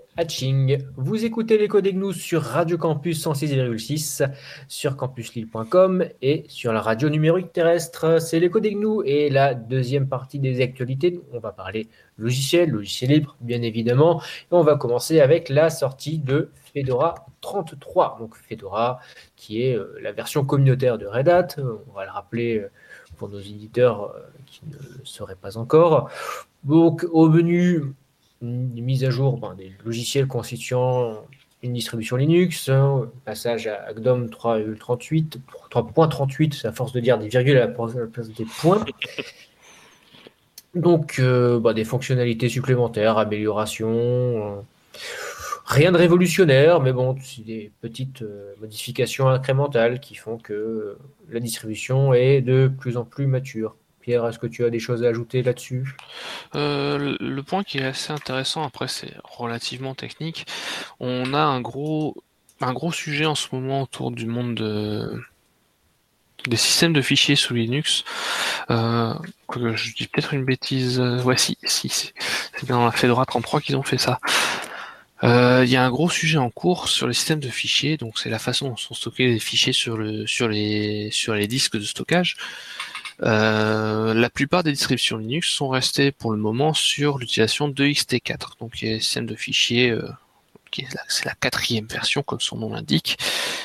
Hatching. 0.17 0.83
Vous 0.97 1.23
écoutez 1.23 1.57
l'écho 1.57 1.79
des 1.79 1.93
gnous 1.93 2.11
sur 2.11 2.41
Radio 2.41 2.77
Campus 2.77 3.25
106,6, 3.25 4.29
sur 4.67 4.97
campuslille.com 4.97 6.05
et 6.21 6.43
sur 6.49 6.73
la 6.73 6.81
radio 6.81 7.09
numérique 7.09 7.53
terrestre. 7.53 8.21
C'est 8.21 8.39
l'écho 8.41 8.59
des 8.59 8.73
gnous 8.73 9.03
et 9.03 9.29
la 9.29 9.53
deuxième 9.53 10.09
partie 10.09 10.39
des 10.39 10.61
actualités. 10.61 11.21
On 11.31 11.39
va 11.39 11.53
parler 11.53 11.87
logiciel, 12.17 12.71
logiciel 12.71 13.11
libre, 13.11 13.37
bien 13.39 13.61
évidemment. 13.61 14.21
Et 14.21 14.53
on 14.53 14.63
va 14.63 14.75
commencer 14.75 15.21
avec 15.21 15.47
la 15.47 15.69
sortie 15.69 16.19
de 16.19 16.49
Fedora 16.73 17.25
33. 17.39 18.17
Donc 18.19 18.35
Fedora, 18.35 18.99
qui 19.37 19.63
est 19.63 19.77
euh, 19.77 19.97
la 20.01 20.11
version 20.11 20.43
communautaire 20.43 20.97
de 20.97 21.05
Red 21.05 21.29
Hat. 21.29 21.47
On 21.57 21.93
va 21.93 22.03
le 22.03 22.11
rappeler 22.11 22.59
euh, 22.59 22.69
pour 23.17 23.29
nos 23.29 23.39
éditeurs 23.39 24.11
euh, 24.11 24.19
qui 24.45 24.61
ne 24.67 24.73
le 24.73 25.05
sauraient 25.05 25.35
pas 25.35 25.57
encore. 25.57 26.09
Donc 26.63 27.07
au 27.11 27.29
menu, 27.29 27.93
une 28.41 28.81
mise 28.81 29.03
à 29.03 29.09
jour 29.09 29.39
des 29.57 29.71
logiciels 29.85 30.27
constituant 30.27 31.23
une 31.63 31.73
distribution 31.73 32.15
Linux, 32.15 32.69
hein, 32.69 33.09
passage 33.23 33.67
à 33.67 33.93
GNOME 33.93 34.27
3.38, 34.27 35.37
3.38, 35.69 36.67
à 36.67 36.71
force 36.71 36.91
de 36.91 36.99
dire 36.99 37.19
des 37.19 37.27
virgules 37.27 37.57
à 37.57 37.67
la 37.67 37.67
place 37.67 38.29
des 38.29 38.45
points. 38.45 38.83
Donc, 40.73 41.17
euh, 41.19 41.59
ben, 41.59 41.73
des 41.73 41.83
fonctionnalités 41.83 42.49
supplémentaires, 42.49 43.17
améliorations, 43.17 43.89
euh, 43.89 44.61
rien 45.65 45.91
de 45.91 45.97
révolutionnaire, 45.97 46.79
mais 46.79 46.93
bon, 46.93 47.15
c'est 47.21 47.43
des 47.43 47.71
petites 47.81 48.21
euh, 48.21 48.53
modifications 48.61 49.27
incrémentales 49.27 49.99
qui 49.99 50.15
font 50.15 50.37
que 50.37 50.97
la 51.29 51.39
distribution 51.39 52.13
est 52.13 52.41
de 52.41 52.71
plus 52.79 52.97
en 52.97 53.03
plus 53.03 53.27
mature. 53.27 53.75
Pierre, 54.01 54.27
est-ce 54.27 54.39
que 54.39 54.47
tu 54.47 54.65
as 54.65 54.69
des 54.69 54.79
choses 54.79 55.03
à 55.03 55.07
ajouter 55.07 55.43
là-dessus? 55.43 55.95
Euh, 56.55 57.15
Le 57.19 57.43
point 57.43 57.63
qui 57.63 57.77
est 57.77 57.85
assez 57.85 58.11
intéressant, 58.11 58.63
après 58.63 58.87
c'est 58.87 59.13
relativement 59.23 59.95
technique, 59.95 60.45
on 60.99 61.33
a 61.33 61.41
un 61.41 61.61
gros, 61.61 62.15
sujet 62.91 63.25
en 63.25 63.35
ce 63.35 63.47
moment 63.53 63.83
autour 63.83 64.11
du 64.11 64.25
monde 64.25 65.21
des 66.47 66.57
systèmes 66.57 66.93
de 66.93 67.01
fichiers 67.01 67.35
sous 67.35 67.53
Linux. 67.53 68.03
Euh, 68.69 69.13
je 69.55 69.93
dis 69.93 70.07
peut-être 70.07 70.33
une 70.33 70.45
bêtise. 70.45 70.99
Ouais, 70.99 71.37
si, 71.37 71.57
c'est 71.63 72.13
dans 72.67 72.85
la 72.85 72.91
Fedora 72.91 73.25
33 73.25 73.61
qu'ils 73.61 73.75
ont 73.75 73.83
fait 73.83 73.97
ça. 73.97 74.19
Euh, 75.23 75.61
il 75.63 75.69
y 75.71 75.75
a 75.75 75.83
un 75.83 75.91
gros 75.91 76.09
sujet 76.09 76.39
en 76.39 76.49
cours 76.49 76.87
sur 76.87 77.07
les 77.07 77.13
systèmes 77.13 77.39
de 77.39 77.49
fichiers, 77.49 77.97
donc 77.97 78.17
c'est 78.17 78.29
la 78.29 78.39
façon 78.39 78.69
dont 78.69 78.77
sont 78.77 78.95
stockés 78.95 79.27
les 79.27 79.39
fichiers 79.39 79.73
sur 79.73 79.97
les 79.97 81.47
disques 81.47 81.77
de 81.77 81.83
stockage. 81.83 82.37
Euh, 83.23 84.13
la 84.13 84.29
plupart 84.29 84.63
des 84.63 84.71
distributions 84.71 85.17
Linux 85.17 85.49
sont 85.49 85.69
restées 85.69 86.11
pour 86.11 86.31
le 86.31 86.37
moment 86.37 86.73
sur 86.73 87.19
l'utilisation 87.19 87.67
de 87.67 87.85
XT4, 87.85 88.59
donc 88.59 88.73
a 88.83 88.87
un 88.87 88.99
système 88.99 89.27
de 89.27 89.35
fichiers 89.35 89.91
euh, 89.91 90.09
c'est 91.09 91.25
la 91.25 91.35
quatrième 91.35 91.85
version 91.85 92.23
comme 92.23 92.39
son 92.39 92.55
nom 92.55 92.73
l'indique. 92.73 93.17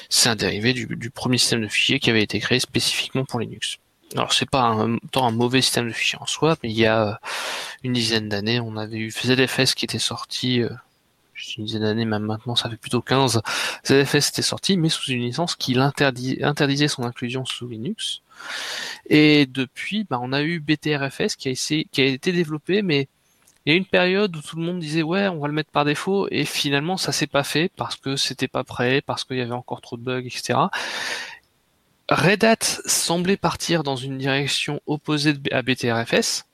C'est 0.08 0.28
un 0.28 0.34
dérivé 0.34 0.72
du, 0.72 1.10
premier 1.10 1.38
système 1.38 1.62
de 1.62 1.68
fichiers 1.68 2.00
qui 2.00 2.10
avait 2.10 2.22
été 2.22 2.40
créé 2.40 2.58
spécifiquement 2.58 3.24
pour 3.24 3.38
Linux. 3.38 3.78
Alors 4.16 4.32
c'est 4.32 4.50
pas 4.50 4.62
un, 4.62 4.96
tant 5.12 5.24
un 5.24 5.30
mauvais 5.30 5.62
système 5.62 5.86
de 5.86 5.92
fichiers 5.92 6.18
en 6.20 6.26
soi, 6.26 6.56
mais 6.62 6.70
il 6.70 6.76
y 6.76 6.84
a 6.84 7.08
euh, 7.08 7.14
une 7.84 7.92
dizaine 7.92 8.28
d'années, 8.28 8.58
on 8.58 8.76
avait 8.76 8.98
eu 8.98 9.12
ZFS 9.12 9.74
qui 9.74 9.84
était 9.84 10.00
sorti, 10.00 10.62
une 11.58 11.64
dizaine 11.64 11.82
d'années, 11.82 12.04
même 12.04 12.24
maintenant 12.24 12.56
ça 12.56 12.68
fait 12.68 12.76
plutôt 12.76 13.02
15, 13.02 13.40
ZFS 13.86 14.30
était 14.30 14.42
sorti, 14.42 14.76
mais 14.76 14.88
sous 14.88 15.10
une 15.10 15.22
licence 15.22 15.54
qui 15.54 15.78
interdisait 15.78 16.88
son 16.88 17.04
inclusion 17.04 17.44
sous 17.44 17.68
Linux. 17.68 18.22
Et 19.08 19.46
depuis, 19.46 20.04
bah, 20.04 20.18
on 20.22 20.32
a 20.32 20.42
eu 20.42 20.60
BTRFS 20.60 21.36
qui 21.36 21.48
a, 21.48 22.04
été 22.04 22.32
développé, 22.32 22.82
mais 22.82 23.08
il 23.64 23.72
y 23.72 23.74
a 23.74 23.76
une 23.76 23.84
période 23.84 24.36
où 24.36 24.42
tout 24.42 24.56
le 24.56 24.62
monde 24.62 24.78
disait 24.78 25.02
ouais, 25.02 25.28
on 25.28 25.38
va 25.38 25.48
le 25.48 25.54
mettre 25.54 25.70
par 25.70 25.84
défaut, 25.84 26.28
et 26.30 26.44
finalement 26.44 26.96
ça 26.96 27.12
s'est 27.12 27.26
pas 27.26 27.42
fait 27.42 27.70
parce 27.76 27.96
que 27.96 28.16
c'était 28.16 28.48
pas 28.48 28.64
prêt, 28.64 29.00
parce 29.00 29.24
qu'il 29.24 29.36
y 29.36 29.40
avait 29.40 29.52
encore 29.52 29.80
trop 29.80 29.96
de 29.96 30.02
bugs, 30.02 30.24
etc. 30.24 30.58
Red 32.08 32.44
Hat 32.44 32.62
semblait 32.86 33.36
partir 33.36 33.82
dans 33.82 33.96
une 33.96 34.18
direction 34.18 34.80
opposée 34.86 35.34
à 35.50 35.62
BTRFS. 35.62 36.44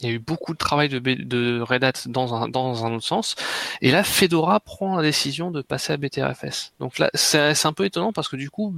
Il 0.00 0.08
y 0.08 0.12
a 0.12 0.14
eu 0.14 0.18
beaucoup 0.18 0.52
de 0.52 0.58
travail 0.58 0.88
de, 0.88 0.98
de 0.98 1.60
Red 1.60 1.84
Hat 1.84 1.92
dans 2.06 2.34
un, 2.34 2.48
dans 2.48 2.84
un 2.84 2.94
autre 2.94 3.06
sens. 3.06 3.36
Et 3.80 3.90
là, 3.90 4.02
Fedora 4.02 4.60
prend 4.60 4.96
la 4.96 5.02
décision 5.02 5.50
de 5.50 5.62
passer 5.62 5.92
à 5.92 5.96
BTRFS. 5.96 6.72
Donc 6.80 6.98
là, 6.98 7.10
c'est 7.14 7.64
un 7.64 7.72
peu 7.72 7.84
étonnant 7.84 8.12
parce 8.12 8.28
que 8.28 8.36
du 8.36 8.50
coup, 8.50 8.74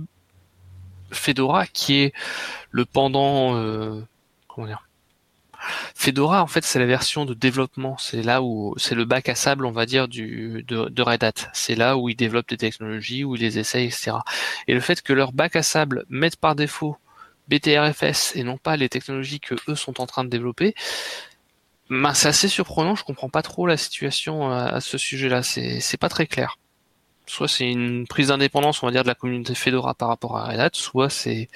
Fedora, 1.11 1.67
qui 1.67 2.03
est 2.03 2.13
le 2.71 2.85
pendant, 2.85 3.57
euh, 3.57 4.01
comment 4.49 4.67
dire, 4.67 4.85
Fedora, 5.95 6.43
en 6.43 6.47
fait, 6.47 6.65
c'est 6.65 6.79
la 6.79 6.87
version 6.87 7.25
de 7.25 7.35
développement. 7.35 7.97
C'est 7.99 8.23
là 8.23 8.43
où 8.43 8.75
c'est 8.77 8.95
le 8.95 9.05
bac 9.05 9.29
à 9.29 9.35
sable, 9.35 9.67
on 9.67 9.71
va 9.71 9.87
dire, 9.87 10.09
du, 10.09 10.63
de, 10.67 11.03
Red 11.03 11.25
Hat. 11.25 11.33
C'est 11.53 11.75
là 11.75 11.97
où 11.97 12.09
ils 12.09 12.17
développent 12.17 12.49
des 12.49 12.57
technologies, 12.57 13.25
où 13.25 13.35
ils 13.37 13.41
les 13.41 13.59
essayent, 13.59 13.87
etc. 13.87 14.13
Et 14.69 14.75
le 14.75 14.81
fait 14.81 15.03
que 15.03 15.13
leur 15.13 15.33
bac 15.33 15.57
à 15.57 15.63
sable 15.63 16.05
mette 16.09 16.37
par 16.37 16.55
défaut 16.55 16.97
BTRFS 17.49 18.37
et 18.37 18.43
non 18.43 18.59
pas 18.59 18.77
les 18.77 18.89
technologies 18.89 19.41
que 19.41 19.55
eux 19.69 19.75
sont 19.75 20.01
en 20.01 20.07
train 20.07 20.25
de 20.25 20.31
développer, 20.31 20.75
ben, 21.91 22.15
c'est 22.15 22.29
assez 22.29 22.49
surprenant. 22.49 22.95
Je 22.95 23.05
comprends 23.05 23.29
pas 23.29 23.43
trop 23.43 23.67
la 23.67 23.77
situation 23.77 24.51
à, 24.51 24.81
ce 24.81 24.99
sujet-là. 24.99 25.43
C'est 25.43 25.97
pas 25.99 26.09
très 26.09 26.27
clair. 26.27 26.59
Soit 27.27 27.49
c'est 27.49 27.71
une 27.71 28.07
prise 28.07 28.29
d'indépendance, 28.29 28.83
on 28.83 28.87
va 28.87 28.93
dire, 28.93 29.03
de 29.03 29.09
la 29.09 29.15
communauté 29.15 29.55
Fedora 29.55 29.95
par 29.95 30.09
rapport 30.09 30.37
à 30.37 30.45
Red 30.45 30.61
Hat, 30.61 30.71
soit 30.73 31.09
c'est 31.09 31.49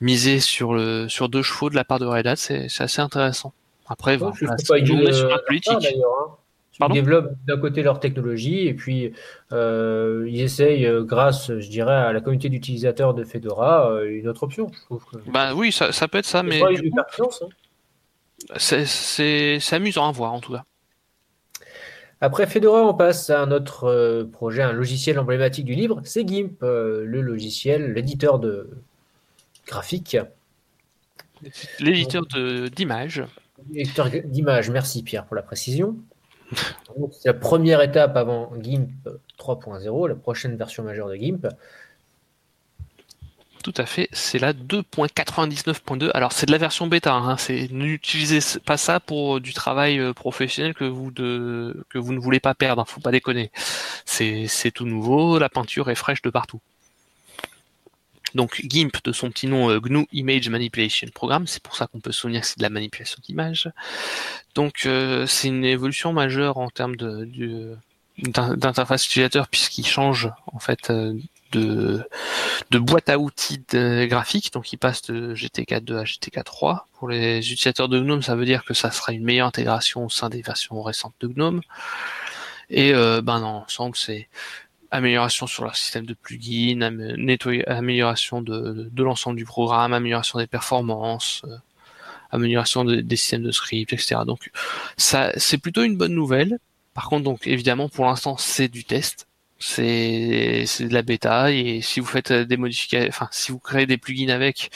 miser 0.00 0.40
sur 0.40 0.72
le 0.72 1.08
sur 1.08 1.28
deux 1.28 1.42
chevaux 1.42 1.68
de 1.68 1.76
la 1.76 1.84
part 1.84 1.98
de 1.98 2.06
Red 2.06 2.26
Hat, 2.26 2.36
c'est 2.36 2.68
assez 2.80 3.00
intéressant. 3.00 3.52
Après, 3.88 4.16
voilà, 4.16 4.32
pas 4.32 4.76
on 4.80 5.12
sur 5.12 5.28
la 5.28 5.38
politique. 5.38 5.72
Hein. 5.74 6.36
Ils 6.88 6.92
développent 6.92 7.32
d'un 7.46 7.58
côté 7.58 7.82
leur 7.82 8.00
technologie 8.00 8.66
et 8.66 8.74
puis 8.74 9.12
euh, 9.52 10.26
ils 10.28 10.40
essayent, 10.40 10.86
euh, 10.86 11.02
grâce, 11.02 11.48
je 11.58 11.68
dirais, 11.68 11.94
à 11.94 12.12
la 12.12 12.20
communauté 12.20 12.48
d'utilisateurs 12.48 13.12
de 13.14 13.24
Fedora, 13.24 13.90
euh, 13.90 14.18
une 14.18 14.28
autre 14.28 14.44
option. 14.44 14.70
Bah 15.26 15.54
oui, 15.54 15.72
ça, 15.72 15.92
ça, 15.92 16.08
peut 16.08 16.18
être 16.18 16.26
ça, 16.26 16.42
mais 16.42 16.62
hein. 16.62 17.26
c'est 18.56 19.72
amusant 19.72 20.08
à 20.08 20.12
voir 20.12 20.32
en 20.32 20.40
tout 20.40 20.52
cas. 20.52 20.64
Après 22.20 22.46
Fedora, 22.46 22.82
on 22.86 22.94
passe 22.94 23.30
à 23.30 23.40
un 23.40 23.50
autre 23.50 24.28
projet, 24.32 24.62
un 24.62 24.72
logiciel 24.72 25.18
emblématique 25.18 25.64
du 25.64 25.74
livre, 25.74 26.00
c'est 26.04 26.26
GIMP, 26.26 26.60
le 26.60 27.20
logiciel, 27.22 27.94
l'éditeur 27.94 28.38
de 28.38 28.68
graphique. 29.66 30.18
L'éditeur 31.78 32.26
d'images. 32.76 33.24
L'éditeur 33.72 34.10
d'images, 34.10 34.70
merci 34.70 35.02
Pierre 35.02 35.24
pour 35.24 35.36
la 35.36 35.42
précision. 35.42 35.96
C'est 37.12 37.28
la 37.28 37.34
première 37.34 37.80
étape 37.80 38.16
avant 38.16 38.52
GIMP 38.60 38.90
3.0, 39.38 40.08
la 40.08 40.14
prochaine 40.14 40.56
version 40.56 40.82
majeure 40.82 41.08
de 41.08 41.14
GIMP. 41.14 41.46
Tout 43.62 43.74
à 43.76 43.84
fait, 43.84 44.08
c'est 44.12 44.38
la 44.38 44.54
2.99.2. 44.54 46.10
Alors 46.14 46.32
c'est 46.32 46.46
de 46.46 46.52
la 46.52 46.58
version 46.58 46.86
bêta, 46.86 47.12
hein. 47.12 47.36
n'utilisez 47.70 48.58
pas 48.64 48.78
ça 48.78 49.00
pour 49.00 49.40
du 49.40 49.52
travail 49.52 49.98
euh, 49.98 50.14
professionnel 50.14 50.72
que 50.72 50.84
vous 50.84 51.12
ne 51.12 52.18
voulez 52.18 52.40
pas 52.40 52.54
perdre, 52.54 52.86
faut 52.88 53.00
pas 53.00 53.12
déconner. 53.12 53.50
C'est 54.06 54.70
tout 54.72 54.86
nouveau, 54.86 55.38
la 55.38 55.50
peinture 55.50 55.90
est 55.90 55.94
fraîche 55.94 56.22
de 56.22 56.30
partout. 56.30 56.60
Donc 58.34 58.60
GIMP 58.64 58.92
de 59.04 59.12
son 59.12 59.30
petit 59.30 59.46
nom 59.46 59.70
euh, 59.70 59.80
GNU 59.80 60.06
Image 60.12 60.48
Manipulation 60.48 61.08
Program, 61.12 61.46
c'est 61.46 61.62
pour 61.62 61.76
ça 61.76 61.86
qu'on 61.86 62.00
peut 62.00 62.12
se 62.12 62.20
souvenir 62.20 62.42
que 62.42 62.46
c'est 62.46 62.58
de 62.58 62.62
la 62.62 62.70
manipulation 62.70 63.18
d'images. 63.24 63.70
Donc 64.54 64.82
euh, 64.86 65.26
c'est 65.26 65.48
une 65.48 65.64
évolution 65.64 66.12
majeure 66.12 66.58
en 66.58 66.70
termes 66.70 66.96
d'interface 66.96 69.06
utilisateur 69.06 69.48
puisqu'il 69.48 69.86
change 69.86 70.30
en 70.46 70.58
fait 70.58 70.90
euh, 70.90 71.18
de, 71.52 72.04
boîte 72.72 73.08
à 73.08 73.18
outils 73.18 73.62
graphique, 73.72 74.52
donc 74.52 74.72
il 74.72 74.78
passe 74.78 75.02
de 75.02 75.34
GTK2 75.34 75.96
à 75.98 76.04
GTK3. 76.04 76.80
Pour 76.98 77.08
les 77.08 77.38
utilisateurs 77.38 77.88
de 77.88 78.00
GNOME, 78.00 78.22
ça 78.22 78.36
veut 78.36 78.44
dire 78.44 78.64
que 78.64 78.74
ça 78.74 78.90
sera 78.90 79.12
une 79.12 79.24
meilleure 79.24 79.46
intégration 79.46 80.04
au 80.06 80.10
sein 80.10 80.28
des 80.28 80.42
versions 80.42 80.82
récentes 80.82 81.14
de 81.20 81.28
GNOME. 81.28 81.60
Et 82.68 82.92
ben 82.92 83.22
dans 83.22 83.52
l'ensemble, 83.52 83.96
c'est 83.96 84.28
amélioration 84.90 85.46
sur 85.46 85.64
leur 85.64 85.76
système 85.76 86.06
de 86.06 86.14
plugins, 86.14 86.80
amélioration 87.66 88.42
de, 88.42 88.88
de 88.90 89.02
l'ensemble 89.02 89.36
du 89.36 89.44
programme, 89.44 89.92
amélioration 89.92 90.38
des 90.38 90.46
performances, 90.46 91.42
euh, 91.46 91.56
amélioration 92.30 92.84
des 92.84 93.16
systèmes 93.16 93.42
de 93.42 93.50
script, 93.50 93.92
etc. 93.92 94.20
Donc 94.26 94.50
ça, 94.96 95.32
c'est 95.36 95.58
plutôt 95.58 95.82
une 95.82 95.96
bonne 95.96 96.14
nouvelle. 96.14 96.58
Par 96.94 97.08
contre, 97.08 97.24
donc 97.24 97.46
évidemment, 97.46 97.88
pour 97.88 98.06
l'instant, 98.06 98.36
c'est 98.36 98.68
du 98.68 98.84
test 98.84 99.26
c'est 99.60 100.64
de 100.80 100.94
la 100.94 101.02
bêta 101.02 101.52
et 101.52 101.82
si 101.82 102.00
vous 102.00 102.06
faites 102.06 102.32
des 102.32 102.56
modifications, 102.56 103.08
enfin 103.08 103.28
si 103.30 103.52
vous 103.52 103.58
créez 103.58 103.86
des 103.86 103.98
plugins 103.98 104.30
avec, 104.30 104.70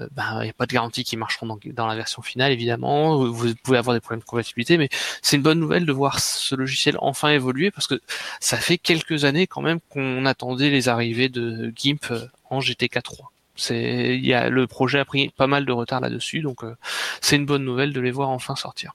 euh, 0.00 0.08
ben 0.12 0.38
il 0.40 0.44
n'y 0.44 0.50
a 0.50 0.54
pas 0.54 0.64
de 0.64 0.72
garantie 0.72 1.04
qu'ils 1.04 1.18
marcheront 1.18 1.46
dans, 1.46 1.86
la 1.86 1.94
version 1.94 2.22
finale 2.22 2.50
évidemment. 2.50 3.18
Vous 3.26 3.54
pouvez 3.62 3.78
avoir 3.78 3.94
des 3.94 4.00
problèmes 4.00 4.20
de 4.20 4.24
compatibilité, 4.24 4.78
mais 4.78 4.88
c'est 5.20 5.36
une 5.36 5.42
bonne 5.42 5.60
nouvelle 5.60 5.84
de 5.84 5.92
voir 5.92 6.20
ce 6.20 6.54
logiciel 6.54 6.96
enfin 7.00 7.28
évoluer 7.28 7.70
parce 7.70 7.86
que 7.86 8.00
ça 8.40 8.56
fait 8.56 8.78
quelques 8.78 9.24
années 9.24 9.46
quand 9.46 9.62
même 9.62 9.80
qu'on 9.90 10.24
attendait 10.24 10.70
les 10.70 10.88
arrivées 10.88 11.28
de 11.28 11.72
GIMP 11.76 12.12
en 12.48 12.60
GTK 12.60 13.02
3. 13.02 13.30
C'est 13.56 14.16
il 14.16 14.26
y 14.26 14.32
a 14.34 14.48
le 14.48 14.66
projet 14.66 14.98
a 15.00 15.04
pris 15.04 15.28
pas 15.36 15.46
mal 15.46 15.66
de 15.66 15.72
retard 15.72 16.00
là-dessus, 16.00 16.40
donc 16.40 16.64
euh, 16.64 16.74
c'est 17.20 17.36
une 17.36 17.46
bonne 17.46 17.64
nouvelle 17.64 17.92
de 17.92 18.00
les 18.00 18.10
voir 18.10 18.30
enfin 18.30 18.56
sortir. 18.56 18.94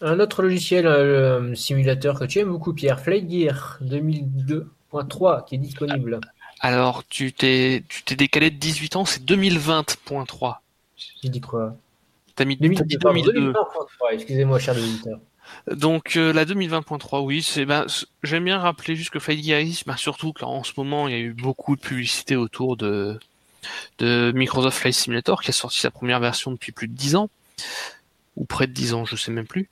Un 0.00 0.20
autre 0.20 0.42
logiciel 0.42 0.86
euh, 0.86 1.54
simulateur 1.54 2.18
que 2.18 2.24
tu 2.24 2.40
aimes 2.40 2.48
beaucoup, 2.48 2.72
Pierre, 2.74 3.00
Flight 3.00 3.30
Gear 3.30 3.78
2002.3 3.82 5.44
qui 5.46 5.54
est 5.54 5.58
disponible. 5.58 6.20
Alors, 6.60 7.04
tu 7.08 7.32
t'es, 7.32 7.84
tu 7.88 8.02
t'es 8.02 8.16
décalé 8.16 8.50
de 8.50 8.56
18 8.56 8.96
ans, 8.96 9.04
c'est 9.04 9.22
2020.3. 9.24 10.56
J'ai 11.22 11.28
dit 11.28 11.40
quoi? 11.40 11.76
T'as 12.34 12.44
mis 12.44 12.56
2002. 12.56 13.52
excusez-moi, 14.12 14.58
cher 14.58 14.76
auditeur. 14.76 15.18
Donc 15.70 16.16
euh, 16.16 16.32
la 16.32 16.44
2020.3, 16.44 17.22
oui, 17.22 17.42
c'est 17.42 17.64
ben, 17.64 17.86
j'aime 18.22 18.44
bien 18.44 18.58
rappeler 18.58 18.96
juste 18.96 19.10
que 19.10 19.18
Flight 19.18 19.44
ben, 19.86 19.96
surtout 19.96 20.32
qu'en 20.32 20.64
ce 20.64 20.72
moment 20.76 21.06
il 21.06 21.12
y 21.12 21.16
a 21.16 21.20
eu 21.20 21.32
beaucoup 21.32 21.76
de 21.76 21.80
publicité 21.80 22.34
autour 22.34 22.76
de 22.76 23.18
de 23.98 24.32
Microsoft 24.34 24.78
Flight 24.78 24.94
Simulator 24.94 25.42
qui 25.42 25.50
a 25.50 25.52
sorti 25.52 25.80
sa 25.80 25.90
première 25.90 26.20
version 26.20 26.50
depuis 26.50 26.72
plus 26.72 26.88
de 26.88 26.94
10 26.94 27.16
ans 27.16 27.30
ou 28.36 28.44
près 28.44 28.66
de 28.66 28.72
10 28.72 28.94
ans, 28.94 29.04
je 29.04 29.16
sais 29.16 29.30
même 29.30 29.46
plus. 29.46 29.68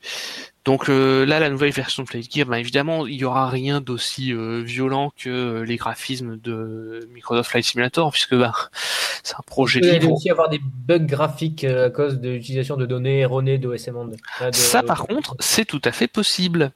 Donc 0.65 0.89
euh, 0.89 1.27
là, 1.27 1.41
la 1.41 1.51
nouvelle 1.51 1.73
version 1.73 2.05
de 2.05 2.09
Flight 2.09 2.33
Gear, 2.33 2.47
ben, 2.47 2.57
évidemment, 2.57 3.07
il 3.07 3.17
y 3.17 3.25
aura 3.25 3.49
rien 3.49 3.81
d'aussi 3.81 4.33
euh, 4.33 4.63
violent 4.63 5.13
que 5.17 5.29
euh, 5.29 5.65
les 5.65 5.77
graphismes 5.77 6.37
de 6.37 7.09
Microsoft 7.13 7.51
Flight 7.51 7.65
Simulator, 7.65 8.13
puisque 8.13 8.37
ben, 8.37 8.53
c'est 9.25 9.35
un 9.35 9.43
projet 9.45 9.81
il 9.83 9.91
libre. 9.91 10.07
Il 10.07 10.13
aussi 10.13 10.31
avoir 10.31 10.49
des 10.49 10.61
bugs 10.63 10.99
graphiques 10.99 11.65
à 11.65 11.91
cause 11.91 12.21
de 12.21 12.31
l'utilisation 12.31 12.77
de 12.77 12.87
données 12.87 13.21
erronées 13.21 13.59
d'OSM 13.59 14.13
Ça, 14.53 14.83
par 14.83 15.07
contre, 15.07 15.35
c'est 15.41 15.65
tout 15.65 15.83
à 15.85 15.93
fait 15.93 16.09
possible. 16.09 16.71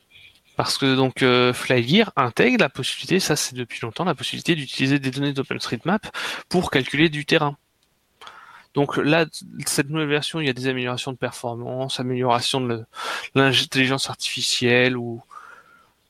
Parce 0.56 0.78
que 0.78 0.96
donc 0.96 1.22
Flight 1.52 1.86
Gear 1.86 2.12
intègre 2.16 2.56
la 2.60 2.70
possibilité, 2.70 3.20
ça 3.20 3.36
c'est 3.36 3.54
depuis 3.54 3.78
longtemps, 3.82 4.04
la 4.04 4.14
possibilité 4.14 4.54
d'utiliser 4.54 4.98
des 4.98 5.10
données 5.10 5.34
d'OpenStreetMap 5.34 6.06
pour 6.48 6.70
calculer 6.70 7.10
du 7.10 7.26
terrain. 7.26 7.58
Donc 8.76 8.98
là, 8.98 9.24
cette 9.66 9.88
nouvelle 9.88 10.08
version, 10.08 10.38
il 10.38 10.46
y 10.46 10.50
a 10.50 10.52
des 10.52 10.68
améliorations 10.68 11.10
de 11.10 11.16
performance, 11.16 11.98
amélioration 11.98 12.60
de 12.60 12.84
l'intelligence 13.34 14.10
artificielle 14.10 14.98
ou 14.98 15.22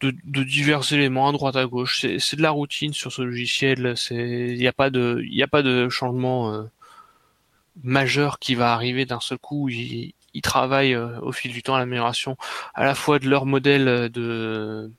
de, 0.00 0.42
divers 0.42 0.92
éléments 0.92 1.28
à 1.28 1.32
droite 1.32 1.54
à 1.54 1.64
gauche. 1.66 2.04
C'est 2.18 2.36
de 2.36 2.42
la 2.42 2.50
routine 2.50 2.92
sur 2.92 3.12
ce 3.12 3.22
logiciel. 3.22 3.94
Il 4.10 4.58
n'y 4.58 4.66
a 4.66 4.72
pas 4.72 4.90
de, 4.90 5.22
a 5.40 5.46
pas 5.46 5.62
de 5.62 5.88
changement 5.88 6.52
euh, 6.52 6.64
majeur 7.84 8.40
qui 8.40 8.56
va 8.56 8.72
arriver 8.72 9.06
d'un 9.06 9.20
seul 9.20 9.38
coup. 9.38 9.68
Ils, 9.68 10.12
travaillent 10.42 10.94
euh, 10.94 11.20
au 11.20 11.32
fil 11.32 11.52
du 11.52 11.62
temps 11.62 11.76
à 11.76 11.78
l'amélioration 11.78 12.36
à 12.74 12.84
la 12.84 12.94
fois 12.96 13.18
de 13.20 13.28
leur 13.28 13.46
modèle 13.46 14.10
de 14.10 14.90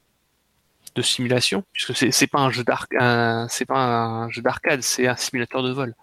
de 0.95 1.01
simulation, 1.03 1.63
puisque 1.73 1.95
c'est 1.95 2.27
pas 2.27 2.39
un 2.39 2.49
jeu 2.49 2.63
c'est 3.49 3.65
pas 3.65 3.77
un 3.77 4.29
jeu 4.31 4.41
d'arcade, 4.41 4.81
c'est 4.81 5.07
un 5.07 5.15
simulateur 5.15 5.61
de 5.61 5.71
vol. 5.71 5.93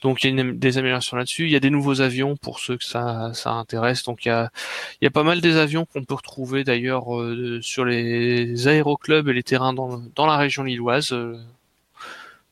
Donc 0.00 0.24
il 0.24 0.34
y 0.34 0.40
a 0.40 0.52
des 0.52 0.78
améliorations 0.78 1.16
là-dessus. 1.16 1.44
Il 1.44 1.50
y 1.50 1.56
a 1.56 1.60
des 1.60 1.70
nouveaux 1.70 2.00
avions 2.00 2.36
pour 2.36 2.58
ceux 2.58 2.76
que 2.76 2.84
ça, 2.84 3.32
intéresse. 3.44 4.02
Donc 4.04 4.24
il 4.24 4.28
y 4.28 5.06
a, 5.06 5.10
pas 5.10 5.22
mal 5.22 5.40
des 5.40 5.56
avions 5.56 5.84
qu'on 5.84 6.04
peut 6.04 6.14
retrouver 6.14 6.64
d'ailleurs 6.64 7.14
euh, 7.14 7.60
sur 7.62 7.84
les 7.84 8.66
aéroclubs 8.66 9.28
et 9.28 9.32
les 9.32 9.42
terrains 9.42 9.74
dans, 9.74 10.26
la 10.26 10.36
région 10.36 10.62
lilloise. 10.62 11.12
Euh, 11.12 11.36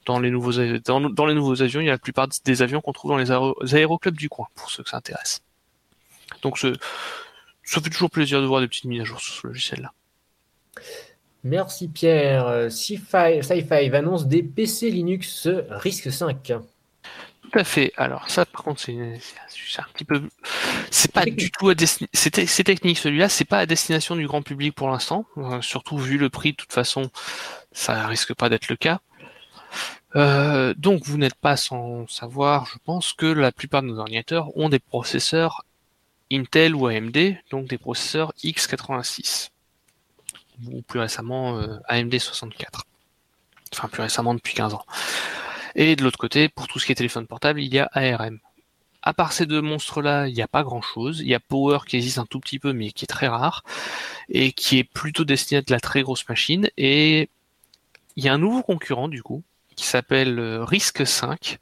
dans 0.05 0.19
les 0.19 0.31
nouveaux 0.31 0.59
avions, 0.59 1.81
il 1.81 1.87
y 1.87 1.91
a 1.91 1.93
la 1.93 1.99
plupart 1.99 2.29
des 2.45 2.63
avions 2.63 2.81
qu'on 2.81 2.93
trouve 2.93 3.11
dans 3.11 3.19
les, 3.19 3.75
aéroclubs 3.75 4.17
du 4.17 4.31
coin 4.31 4.47
pour 4.55 4.71
ceux 4.71 4.83
que 4.83 4.89
ça 4.89 4.97
intéresse. 4.97 5.43
Donc 6.41 6.59
ça 6.59 7.81
fait 7.83 7.91
toujours 7.91 8.11
plaisir 8.11 8.41
de 8.41 8.47
voir 8.47 8.63
des 8.63 8.69
petites 8.69 8.87
mises 8.87 9.03
à 9.03 9.05
jour 9.05 9.21
sur 9.21 9.35
ce 9.35 9.47
logiciel-là. 9.47 9.93
Merci 11.45 11.89
Pierre. 11.89 12.71
Sci-Fi 12.71 13.95
annonce 13.95 14.27
des 14.27 14.43
PC 14.43 14.91
Linux 14.91 15.47
RISC 15.47 16.11
5. 16.11 16.53
Tout 17.51 17.59
à 17.59 17.65
fait. 17.65 17.93
Alors 17.97 18.29
ça, 18.29 18.45
par 18.45 18.63
contre, 18.63 18.81
c'est 18.81 18.93
un 18.93 19.87
petit 19.95 20.05
peu, 20.05 20.23
c'est 20.91 21.13
pas 21.13 21.25
du 21.25 21.51
tout 21.51 21.71
à 21.71 21.75
c'est 22.13 22.65
technique 22.65 22.99
celui-là, 22.99 23.29
c'est 23.29 23.45
pas 23.45 23.59
à 23.59 23.67
destination 23.67 24.17
du 24.17 24.27
grand 24.27 24.43
public 24.43 24.75
pour 24.75 24.89
l'instant. 24.89 25.25
Euh, 25.39 25.61
surtout 25.63 25.97
vu 25.99 26.19
le 26.19 26.29
prix, 26.29 26.53
de 26.53 26.57
toute 26.57 26.73
façon, 26.73 27.11
ça 27.73 28.07
risque 28.07 28.35
pas 28.35 28.49
d'être 28.49 28.69
le 28.69 28.77
cas. 28.77 29.01
Euh, 30.17 30.75
donc 30.77 31.05
vous 31.05 31.19
n'êtes 31.19 31.35
pas 31.35 31.57
sans 31.57 32.07
savoir, 32.09 32.67
je 32.67 32.79
pense 32.85 33.13
que 33.13 33.27
la 33.27 33.53
plupart 33.53 33.83
de 33.83 33.89
nos 33.89 33.99
ordinateurs 33.99 34.57
ont 34.57 34.69
des 34.69 34.79
processeurs 34.79 35.65
Intel 36.31 36.75
ou 36.75 36.87
AMD, 36.87 37.37
donc 37.51 37.69
des 37.69 37.79
processeurs 37.79 38.33
x86 38.43 39.51
ou 40.67 40.83
plus 40.83 41.01
récemment 41.01 41.59
euh, 41.59 41.79
AMD 41.89 42.19
64. 42.19 42.85
Enfin 43.73 43.89
plus 43.89 44.03
récemment 44.03 44.35
depuis 44.35 44.55
15 44.55 44.75
ans. 44.75 44.85
Et 45.81 45.95
de 45.95 46.03
l'autre 46.03 46.19
côté, 46.19 46.49
pour 46.49 46.67
tout 46.67 46.81
ce 46.81 46.87
qui 46.87 46.91
est 46.91 46.97
téléphone 46.97 47.29
portable, 47.29 47.61
il 47.62 47.73
y 47.73 47.79
a 47.79 47.88
ARM. 47.93 48.41
À 49.01 49.14
part 49.14 49.33
ces 49.33 49.47
deux 49.47 49.62
monstres-là, 49.62 50.27
il 50.27 50.35
n'y 50.35 50.43
a 50.43 50.49
pas 50.49 50.64
grand-chose. 50.64 51.21
Il 51.21 51.29
y 51.29 51.35
a 51.37 51.41
Power 51.41 51.79
qui 51.87 51.95
existe 51.95 52.19
un 52.19 52.27
tout 52.27 52.41
petit 52.41 52.59
peu, 52.59 52.73
mais 52.73 52.91
qui 52.91 53.05
est 53.05 53.07
très 53.07 53.29
rare, 53.29 53.62
et 54.29 54.51
qui 54.51 54.79
est 54.79 54.85
plutôt 54.85 55.25
destiné 55.25 55.59
à 55.59 55.62
de 55.62 55.71
la 55.71 55.79
très 55.79 56.03
grosse 56.03 56.29
machine. 56.29 56.69
Et 56.77 57.31
il 58.17 58.25
y 58.25 58.29
a 58.29 58.35
un 58.35 58.38
nouveau 58.38 58.64
concurrent, 58.64 59.07
du 59.07 59.23
coup, 59.23 59.45
qui 59.77 59.87
s'appelle 59.87 60.41
euh, 60.41 60.64
Risk 60.64 61.07
5, 61.07 61.59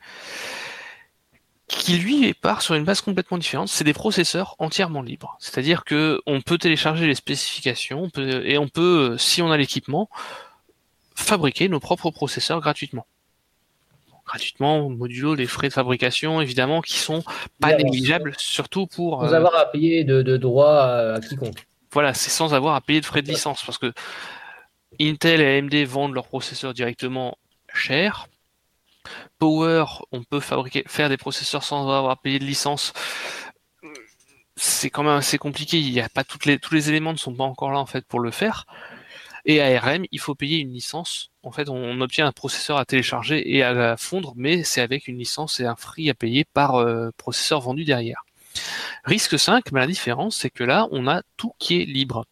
qui 1.69 1.99
lui 1.99 2.33
part 2.33 2.63
sur 2.63 2.75
une 2.75 2.85
base 2.85 3.03
complètement 3.03 3.37
différente. 3.37 3.69
C'est 3.69 3.85
des 3.85 3.93
processeurs 3.93 4.57
entièrement 4.59 5.03
libres. 5.03 5.37
C'est-à-dire 5.41 5.85
que 5.85 6.23
on 6.25 6.41
peut 6.41 6.57
télécharger 6.57 7.07
les 7.07 7.17
spécifications 7.17 8.11
et 8.17 8.57
on 8.57 8.69
peut, 8.69 9.19
si 9.19 9.43
on 9.43 9.53
a 9.53 9.59
l'équipement, 9.59 10.09
fabriquer 11.15 11.69
nos 11.69 11.81
propres 11.81 12.11
processeurs 12.11 12.63
gratuitement 12.63 13.07
gratuitement, 14.27 14.91
modulo 14.91 15.35
les 15.35 15.47
frais 15.47 15.69
de 15.69 15.73
fabrication, 15.73 16.41
évidemment, 16.41 16.83
qui 16.83 16.99
sont 16.99 17.23
pas 17.61 17.77
négligeables, 17.77 18.35
surtout 18.37 18.87
pour... 18.87 19.21
Sans 19.25 19.33
euh, 19.33 19.37
avoir 19.37 19.57
à 19.57 19.67
payer 19.67 20.05
de, 20.05 20.23
de 20.23 20.37
droits 20.37 21.15
à 21.15 21.21
quiconque. 21.21 21.67
Voilà, 21.93 22.13
c'est 22.13 22.31
sans 22.31 22.53
avoir 22.53 22.75
à 22.75 22.81
payer 22.81 23.01
de 23.01 23.07
frais 23.07 23.23
de 23.23 23.29
licence, 23.29 23.63
parce 23.65 23.79
que 23.79 23.93
Intel 25.01 25.41
et 25.41 25.59
AMD 25.59 25.75
vendent 25.87 26.15
leurs 26.15 26.27
processeurs 26.27 26.75
directement 26.75 27.39
cher. 27.73 28.27
Power, 29.39 29.85
on 30.13 30.25
peut 30.25 30.41
fabriquer, 30.41 30.85
faire 30.87 31.09
des 31.09 31.17
processeurs 31.17 31.63
sans 31.63 31.83
avoir 31.83 32.11
à 32.11 32.17
payer 32.17 32.39
de 32.39 32.45
licence. 32.45 32.93
C'est 34.57 34.91
quand 34.91 35.03
même 35.03 35.17
assez 35.17 35.39
compliqué. 35.39 35.79
Il 35.79 35.91
y 35.91 36.01
a 36.01 36.09
pas 36.09 36.25
toutes 36.25 36.47
les, 36.47 36.59
tous 36.59 36.75
les 36.75 36.89
éléments 36.89 37.13
ne 37.13 37.19
sont 37.19 37.35
pas 37.35 37.45
encore 37.45 37.71
là 37.71 37.79
en 37.79 37.87
fait 37.87 38.05
pour 38.07 38.21
le 38.21 38.31
faire. 38.31 38.67
Et 39.49 39.63
ARM, 39.63 40.05
il 40.11 40.19
faut 40.19 40.35
payer 40.35 40.59
une 40.59 40.73
licence. 40.73 41.31
En 41.45 41.53
fait, 41.53 41.69
on 41.69 42.01
obtient 42.01 42.27
un 42.27 42.33
processeur 42.33 42.79
à 42.79 42.85
télécharger 42.85 43.55
et 43.55 43.63
à 43.63 43.97
fondre, 43.97 44.33
mais 44.37 44.65
c'est 44.65 44.81
avec 44.81 45.07
une 45.07 45.19
licence 45.19 45.61
et 45.61 45.65
un 45.65 45.77
free 45.77 46.11
à 46.11 46.15
payer 46.15 46.45
par 46.45 46.75
euh, 46.75 47.11
processeur 47.17 47.61
vendu 47.61 47.85
derrière. 47.85 48.25
Risque 49.05 49.39
5, 49.39 49.71
la 49.71 49.87
différence, 49.87 50.37
c'est 50.37 50.51
que 50.51 50.65
là, 50.65 50.89
on 50.91 51.07
a 51.07 51.23
tout 51.37 51.53
qui 51.61 51.81
est 51.81 51.85
libre. 51.85 52.27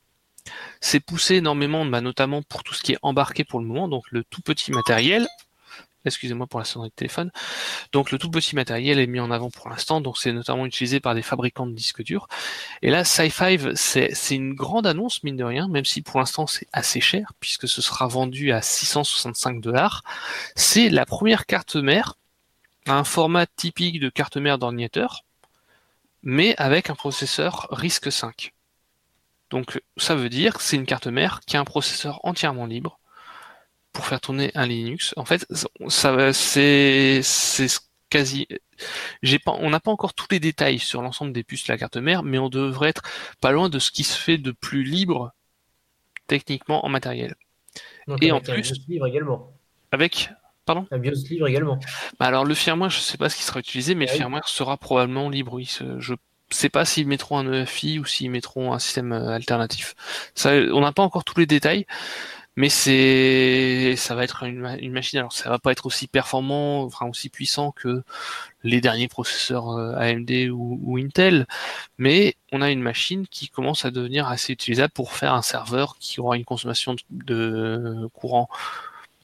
C'est 0.81 0.98
poussé 0.98 1.37
énormément, 1.37 1.85
bah, 1.87 2.00
notamment 2.00 2.42
pour 2.42 2.64
tout 2.64 2.74
ce 2.74 2.83
qui 2.83 2.92
est 2.92 2.98
embarqué 3.03 3.44
pour 3.44 3.61
le 3.61 3.66
moment, 3.66 3.88
donc 3.88 4.03
le 4.11 4.24
tout 4.24 4.42
petit 4.42 4.72
matériel, 4.72 5.27
Excusez-moi 6.05 6.47
pour 6.47 6.59
la 6.59 6.64
sonnerie 6.64 6.90
de 6.90 6.95
téléphone. 6.95 7.31
Donc 7.93 8.11
le 8.11 8.19
tout 8.19 8.31
petit 8.31 8.55
matériel 8.55 8.99
est 8.99 9.07
mis 9.07 9.21
en 9.21 9.31
avant 9.31 9.51
pour 9.51 9.69
l'instant, 9.69 10.01
donc 10.01 10.19
c'est 10.19 10.33
notamment 10.33 10.67
utilisé 10.67 11.01
par 11.01 11.14
des 11.14 11.23
fabricants 11.23 11.67
de 11.67 11.73
disques 11.73 12.03
durs. 12.03 12.29
Et 12.83 12.90
là, 12.90 13.05
Sci-Fi, 13.05 13.59
c'est 13.75 14.35
une 14.35 14.55
grande 14.55 14.87
annonce, 14.87 15.23
mine 15.23 15.37
de 15.37 15.45
rien, 15.45 15.69
même 15.69 15.85
si 15.85 16.03
pour 16.03 16.21
l'instant 16.21 16.47
c'est 16.47 16.69
assez 16.73 17.01
cher, 17.01 17.33
puisque 17.40 17.69
ce 17.69 17.83
sera 17.83 18.07
vendu 18.07 18.53
à 18.53 18.62
665 18.62 19.61
dollars. 19.61 20.03
C'est 20.57 20.90
la 20.90 21.07
première 21.07 21.47
carte 21.47 21.77
mère, 21.77 22.17
un 22.87 23.05
format 23.05 23.47
typique 23.47 24.01
de 24.01 24.09
carte 24.11 24.37
mère 24.37 24.59
d'ordinateur, 24.59 25.25
mais 26.23 26.55
avec 26.57 26.90
un 26.90 26.95
processeur 26.95 27.69
RISC 27.71 28.12
5. 28.12 28.53
Donc 29.51 29.81
ça 29.97 30.14
veut 30.14 30.29
dire 30.29 30.55
que 30.55 30.62
c'est 30.62 30.77
une 30.77 30.87
carte 30.87 31.07
mère 31.07 31.40
qui 31.47 31.57
a 31.57 31.61
un 31.61 31.64
processeur 31.64 32.21
entièrement 32.25 32.67
libre, 32.67 32.99
pour 33.94 34.04
faire 34.04 34.20
tourner 34.20 34.50
un 34.54 34.66
Linux. 34.66 35.14
En 35.16 35.24
fait, 35.24 35.46
ça, 35.88 36.33
c'est, 36.35 37.20
c'est 37.22 37.66
quasi. 38.11 38.46
J'ai 39.22 39.38
pas, 39.38 39.57
on 39.59 39.70
n'a 39.70 39.80
pas 39.80 39.90
encore 39.90 40.12
tous 40.12 40.26
les 40.30 40.40
détails 40.40 40.78
sur 40.78 41.00
l'ensemble 41.00 41.33
des 41.33 41.44
puces 41.44 41.64
de 41.66 41.72
la 41.72 41.78
carte 41.78 41.96
mère, 41.96 42.22
mais 42.22 42.38
on 42.38 42.50
devrait 42.50 42.90
être 42.90 43.02
pas 43.40 43.52
loin 43.52 43.70
de 43.70 43.78
ce 43.78 43.90
qui 43.90 44.04
se 44.04 44.18
fait 44.18 44.37
de 44.37 44.50
plus 44.50 44.83
libre 44.83 45.33
techniquement 46.26 46.85
en 46.85 46.88
matériel. 46.90 47.35
Et 48.20 48.33
en 48.33 48.40
plus, 48.40 48.52
un 48.52 48.74
libre 48.88 49.07
également. 49.07 49.52
Avec 49.92 50.30
Pardon? 50.66 50.87
Un 50.90 50.98
BIOS 50.98 51.28
libre 51.28 51.46
également. 51.46 51.78
Bah 52.18 52.26
alors 52.26 52.44
le 52.44 52.54
firmware, 52.54 52.90
je 52.90 52.98
sais 52.98 53.18
pas 53.18 53.28
ce 53.28 53.37
qui 53.37 53.42
sera 53.42 53.61
utilisé, 53.61 53.94
mais 53.94 54.07
le 54.07 54.12
ah 54.12 54.14
firmware 54.14 54.48
sera 54.48 54.76
probablement 54.78 55.28
libre. 55.28 55.54
Oui, 55.54 55.70
je 55.98 56.14
sais 56.50 56.70
pas 56.70 56.85
s'ils 56.87 57.07
mettront 57.07 57.38
un 57.38 57.52
EFI 57.52 57.98
ou 57.98 58.04
s'ils 58.07 58.30
mettront 58.30 58.72
un 58.72 58.78
système 58.78 59.12
euh, 59.12 59.28
alternatif. 59.28 59.94
Ça, 60.35 60.52
on 60.52 60.80
n'a 60.80 60.92
pas 60.92 61.02
encore 61.02 61.24
tous 61.24 61.38
les 61.38 61.46
détails 61.46 61.87
mais 62.57 62.69
c'est 62.69 63.95
ça 63.97 64.14
va 64.14 64.25
être 64.25 64.45
une, 64.45 64.93
machine. 64.93 65.19
Alors 65.19 65.33
ça 65.33 65.51
va 65.51 65.59
pas 65.59 65.73
être 65.73 65.87
aussi 65.87 66.07
performant 66.07 66.85
enfin 66.85 67.07
aussi 67.07 67.29
puissant 67.29 67.73
que 67.73 68.03
les 68.62 68.81
derniers 68.81 69.09
processeurs 69.09 69.71
euh, 69.71 69.95
AMD 69.97 70.31
ou, 70.53 70.97
Intel. 70.99 71.47
Mais 71.99 72.37
on 72.53 72.62
a 72.62 72.71
une 72.71 72.83
machine 72.83 73.27
qui 73.27 73.49
commence 73.49 73.85
à 73.85 73.90
devenir 73.90 74.29
assez 74.29 74.53
utilisable 74.53 74.93
pour 74.93 75.12
faire 75.12 75.35
un 75.35 75.43
serveur 75.43 75.97
qui 75.99 76.21
aura 76.21 76.37
une 76.37 76.45
consommation 76.45 76.97
de 77.11 78.09
courant 78.14 78.49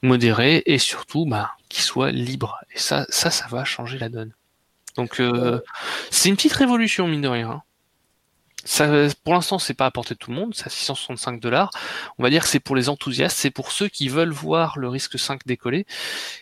modérée 0.03 0.63
et 0.65 0.77
surtout 0.77 1.25
bah, 1.25 1.55
qui 1.69 1.81
soit 1.81 2.11
libre. 2.11 2.59
Et 2.75 2.79
ça 2.79 3.05
ça 3.09 3.31
ça 3.31 3.47
va 3.47 3.63
changer 3.63 3.97
la 3.97 4.09
donne. 4.09 4.33
Donc 4.97 5.19
euh, 5.19 5.61
c'est 6.09 6.29
une 6.29 6.35
petite 6.35 6.53
révolution 6.53 7.07
mine 7.07 7.21
de 7.21 7.27
rien. 7.27 7.49
hein 7.49 7.63
pour 9.23 9.33
l'instant, 9.33 9.59
c'est 9.59 9.73
pas 9.73 9.85
à 9.85 9.91
portée 9.91 10.13
de 10.13 10.19
tout 10.19 10.31
le 10.31 10.37
monde, 10.37 10.53
c'est 10.55 10.67
à 10.67 10.69
665 10.69 11.39
dollars. 11.39 11.71
On 12.17 12.23
va 12.23 12.29
dire 12.29 12.43
que 12.43 12.49
c'est 12.49 12.59
pour 12.59 12.75
les 12.75 12.89
enthousiastes, 12.89 13.37
c'est 13.37 13.51
pour 13.51 13.71
ceux 13.71 13.87
qui 13.87 14.09
veulent 14.09 14.31
voir 14.31 14.77
le 14.77 14.87
risque 14.87 15.17
5 15.17 15.45
décoller. 15.45 15.85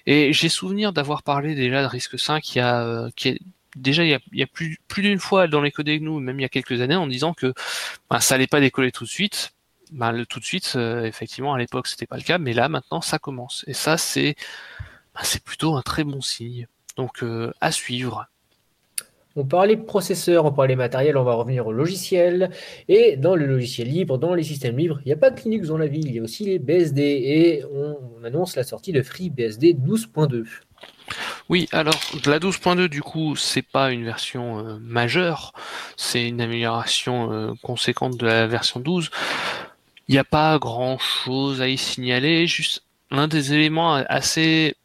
Et 0.06 0.34
j'ai 0.34 0.50
souvenir 0.50 0.94
d'avoir 0.94 1.24
parlé 1.24 1.56
déjà 1.56 1.82
de 1.82 1.88
risque 1.88 2.20
5 2.20 2.56
il 2.56 2.58
y 2.58 2.62
a, 2.62 2.82
euh, 2.82 3.10
qui 3.16 3.30
est, 3.30 3.40
déjà 3.76 4.04
il 4.04 4.20
y 4.34 4.44
a, 4.44 4.48
plus, 4.48 4.80
plus 4.88 5.02
d'une 5.02 5.20
fois 5.20 5.48
dans 5.48 5.62
les 5.62 5.72
codes 5.72 5.90
nous, 5.90 6.20
même 6.20 6.40
il 6.40 6.44
y 6.44 6.46
a 6.46 6.50
quelques 6.50 6.82
années, 6.82 6.96
en 6.96 7.08
disant 7.08 7.34
que 7.34 7.54
ben, 8.10 8.20
ça 8.20 8.36
allait 8.36 8.48
pas 8.48 8.60
décoller 8.60 8.92
tout 8.92 9.04
de 9.06 9.10
suite. 9.10 9.54
Ben, 9.92 10.12
le 10.12 10.26
tout 10.26 10.40
de 10.40 10.46
suite, 10.46 10.74
euh, 10.76 11.06
effectivement, 11.06 11.54
à 11.54 11.58
l'époque, 11.58 11.88
c'était 11.88 12.06
pas 12.06 12.18
le 12.18 12.24
cas, 12.24 12.38
mais 12.38 12.54
là, 12.54 12.70
maintenant, 12.70 13.02
ça 13.02 13.18
commence. 13.18 13.64
Et 13.68 13.74
ça, 13.74 13.98
c'est, 13.98 14.36
ben, 15.16 15.22
plutôt 15.44 15.76
un 15.76 15.82
très 15.82 16.04
bon 16.04 16.22
signe. 16.22 16.68
Donc, 16.96 17.24
euh, 17.24 17.52
à 17.62 17.72
suivre. 17.72 18.28
On 19.40 19.46
parlait 19.46 19.78
processeurs, 19.78 20.44
on 20.44 20.52
parlait 20.52 20.76
matériel, 20.76 21.16
on 21.16 21.24
va 21.24 21.34
revenir 21.34 21.66
au 21.66 21.72
logiciel. 21.72 22.52
Et 22.90 23.16
dans 23.16 23.38
le 23.38 23.46
logiciel 23.46 23.88
libre, 23.88 24.18
dans 24.18 24.34
les 24.34 24.44
systèmes 24.44 24.78
libres, 24.78 25.00
il 25.06 25.08
n'y 25.08 25.14
a 25.14 25.16
pas 25.16 25.32
que 25.32 25.44
Linux 25.44 25.70
dans 25.70 25.78
la 25.78 25.88
vie, 25.88 26.02
il 26.04 26.14
y 26.14 26.20
a 26.20 26.22
aussi 26.22 26.44
les 26.44 26.60
BSD. 26.60 27.02
Et 27.02 27.64
on, 27.74 27.96
annonce 28.26 28.58
la 28.58 28.64
sortie 28.64 28.92
de 28.92 29.02
FreeBSD 29.02 29.76
12.2. 29.76 30.44
Oui, 31.48 31.70
alors 31.72 31.98
la 32.26 32.38
12.2 32.38 32.90
du 32.90 33.02
coup, 33.02 33.38
c'est 33.38 33.62
pas 33.62 33.92
une 33.92 34.04
version 34.04 34.60
euh, 34.60 34.78
majeure, 34.82 35.54
c'est 35.96 36.28
une 36.28 36.42
amélioration 36.42 37.32
euh, 37.32 37.54
conséquente 37.64 38.18
de 38.18 38.26
la 38.26 38.46
version 38.46 38.82
12. 38.82 39.10
Il 40.10 40.12
n'y 40.12 40.20
a 40.20 40.26
pas 40.26 40.60
grand 40.60 40.98
chose 40.98 41.62
à 41.62 41.70
y 41.70 41.78
signaler, 41.78 42.46
juste 42.46 42.84
l'un 43.10 43.30
des 43.30 43.54
éléments 43.54 43.94
assez 43.94 44.76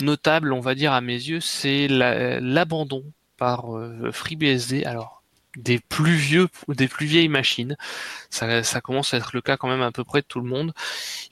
notable, 0.00 0.52
on 0.52 0.60
va 0.60 0.74
dire 0.74 0.92
à 0.92 1.00
mes 1.00 1.14
yeux, 1.14 1.40
c'est 1.40 1.88
l'abandon 1.88 3.04
par 3.36 3.76
euh, 3.76 4.10
FreeBSD. 4.12 4.84
Alors 4.84 5.24
des 5.56 5.78
plus 5.78 6.16
vieux, 6.16 6.48
des 6.68 6.88
plus 6.88 7.06
vieilles 7.06 7.28
machines. 7.28 7.76
Ça, 8.30 8.80
commence 8.80 9.14
à 9.14 9.18
être 9.18 9.30
le 9.34 9.40
cas 9.40 9.56
quand 9.56 9.68
même 9.68 9.82
à 9.82 9.92
peu 9.92 10.04
près 10.04 10.20
de 10.20 10.26
tout 10.26 10.40
le 10.40 10.48
monde. 10.48 10.72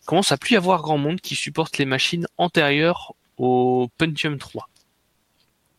Il 0.00 0.04
commence 0.04 0.32
à 0.32 0.36
plus 0.36 0.54
y 0.54 0.56
avoir 0.56 0.82
grand 0.82 0.98
monde 0.98 1.20
qui 1.20 1.34
supporte 1.34 1.78
les 1.78 1.84
machines 1.84 2.26
antérieures 2.38 3.14
au 3.36 3.90
Pentium 3.98 4.38
3. 4.38 4.68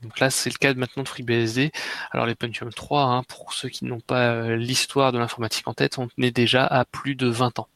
Donc 0.02 0.20
là, 0.20 0.30
c'est 0.30 0.50
le 0.50 0.58
cas 0.58 0.74
maintenant 0.74 1.04
de 1.04 1.08
FreeBSD. 1.08 1.72
Alors 2.12 2.26
les 2.26 2.36
Pentium 2.36 2.72
3, 2.72 3.04
hein, 3.04 3.24
pour 3.24 3.54
ceux 3.54 3.70
qui 3.70 3.86
n'ont 3.86 4.02
pas 4.02 4.34
euh, 4.34 4.56
l'histoire 4.58 5.14
de 5.14 5.18
l'informatique 5.18 5.68
en 5.68 5.74
tête, 5.74 5.98
on 5.98 6.10
est 6.18 6.32
déjà 6.32 6.66
à 6.66 6.84
plus 6.84 7.16
de 7.16 7.28
20 7.28 7.60
ans. 7.60 7.70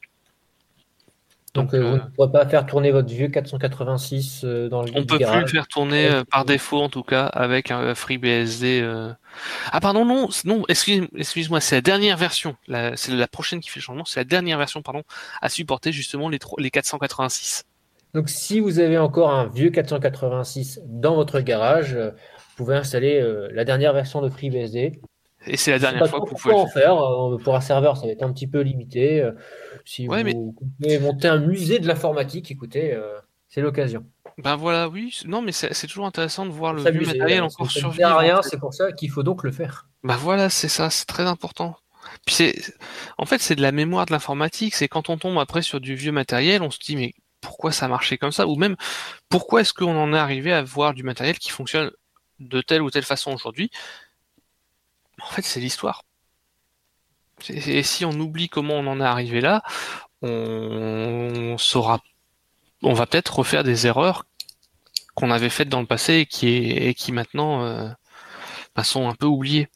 Donc, 1.58 1.74
euh, 1.74 1.82
vous 1.82 1.96
ne 1.96 2.00
pourrez 2.16 2.32
pas 2.32 2.46
faire 2.48 2.66
tourner 2.66 2.92
votre 2.92 3.10
vieux 3.10 3.30
486 3.30 4.44
euh, 4.44 4.70
dans 4.70 4.84
le 4.84 4.92
On 4.96 5.06
peut 5.06 5.18
plus 5.18 5.42
le 5.42 5.48
faire 5.48 5.68
tourner 5.68 6.08
euh, 6.08 6.24
par 6.24 6.46
défaut 6.46 6.80
en 6.80 6.90
tout 6.90 7.04
cas 7.04 7.26
avec 7.26 7.72
un 7.72 7.96
FreeBSD. 7.96 8.88
Ah 9.72 9.80
pardon 9.80 10.06
non 10.06 10.30
non 10.46 10.64
excuse-moi 10.68 11.60
c'est 11.62 11.76
la 11.76 11.82
dernière 11.82 12.18
version 12.18 12.56
c'est 12.96 13.12
la 13.12 13.28
prochaine 13.28 13.60
qui 13.60 13.70
fait 13.70 13.80
le 13.80 13.84
changement 13.84 14.06
c'est 14.06 14.20
la 14.20 14.24
dernière 14.24 14.58
version 14.58 14.82
pardon 14.82 15.04
à 15.42 15.50
supporter 15.50 15.92
justement 15.92 16.30
les 16.30 16.40
les 16.58 16.72
486. 16.72 17.66
Donc 18.14 18.30
si 18.30 18.60
vous 18.60 18.80
avez 18.80 18.98
encore 18.98 19.32
un 19.32 19.48
vieux 19.48 19.70
486 19.70 20.82
dans 20.86 21.16
votre 21.16 21.40
garage, 21.42 21.96
vous 21.96 22.56
pouvez 22.56 22.76
installer 22.76 23.24
la 23.52 23.66
dernière 23.66 23.94
version 23.94 24.22
de 24.22 24.30
FreeBSD. 24.30 25.00
Et 25.48 25.58
c'est 25.58 25.72
la 25.72 25.80
dernière 25.80 26.08
fois 26.08 26.22
que 26.22 26.30
vous 26.30 26.36
pouvez 26.36 26.54
en 26.54 26.68
faire. 26.68 26.96
Pour 27.44 27.56
un 27.56 27.62
serveur, 27.62 27.98
ça 27.98 28.06
va 28.06 28.12
être 28.12 28.24
un 28.24 28.32
petit 28.32 28.48
peu 28.48 28.62
limité. 28.62 29.28
Si 29.86 30.06
vous 30.06 30.14
voulez 30.14 31.00
monter 31.00 31.30
un 31.30 31.40
musée 31.40 31.80
de 31.80 31.88
l'informatique, 31.88 32.52
écoutez, 32.52 32.94
euh, 32.94 33.18
c'est 33.48 33.62
l'occasion. 33.62 34.06
Ben 34.38 34.58
voilà, 34.58 34.90
oui. 34.90 35.18
Non, 35.26 35.42
mais 35.42 35.54
c'est 35.54 35.88
toujours 35.88 36.06
intéressant 36.06 36.46
de 36.46 36.52
voir 36.52 36.74
le 36.74 36.84
matériel 36.84 37.44
encore 37.44 37.72
survivre. 37.72 38.18
rien, 38.18 38.42
c'est 38.42 38.60
pour 38.60 38.74
ça 38.74 38.92
qu'il 38.92 39.10
faut 39.10 39.24
donc 39.24 39.44
le 39.44 39.52
faire. 39.52 39.88
Ben 40.04 40.18
voilà, 40.18 40.50
c'est 40.50 40.68
ça, 40.68 40.90
c'est 40.90 41.06
très 41.06 41.24
important. 41.24 41.78
Puis 42.26 42.36
c'est, 42.36 42.56
en 43.18 43.26
fait, 43.26 43.40
c'est 43.40 43.56
de 43.56 43.62
la 43.62 43.72
mémoire 43.72 44.06
de 44.06 44.12
l'informatique. 44.12 44.76
C'est 44.76 44.88
quand 44.88 45.10
on 45.10 45.18
tombe 45.18 45.40
après 45.40 45.62
sur 45.62 45.80
du 45.80 45.96
vieux 45.96 46.12
matériel, 46.12 46.62
on 46.62 46.70
se 46.70 46.80
dit 46.80 46.96
mais 46.96 47.14
pourquoi 47.42 47.72
ça 47.72 47.88
marchait 47.88 48.18
comme 48.18 48.32
ça, 48.34 48.46
ou 48.46 48.56
même 48.58 48.76
pourquoi 49.30 49.62
est-ce 49.62 49.74
qu'on 49.74 49.96
en 49.96 50.14
est 50.14 50.18
arrivé 50.18 50.52
à 50.52 50.64
voir 50.64 50.94
du 50.94 51.04
matériel 51.04 51.38
qui 51.40 51.50
fonctionne 51.50 51.92
de 52.40 52.62
telle 52.62 52.82
ou 52.82 52.92
telle 52.92 53.04
façon 53.04 53.32
aujourd'hui? 53.32 53.72
En 55.22 55.28
fait, 55.28 55.42
c'est 55.42 55.60
l'histoire. 55.60 56.04
Et 57.50 57.84
si 57.84 58.06
on 58.06 58.12
oublie 58.12 58.50
comment 58.50 58.76
on 58.76 58.88
en 58.88 59.00
est 59.00 59.06
arrivé 59.06 59.42
là, 59.42 59.64
on 60.22 61.56
saura, 61.58 62.00
on 62.82 62.94
va 62.94 63.06
peut-être 63.06 63.40
refaire 63.40 63.64
des 63.64 63.86
erreurs 63.86 64.26
qu'on 65.16 65.32
avait 65.32 65.50
faites 65.50 65.70
dans 65.70 65.82
le 65.82 65.88
passé 65.88 66.14
et 66.16 66.26
qui, 66.26 66.48
est, 66.48 66.94
qui 66.94 67.12
maintenant 67.12 67.64
euh, 67.64 67.90
bah, 68.76 68.84
sont 68.84 69.08
un 69.08 69.16
peu 69.16 69.26
oubliées. 69.26 69.68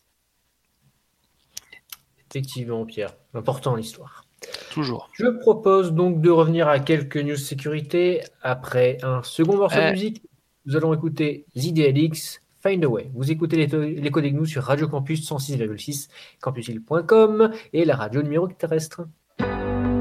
Effectivement, 2.29 2.85
Pierre. 2.85 3.15
Important 3.33 3.75
l'histoire. 3.75 4.25
Toujours. 4.71 5.09
Je 5.13 5.25
propose 5.25 5.93
donc 5.93 6.21
de 6.21 6.29
revenir 6.29 6.67
à 6.67 6.79
quelques 6.79 7.17
news 7.17 7.35
sécurité 7.35 8.21
après 8.41 8.97
un 9.03 9.23
second 9.23 9.57
morceau 9.57 9.77
de 9.77 9.87
eh. 9.87 9.91
musique. 9.91 10.23
Nous 10.65 10.75
allons 10.75 10.93
écouter 10.93 11.45
ZDLX 11.57 12.39
Find 12.61 12.83
a 12.83 12.89
Way. 12.89 13.09
Vous 13.13 13.31
écoutez 13.31 13.57
les, 13.57 13.95
les 13.95 14.11
codes 14.11 14.25
nous 14.25 14.45
sur 14.45 14.63
Radio 14.63 14.87
Campus 14.87 15.27
106,6, 15.27 16.09
campusil.com 16.41 17.51
et 17.73 17.85
la 17.85 17.95
radio 17.95 18.21
numéro 18.21 18.47
terrestre. 18.47 19.07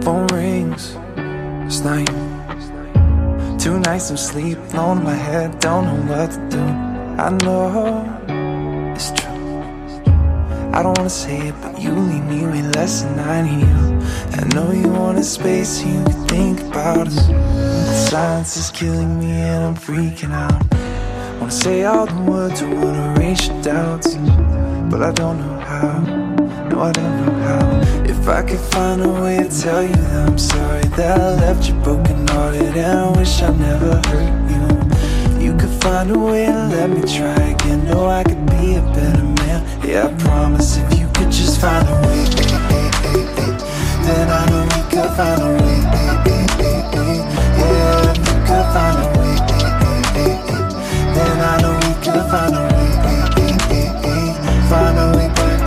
Phone 0.02 0.26
rings, 0.32 0.96
it's 1.66 1.82
night. 1.82 2.10
Two 3.58 3.78
nights 3.78 4.10
of 4.10 4.18
sleep, 4.18 4.58
on 4.74 5.02
my 5.02 5.14
head, 5.14 5.58
don't 5.60 5.84
know 5.84 6.14
what 6.14 6.28
to 6.28 6.40
do. 6.48 6.62
I 7.18 7.30
know 7.44 8.04
it's 8.94 9.12
true. 9.12 9.30
I 10.72 10.82
don't 10.82 10.96
wanna 10.96 11.10
say 11.10 11.48
it, 11.48 11.54
but 11.62 11.80
you 11.80 11.92
leave 11.92 12.24
me 12.24 12.46
way 12.46 12.62
less 12.74 13.02
than 13.02 13.18
I 13.18 13.42
need 13.42 13.66
you. 13.66 14.00
I 14.32 14.44
know 14.54 14.72
you 14.72 14.88
want 14.88 15.18
a 15.18 15.24
space 15.24 15.82
you 15.84 16.02
can 16.04 16.28
think 16.28 16.60
about 16.60 17.08
us. 17.08 17.26
The 17.26 18.06
silence 18.08 18.56
is 18.56 18.70
killing 18.70 19.18
me 19.18 19.32
and 19.32 19.64
I'm 19.64 19.74
freaking 19.74 20.32
out. 20.32 20.79
Wanna 21.50 21.62
say 21.62 21.82
all 21.82 22.06
the 22.06 22.30
words, 22.30 22.62
I 22.62 22.72
wanna 22.72 23.14
erase 23.16 23.48
your 23.48 23.60
doubts, 23.60 24.14
but 24.88 25.02
I 25.02 25.10
don't 25.10 25.40
know 25.40 25.58
how. 25.58 25.98
No, 26.68 26.80
I 26.80 26.92
don't 26.92 27.26
know 27.26 27.32
how. 27.42 27.80
If 28.04 28.28
I 28.28 28.42
could 28.42 28.60
find 28.60 29.02
a 29.02 29.08
way 29.08 29.38
to 29.38 29.48
tell 29.60 29.82
you 29.82 29.88
that 29.88 30.28
I'm 30.28 30.38
sorry 30.38 30.84
that 30.94 31.20
I 31.20 31.34
left 31.42 31.66
you 31.68 31.74
broken 31.82 32.28
hearted 32.28 32.76
and 32.76 32.98
I 33.00 33.18
wish 33.18 33.42
I 33.42 33.50
never 33.50 34.00
hurt 34.10 34.30
you. 34.52 35.44
You 35.44 35.56
could 35.58 35.74
find 35.82 36.12
a 36.12 36.18
way 36.20 36.46
to 36.46 36.68
let 36.68 36.88
me 36.88 37.00
try 37.00 37.34
again. 37.54 37.84
Know 37.84 38.06
I 38.06 38.22
could 38.22 38.46
be 38.46 38.76
a 38.76 38.82
better 38.94 39.24
man. 39.42 39.60
Yeah, 39.84 40.06
I 40.06 40.08
promise 40.22 40.76
if 40.76 41.00
you 41.00 41.08
could 41.16 41.32
just 41.32 41.60
find 41.60 41.84
a 41.88 41.96
way, 42.06 42.26
then 44.06 44.26
I 44.30 44.42
know 44.50 44.62
we 44.70 44.82
could 44.92 45.10
find 45.18 45.42
a 45.42 45.50
way. 45.58 45.78
Yeah, 47.58 48.14
you 48.14 48.38
could 48.46 48.66
find 48.70 48.96
a 49.02 49.06
way, 49.18 49.19
then 51.20 51.40
I 51.40 51.60
know 51.62 51.74
we 51.84 51.92
could 52.04 52.26
find 52.30 52.54
a 52.54 52.62
way. 52.74 52.90
Find 54.70 54.96
a 54.98 55.06
way 55.16 55.28
back. 55.34 55.60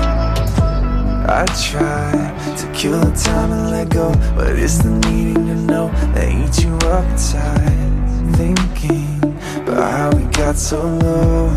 I 1.30 1.46
try 1.70 2.12
to 2.60 2.66
kill 2.74 3.00
the 3.00 3.12
time 3.12 3.52
and 3.52 3.72
let 3.72 3.90
go, 3.90 4.14
but 4.36 4.58
it's 4.58 4.78
the 4.78 4.90
needing 4.90 5.48
to 5.48 5.56
know 5.56 5.88
that 6.14 6.28
eats 6.32 6.64
you 6.64 6.76
up 6.90 7.06
inside. 7.12 7.92
Thinking 8.36 9.20
about 9.62 9.92
how 9.92 10.10
we 10.18 10.24
got 10.32 10.56
so 10.56 10.82
low. 10.82 11.50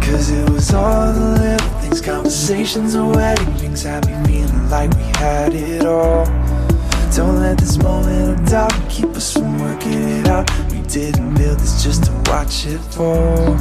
Cause 0.00 0.30
it 0.30 0.48
was 0.50 0.72
all 0.72 1.12
the 1.12 1.30
little 1.40 1.80
things 1.80 2.00
Conversations 2.00 2.94
and 2.94 3.16
wedding 3.16 3.56
rings 3.56 3.82
Had 3.82 4.06
me 4.06 4.12
feeling 4.26 4.70
like 4.70 4.90
we 4.90 5.02
had 5.18 5.54
it 5.54 5.84
all 5.86 6.26
Don't 7.16 7.40
let 7.40 7.58
this 7.58 7.78
moment 7.78 8.38
of 8.38 8.48
doubt 8.48 8.72
Keep 8.90 9.08
us 9.16 9.32
from 9.32 9.58
working 9.58 10.02
it 10.18 10.28
out 10.28 10.63
didn't 10.94 11.34
build 11.34 11.58
this 11.58 11.82
just 11.82 12.04
to 12.04 12.12
watch 12.30 12.66
it 12.66 12.78
fall 12.78 13.56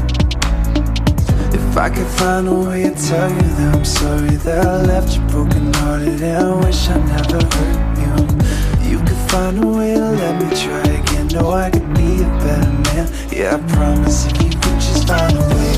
If 1.52 1.76
I 1.76 1.90
could 1.90 2.06
find 2.06 2.48
a 2.48 2.54
way 2.54 2.84
to 2.84 2.94
tell 2.94 3.28
you 3.28 3.42
that 3.58 3.76
I'm 3.76 3.84
sorry 3.84 4.36
That 4.46 4.64
I 4.68 4.84
left 4.84 5.16
you 5.16 5.22
broken 5.34 5.74
hearted 5.74 6.22
And 6.22 6.46
I 6.46 6.64
wish 6.64 6.88
I 6.90 6.98
never 7.14 7.42
hurt 7.42 7.98
you 7.98 8.92
You 8.92 9.00
could 9.00 9.24
find 9.32 9.64
a 9.64 9.68
way 9.68 9.96
to 9.96 10.12
let 10.12 10.34
me 10.44 10.48
try 10.56 10.86
again 10.94 11.28
Know 11.30 11.50
I 11.50 11.72
could 11.72 11.92
be 11.96 12.22
a 12.22 12.30
better 12.38 12.70
man 12.86 13.10
Yeah, 13.32 13.58
I 13.58 13.74
promise 13.74 14.28
if 14.28 14.40
you 14.40 14.52
could 14.52 14.80
just 14.80 15.08
find 15.08 15.36
a 15.36 15.40
way 15.42 15.74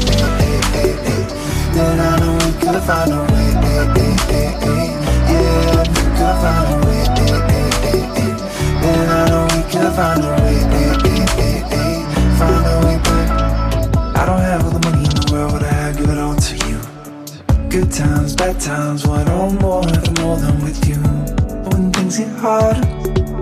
then 1.75 1.99
I 1.99 2.17
know 2.19 2.33
we 2.35 2.51
could 2.53 2.81
find 2.83 3.11
a 3.11 3.13
way. 3.33 3.49
Yeah, 3.67 3.93
we 5.75 5.95
could 6.15 6.37
find 6.39 6.67
a 6.71 6.87
way. 6.87 7.03
Then 8.81 9.09
I 9.09 9.27
know 9.27 9.43
we 9.51 9.61
could 9.69 9.93
find 9.93 10.23
a 10.23 10.41
way. 10.41 10.44
Times, 17.95 18.35
bad 18.35 18.59
times, 18.59 19.07
one 19.07 19.29
or 19.29 19.49
more, 19.51 19.81
the 19.85 20.11
more 20.21 20.35
than 20.35 20.61
with 20.61 20.85
you. 20.85 20.97
When 21.71 21.93
things 21.93 22.17
get 22.17 22.27
harder, 22.43 22.83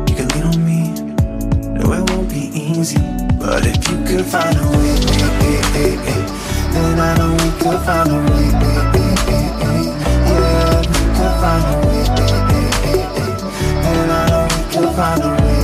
you 0.07 0.15
can 0.15 0.27
lean 0.29 0.43
on 0.43 0.63
me. 0.63 0.93
No, 1.73 1.93
it 1.93 2.07
won't 2.11 2.29
be 2.29 2.51
easy, 2.53 3.01
but 3.39 3.65
if 3.65 3.89
you 3.89 3.97
could 4.05 4.25
find 4.25 4.55
a 4.55 4.61
way, 4.77 4.93
then 6.71 6.99
I 6.99 7.17
know 7.17 7.31
we 7.33 7.49
could 7.57 7.81
find 7.81 8.11
a 8.11 8.17
way. 8.29 8.45
Yeah, 10.29 10.85
we 10.85 11.01
could 11.17 11.33
find 11.41 11.65
a 11.65 11.75
way. 11.87 12.03
Then 13.81 14.09
I 14.11 14.29
know 14.29 14.45
we 14.53 14.61
could 14.69 14.91
find 14.93 15.23
a 15.23 15.29
way. 15.33 15.61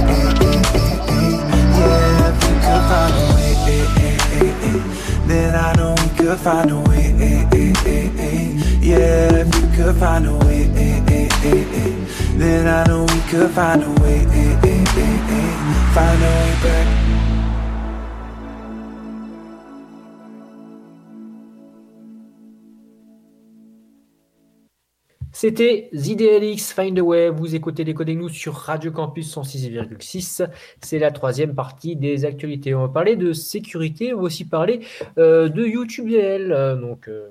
Yeah, 1.77 2.33
we 2.41 2.49
could 2.65 2.83
find 2.89 3.13
a 3.13 3.29
way. 3.35 3.53
Then 5.27 5.53
I 5.53 5.57
know 5.77 5.91
we 5.93 6.07
could 6.17 6.39
find 6.39 6.71
a 6.71 6.73
way. 6.89 7.98
C'était 25.31 25.89
ZDLX 25.93 26.73
Find 26.73 26.97
a 26.97 27.03
Way. 27.03 27.29
Vous 27.29 27.53
écoutez 27.53 27.83
les 27.83 27.93
nous 28.15 28.29
sur 28.29 28.55
Radio 28.55 28.91
Campus 28.91 29.35
106,6. 29.35 30.49
C'est 30.81 30.97
la 30.97 31.11
troisième 31.11 31.53
partie 31.53 31.95
des 31.95 32.25
actualités. 32.25 32.73
On 32.73 32.81
va 32.81 32.89
parler 32.89 33.15
de 33.15 33.33
sécurité. 33.33 34.15
On 34.15 34.17
va 34.17 34.23
aussi 34.23 34.45
parler 34.45 34.81
euh, 35.19 35.47
de 35.47 35.63
YouTube 35.63 36.09
DL. 36.09 36.79
donc, 36.81 37.07
euh, 37.07 37.29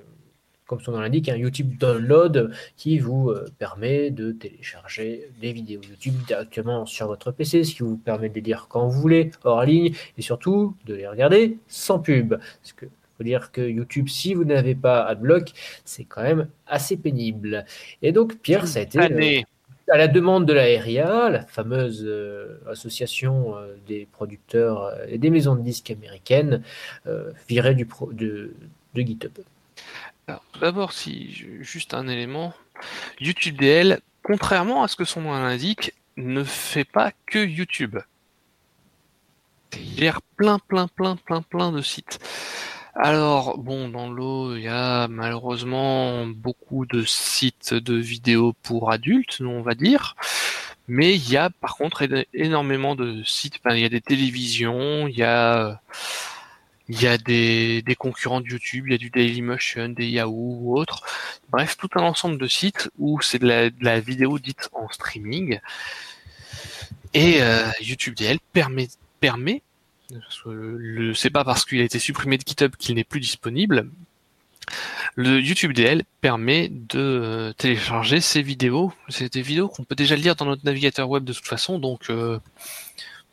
comme 0.69 0.81
son 0.81 0.91
nom 0.91 0.99
l'indique, 0.99 1.29
un 1.29 1.35
YouTube 1.35 1.77
Download 1.79 2.51
qui 2.77 2.99
vous 2.99 3.31
euh, 3.31 3.47
permet 3.57 4.11
de 4.11 4.31
télécharger 4.31 5.31
des 5.41 5.51
vidéos 5.51 5.81
YouTube 5.81 6.13
directement 6.27 6.85
sur 6.85 7.07
votre 7.07 7.31
PC, 7.31 7.63
ce 7.63 7.73
qui 7.73 7.81
vous 7.81 7.97
permet 7.97 8.29
de 8.29 8.35
les 8.35 8.41
lire 8.41 8.67
quand 8.69 8.87
vous 8.87 9.01
voulez, 9.01 9.31
hors 9.43 9.63
ligne, 9.63 9.95
et 10.15 10.21
surtout 10.21 10.75
de 10.85 10.93
les 10.93 11.07
regarder 11.07 11.57
sans 11.67 11.97
pub. 11.97 12.35
Parce 12.37 12.73
que 12.73 12.85
faut 13.17 13.23
dire 13.23 13.51
que 13.51 13.61
YouTube, 13.61 14.09
si 14.09 14.35
vous 14.35 14.45
n'avez 14.45 14.75
pas 14.75 15.01
AdBlock, 15.05 15.51
c'est 15.83 16.05
quand 16.05 16.21
même 16.21 16.47
assez 16.67 16.97
pénible. 16.97 17.65
Et 18.03 18.11
donc, 18.11 18.37
Pierre, 18.37 18.67
ça 18.67 18.79
a 18.79 18.83
été 18.83 18.99
euh, 18.99 19.41
à 19.91 19.97
la 19.97 20.07
demande 20.07 20.45
de 20.45 20.53
la 20.53 20.61
RIA, 20.63 21.31
la 21.31 21.41
fameuse 21.47 22.05
euh, 22.05 22.59
association 22.69 23.57
euh, 23.57 23.75
des 23.87 24.07
producteurs 24.11 24.93
et 25.09 25.17
des 25.17 25.31
maisons 25.31 25.55
de 25.55 25.63
disques 25.63 25.89
américaines, 25.89 26.61
virée 27.47 27.73
du 27.73 27.87
de, 28.13 28.53
de 28.93 29.01
GitHub. 29.01 29.31
D'abord, 30.59 30.93
si 30.93 31.45
juste 31.61 31.93
un 31.93 32.07
élément, 32.07 32.53
YouTube 33.19 33.57
DL, 33.57 33.99
contrairement 34.23 34.83
à 34.83 34.87
ce 34.87 34.95
que 34.95 35.05
son 35.05 35.21
nom 35.21 35.33
indique, 35.33 35.93
ne 36.17 36.43
fait 36.43 36.85
pas 36.85 37.11
que 37.25 37.39
YouTube. 37.39 37.97
Il 39.73 39.97
gère 39.97 40.21
plein, 40.21 40.59
plein, 40.59 40.87
plein, 40.87 41.15
plein, 41.15 41.41
plein 41.41 41.71
de 41.71 41.81
sites. 41.81 42.19
Alors, 42.95 43.57
bon, 43.57 43.87
dans 43.87 44.09
l'eau, 44.09 44.55
il 44.55 44.63
y 44.63 44.67
a 44.67 45.07
malheureusement 45.07 46.25
beaucoup 46.25 46.85
de 46.85 47.03
sites 47.03 47.73
de 47.73 47.95
vidéos 47.95 48.53
pour 48.63 48.91
adultes, 48.91 49.41
on 49.41 49.61
va 49.61 49.75
dire. 49.75 50.15
Mais 50.87 51.15
il 51.15 51.29
y 51.29 51.37
a 51.37 51.51
par 51.51 51.77
contre 51.77 52.03
énormément 52.33 52.95
de 52.95 53.23
sites, 53.23 53.59
il 53.69 53.79
y 53.79 53.85
a 53.85 53.89
des 53.89 54.01
télévisions, 54.01 55.07
il 55.07 55.15
y 55.15 55.23
a, 55.23 55.81
il 56.89 57.01
y 57.01 57.07
a 57.07 57.17
des, 57.17 57.83
concurrents 57.97 58.41
de 58.41 58.47
YouTube, 58.47 58.85
il 58.87 58.91
y 58.91 58.95
a 58.95 58.97
du 58.97 59.09
Dailymotion, 59.09 59.89
des 59.89 60.07
Yahoo 60.07 60.57
ou 60.59 60.77
autres. 60.77 61.03
Bref, 61.49 61.77
tout 61.77 61.89
un 61.95 62.01
ensemble 62.01 62.37
de 62.37 62.47
sites 62.47 62.89
où 62.97 63.21
c'est 63.21 63.39
de 63.39 63.71
la, 63.79 63.99
vidéo 63.99 64.39
dite 64.39 64.69
en 64.73 64.89
streaming. 64.89 65.59
Et 67.13 67.39
YouTube 67.81 68.15
DL 68.15 68.39
permet, 68.53 68.87
permet 69.19 69.61
c'est 71.13 71.29
pas 71.29 71.43
parce 71.43 71.65
qu'il 71.65 71.79
a 71.81 71.83
été 71.83 71.99
supprimé 71.99 72.37
de 72.37 72.43
GitHub 72.45 72.75
qu'il 72.75 72.95
n'est 72.95 73.03
plus 73.03 73.19
disponible. 73.19 73.89
Le 75.15 75.39
YouTube 75.39 75.73
DL 75.73 76.03
permet 76.21 76.69
de 76.69 77.53
télécharger 77.57 78.21
ces 78.21 78.41
vidéos. 78.41 78.93
C'est 79.09 79.33
des 79.33 79.41
vidéos 79.41 79.67
qu'on 79.67 79.83
peut 79.83 79.95
déjà 79.95 80.15
lire 80.15 80.35
dans 80.35 80.45
notre 80.45 80.63
navigateur 80.65 81.09
web 81.09 81.23
de 81.23 81.33
toute 81.33 81.47
façon, 81.47 81.79
donc 81.79 82.09
euh, 82.09 82.39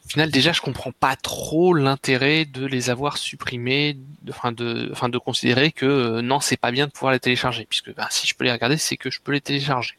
au 0.07 0.09
final 0.09 0.31
déjà 0.31 0.53
je 0.53 0.61
comprends 0.61 0.93
pas 0.93 1.17
trop 1.17 1.75
l'intérêt 1.75 2.45
de 2.45 2.65
les 2.65 2.91
avoir 2.91 3.19
supprimés, 3.19 3.99
enfin 4.29 4.53
de, 4.53 5.19
considérer 5.19 5.73
que 5.73 5.85
euh, 5.85 6.23
non 6.23 6.39
c'est 6.39 6.57
pas 6.57 6.71
bien 6.71 6.87
de 6.87 6.93
pouvoir 6.93 7.13
les 7.13 7.19
télécharger, 7.19 7.67
puisque 7.69 7.93
ben, 7.93 8.07
si 8.11 8.27
je 8.27 8.35
peux 8.35 8.45
les 8.45 8.53
regarder 8.53 8.77
c'est 8.77 8.97
que 8.97 9.11
je 9.11 9.21
peux 9.21 9.33
les 9.33 9.41
télécharger. 9.41 9.99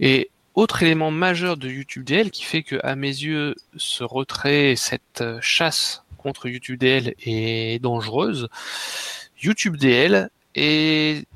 Et 0.00 0.30
autre 0.54 0.82
élément 0.82 1.10
majeur 1.10 1.58
de 1.58 1.68
YouTube 1.68 2.04
DL 2.04 2.30
qui 2.30 2.42
fait 2.42 2.62
que, 2.62 2.80
à 2.82 2.96
mes 2.96 3.08
yeux, 3.08 3.54
ce 3.76 4.02
retrait, 4.02 4.74
cette 4.76 5.20
euh, 5.20 5.38
chasse 5.40 6.02
contre 6.16 6.48
YouTube 6.48 6.78
DL 6.78 7.14
est 7.22 7.80
dangereuse, 7.82 8.48
YouTube 9.40 9.76
DL 9.76 10.30
est 10.54 11.26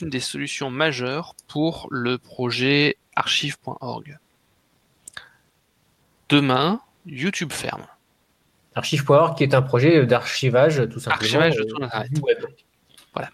une 0.00 0.10
des 0.10 0.20
solutions 0.20 0.70
majeures 0.70 1.34
pour 1.46 1.88
le 1.90 2.18
projet 2.18 2.96
archive.org. 3.16 4.18
Demain, 6.28 6.80
YouTube 7.06 7.52
ferme. 7.52 7.86
Archive.org 8.74 9.36
qui 9.36 9.44
est 9.44 9.54
un 9.54 9.62
projet 9.62 10.04
d'archivage 10.06 10.88
tout 10.90 10.98
simplement 10.98 11.40
archivage 11.40 11.56
de 11.56 11.62
tout 11.62 12.22
web. 12.22 12.38
Voilà. 13.12 13.30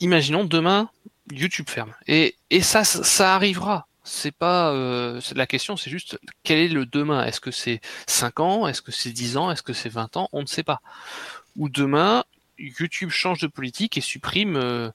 Imaginons 0.00 0.44
demain 0.44 0.90
YouTube 1.30 1.68
ferme. 1.68 1.94
Et, 2.08 2.34
et 2.50 2.60
ça, 2.60 2.82
ça 2.84 3.34
arrivera 3.34 3.86
c'est 4.10 4.32
pas 4.32 4.72
euh, 4.72 5.20
la 5.34 5.46
question, 5.46 5.76
c'est 5.76 5.90
juste 5.90 6.18
quel 6.42 6.58
est 6.58 6.68
le 6.68 6.86
demain? 6.86 7.24
Est-ce 7.24 7.40
que 7.40 7.50
c'est 7.50 7.80
5 8.06 8.40
ans? 8.40 8.66
Est-ce 8.66 8.82
que 8.82 8.92
c'est 8.92 9.12
10 9.12 9.36
ans? 9.36 9.50
Est-ce 9.50 9.62
que 9.62 9.72
c'est 9.72 9.88
20 9.88 10.16
ans? 10.16 10.28
On 10.32 10.42
ne 10.42 10.46
sait 10.46 10.62
pas. 10.62 10.80
Ou 11.56 11.68
demain, 11.68 12.24
YouTube 12.58 13.10
change 13.10 13.40
de 13.40 13.46
politique 13.46 13.96
et 13.98 14.00
supprime 14.00 14.56
euh, 14.56 14.90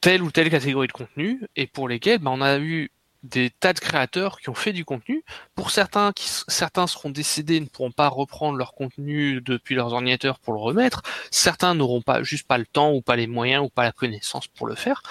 telle 0.00 0.22
ou 0.22 0.30
telle 0.30 0.50
catégorie 0.50 0.88
de 0.88 0.92
contenu, 0.92 1.42
et 1.54 1.66
pour 1.66 1.88
lesquels 1.88 2.18
bah, 2.18 2.30
on 2.32 2.40
a 2.40 2.58
eu 2.58 2.90
des 3.26 3.50
tas 3.50 3.72
de 3.72 3.80
créateurs 3.80 4.40
qui 4.40 4.48
ont 4.48 4.54
fait 4.54 4.72
du 4.72 4.84
contenu. 4.84 5.24
Pour 5.54 5.70
certains, 5.70 6.12
certains 6.16 6.86
seront 6.86 7.10
décédés, 7.10 7.60
ne 7.60 7.66
pourront 7.66 7.90
pas 7.90 8.08
reprendre 8.08 8.56
leur 8.56 8.74
contenu 8.74 9.40
depuis 9.40 9.74
leurs 9.74 9.92
ordinateurs 9.92 10.38
pour 10.38 10.54
le 10.54 10.60
remettre. 10.60 11.02
Certains 11.30 11.74
n'auront 11.74 12.02
pas 12.02 12.22
juste 12.22 12.46
pas 12.46 12.58
le 12.58 12.66
temps 12.66 12.92
ou 12.92 13.02
pas 13.02 13.16
les 13.16 13.26
moyens 13.26 13.64
ou 13.64 13.68
pas 13.68 13.84
la 13.84 13.92
connaissance 13.92 14.46
pour 14.48 14.66
le 14.66 14.74
faire. 14.74 15.02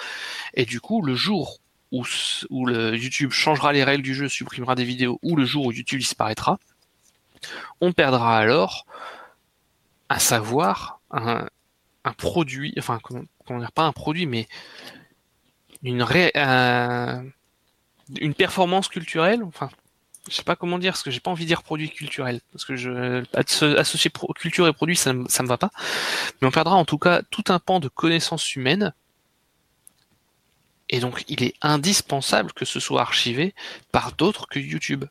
Et 0.54 0.64
du 0.64 0.80
coup, 0.80 1.02
le 1.02 1.14
jour 1.14 1.60
où, 1.92 2.66
le 2.66 2.96
YouTube 2.96 3.30
changera 3.30 3.72
les 3.72 3.84
règles 3.84 4.02
du 4.02 4.14
jeu, 4.14 4.28
supprimera 4.28 4.74
des 4.74 4.84
vidéos, 4.84 5.18
ou 5.22 5.36
le 5.36 5.44
jour 5.44 5.66
où 5.66 5.72
YouTube 5.72 6.00
disparaîtra, 6.00 6.58
on 7.80 7.92
perdra 7.92 8.38
alors 8.38 8.86
un 10.08 10.18
savoir, 10.18 11.00
un, 11.10 11.46
produit, 12.18 12.74
enfin 12.78 12.98
comment, 13.02 13.58
dire, 13.58 13.72
pas 13.72 13.84
un 13.84 13.92
produit, 13.92 14.26
mais 14.26 14.46
une, 15.82 16.02
une 18.20 18.34
performance 18.34 18.88
culturelle, 18.88 19.42
enfin 19.44 19.70
je 20.28 20.34
sais 20.34 20.42
pas 20.42 20.56
comment 20.56 20.80
dire, 20.80 20.92
parce 20.92 21.04
que 21.04 21.12
j'ai 21.12 21.20
pas 21.20 21.30
envie 21.30 21.44
de 21.44 21.48
dire 21.48 21.62
produit 21.62 21.88
culturel, 21.88 22.40
parce 22.52 22.64
que 22.64 22.74
je 22.74 23.22
associer 23.34 24.10
culture 24.34 24.66
et 24.66 24.72
produit, 24.72 24.96
ça, 24.96 25.12
ça 25.28 25.44
me 25.44 25.48
va 25.48 25.56
pas. 25.56 25.70
Mais 26.40 26.48
on 26.48 26.50
perdra 26.50 26.74
en 26.74 26.84
tout 26.84 26.98
cas 26.98 27.22
tout 27.30 27.44
un 27.48 27.60
pan 27.60 27.78
de 27.78 27.86
connaissances 27.88 28.56
humaines 28.56 28.92
et 30.88 31.00
donc, 31.00 31.24
il 31.28 31.42
est 31.42 31.54
indispensable 31.62 32.52
que 32.52 32.64
ce 32.64 32.80
soit 32.80 33.00
archivé 33.00 33.54
par 33.92 34.12
d'autres 34.12 34.46
que 34.46 34.58
YouTube. 34.58 35.04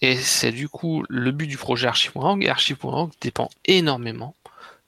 Et 0.00 0.16
c'est 0.16 0.50
du 0.50 0.68
coup 0.68 1.04
le 1.08 1.30
but 1.30 1.46
du 1.46 1.56
projet 1.56 1.86
Archive.org. 1.86 2.42
Et 2.42 2.48
Archive.org 2.48 3.12
dépend 3.20 3.48
énormément 3.64 4.34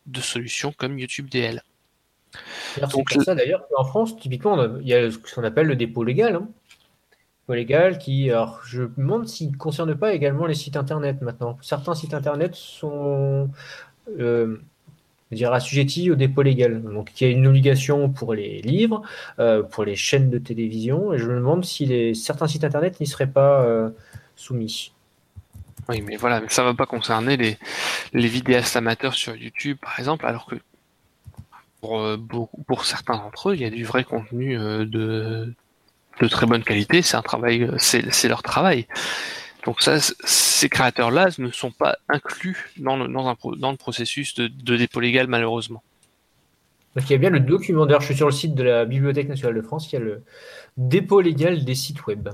de 0.06 0.20
solutions 0.20 0.72
comme 0.76 0.98
YouTube 0.98 1.28
DL. 1.30 1.62
C'est 2.74 2.90
pour 2.90 3.04
ça 3.22 3.36
d'ailleurs 3.36 3.68
qu'en 3.68 3.84
France, 3.84 4.18
typiquement, 4.18 4.78
il 4.80 4.88
y 4.88 4.94
a 4.94 5.08
ce 5.12 5.18
qu'on 5.18 5.44
appelle 5.44 5.68
le 5.68 5.76
dépôt 5.76 6.02
légal. 6.02 6.34
Hein. 6.34 6.48
Légal 7.52 7.98
qui, 7.98 8.30
alors 8.30 8.60
je 8.64 8.82
me 8.82 8.94
demande 8.96 9.28
s'il 9.28 9.52
ne 9.52 9.56
concerne 9.56 9.94
pas 9.94 10.14
également 10.14 10.46
les 10.46 10.54
sites 10.54 10.76
internet 10.76 11.20
maintenant. 11.20 11.58
Certains 11.60 11.94
sites 11.94 12.14
internet 12.14 12.54
sont. 12.54 13.50
Euh, 14.18 14.60
dire 15.30 15.52
assujetti 15.52 16.10
au 16.10 16.14
dépôt 16.14 16.42
légal. 16.42 16.82
Donc 16.82 17.20
il 17.20 17.24
y 17.24 17.26
a 17.26 17.32
une 17.32 17.46
obligation 17.46 18.08
pour 18.08 18.34
les 18.34 18.60
livres, 18.62 19.02
euh, 19.40 19.62
pour 19.62 19.84
les 19.84 19.96
chaînes 19.96 20.30
de 20.30 20.38
télévision, 20.38 21.12
et 21.12 21.18
je 21.18 21.28
me 21.28 21.34
demande 21.34 21.64
si 21.64 21.86
les, 21.86 22.14
certains 22.14 22.46
sites 22.46 22.62
internet 22.62 23.00
n'y 23.00 23.06
seraient 23.06 23.30
pas 23.30 23.64
euh, 23.64 23.90
soumis. 24.36 24.92
Oui, 25.88 26.02
mais 26.02 26.16
voilà, 26.16 26.42
ça 26.48 26.62
ne 26.62 26.68
va 26.68 26.74
pas 26.74 26.86
concerner 26.86 27.36
les, 27.36 27.58
les 28.12 28.28
vidéastes 28.28 28.76
amateurs 28.76 29.14
sur 29.14 29.34
YouTube, 29.34 29.76
par 29.80 29.98
exemple, 29.98 30.24
alors 30.24 30.46
que 30.46 30.56
pour, 31.80 32.48
pour 32.66 32.84
certains 32.84 33.16
d'entre 33.16 33.50
eux, 33.50 33.54
il 33.54 33.60
y 33.60 33.64
a 33.64 33.70
du 33.70 33.84
vrai 33.84 34.04
contenu 34.04 34.56
de, 34.56 35.52
de 36.20 36.28
très 36.28 36.46
bonne 36.46 36.62
qualité, 36.62 37.02
c'est 37.02 37.16
un 37.16 37.22
travail, 37.22 37.70
c'est 37.78 38.28
leur 38.28 38.42
travail. 38.42 38.86
Donc 39.64 39.80
ça, 39.80 39.98
ces 39.98 40.68
créateurs-là 40.68 41.28
ne 41.38 41.50
sont 41.50 41.70
pas 41.70 41.96
inclus 42.08 42.70
dans 42.76 42.96
le, 42.96 43.08
dans 43.08 43.28
un, 43.28 43.36
dans 43.56 43.70
le 43.70 43.76
processus 43.76 44.34
de, 44.34 44.76
dépôt 44.76 45.00
légal, 45.00 45.26
malheureusement. 45.26 45.82
Donc 46.94 47.08
il 47.08 47.12
y 47.12 47.16
a 47.16 47.18
bien 47.18 47.30
le 47.30 47.40
document, 47.40 47.86
d'ailleurs 47.86 48.02
je 48.02 48.06
suis 48.06 48.16
sur 48.16 48.26
le 48.26 48.32
site 48.32 48.54
de 48.54 48.62
la 48.62 48.84
Bibliothèque 48.84 49.28
nationale 49.28 49.56
de 49.56 49.62
France, 49.62 49.90
il 49.90 49.94
y 49.94 49.96
a 49.96 50.00
le 50.00 50.22
dépôt 50.76 51.20
légal 51.20 51.64
des 51.64 51.74
sites 51.74 52.06
web. 52.06 52.28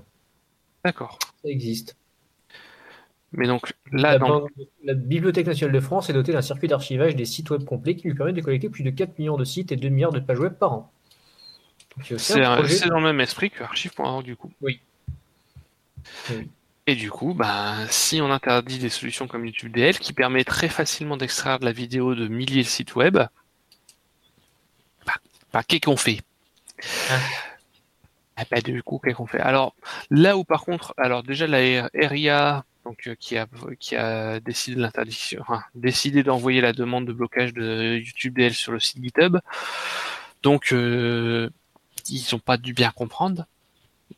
D'accord. 0.85 1.19
Ça 1.43 1.49
existe. 1.49 1.97
Mais 3.33 3.47
donc 3.47 3.73
là, 3.93 4.19
la, 4.19 4.41
la 4.85 4.95
Bibliothèque 4.95 5.47
nationale 5.47 5.75
de 5.75 5.81
France 5.81 6.11
est 6.11 6.13
dotée 6.13 6.33
d'un 6.33 6.43
circuit 6.43 6.69
d'archivage 6.69 7.15
des 7.15 7.25
sites 7.25 7.49
web 7.51 7.65
complets 7.65 7.95
qui 7.95 8.09
lui 8.09 8.15
permet 8.15 8.33
de 8.33 8.41
collecter 8.41 8.69
plus 8.69 8.83
de 8.83 8.91
4 8.91 9.19
millions 9.19 9.37
de 9.37 9.45
sites 9.45 9.71
et 9.71 9.77
2 9.77 9.89
milliards 9.89 10.13
de 10.13 10.21
pages 10.21 10.41
web 10.41 10.55
par 10.55 10.73
an. 10.73 10.93
C'est 12.19 12.41
dans 12.41 12.99
le 12.99 13.03
même 13.03 13.21
esprit 13.21 13.51
que 13.51 13.63
archive.org 13.63 14.25
du 14.25 14.37
coup. 14.37 14.53
Oui. 14.61 14.81
oui. 16.31 16.49
Et 16.87 16.97
du 16.97 17.11
coup, 17.11 17.35
bah, 17.35 17.87
si 17.89 18.21
on 18.21 18.33
interdit 18.33 18.79
des 18.79 18.89
solutions 18.89 19.29
comme 19.29 19.47
YouTube 19.47 19.73
DL 19.73 19.99
qui 19.99 20.13
permet 20.13 20.45
très 20.45 20.69
facilement 20.69 21.17
d'extraire 21.17 21.61
de 21.61 21.65
la 21.65 21.73
vidéo 21.73 22.15
de 22.15 22.27
milliers 22.27 22.63
de 22.63 22.69
sites 22.69 22.97
web, 22.97 23.15
bah, 23.15 23.31
bah 25.53 25.63
qu'est-ce 25.63 25.83
qu'on 25.83 25.97
fait? 25.97 26.21
Ah. 27.11 27.19
ah. 28.39 28.45
bah, 28.51 28.61
du 28.61 28.83
coup, 28.83 28.99
qu'est-ce 28.99 29.15
qu'on 29.15 29.27
fait? 29.27 29.41
Alors, 29.41 29.75
là 30.11 30.37
où 30.37 30.45
par 30.45 30.65
contre, 30.65 30.95
alors 30.97 31.23
déjà 31.23 31.47
la 31.47 31.89
RIA, 31.95 32.65
donc, 32.85 33.07
euh, 33.07 33.15
qui, 33.15 33.37
a, 33.37 33.47
qui 33.79 33.95
a 33.95 34.41
décidé 34.41 34.81
l'interdiction, 34.81 35.45
décidé 35.75 36.23
d'envoyer 36.23 36.61
la 36.61 36.73
demande 36.73 37.07
de 37.07 37.13
blocage 37.13 37.53
de 37.53 37.99
YouTube 37.99 38.35
DL 38.35 38.55
sur 38.55 38.73
le 38.73 38.81
site 38.81 39.03
GitHub, 39.03 39.39
donc 40.43 40.73
euh, 40.73 41.51
ils 42.11 42.27
n'ont 42.33 42.41
pas 42.41 42.57
dû 42.57 42.75
bien 42.75 42.91
comprendre 42.91 43.47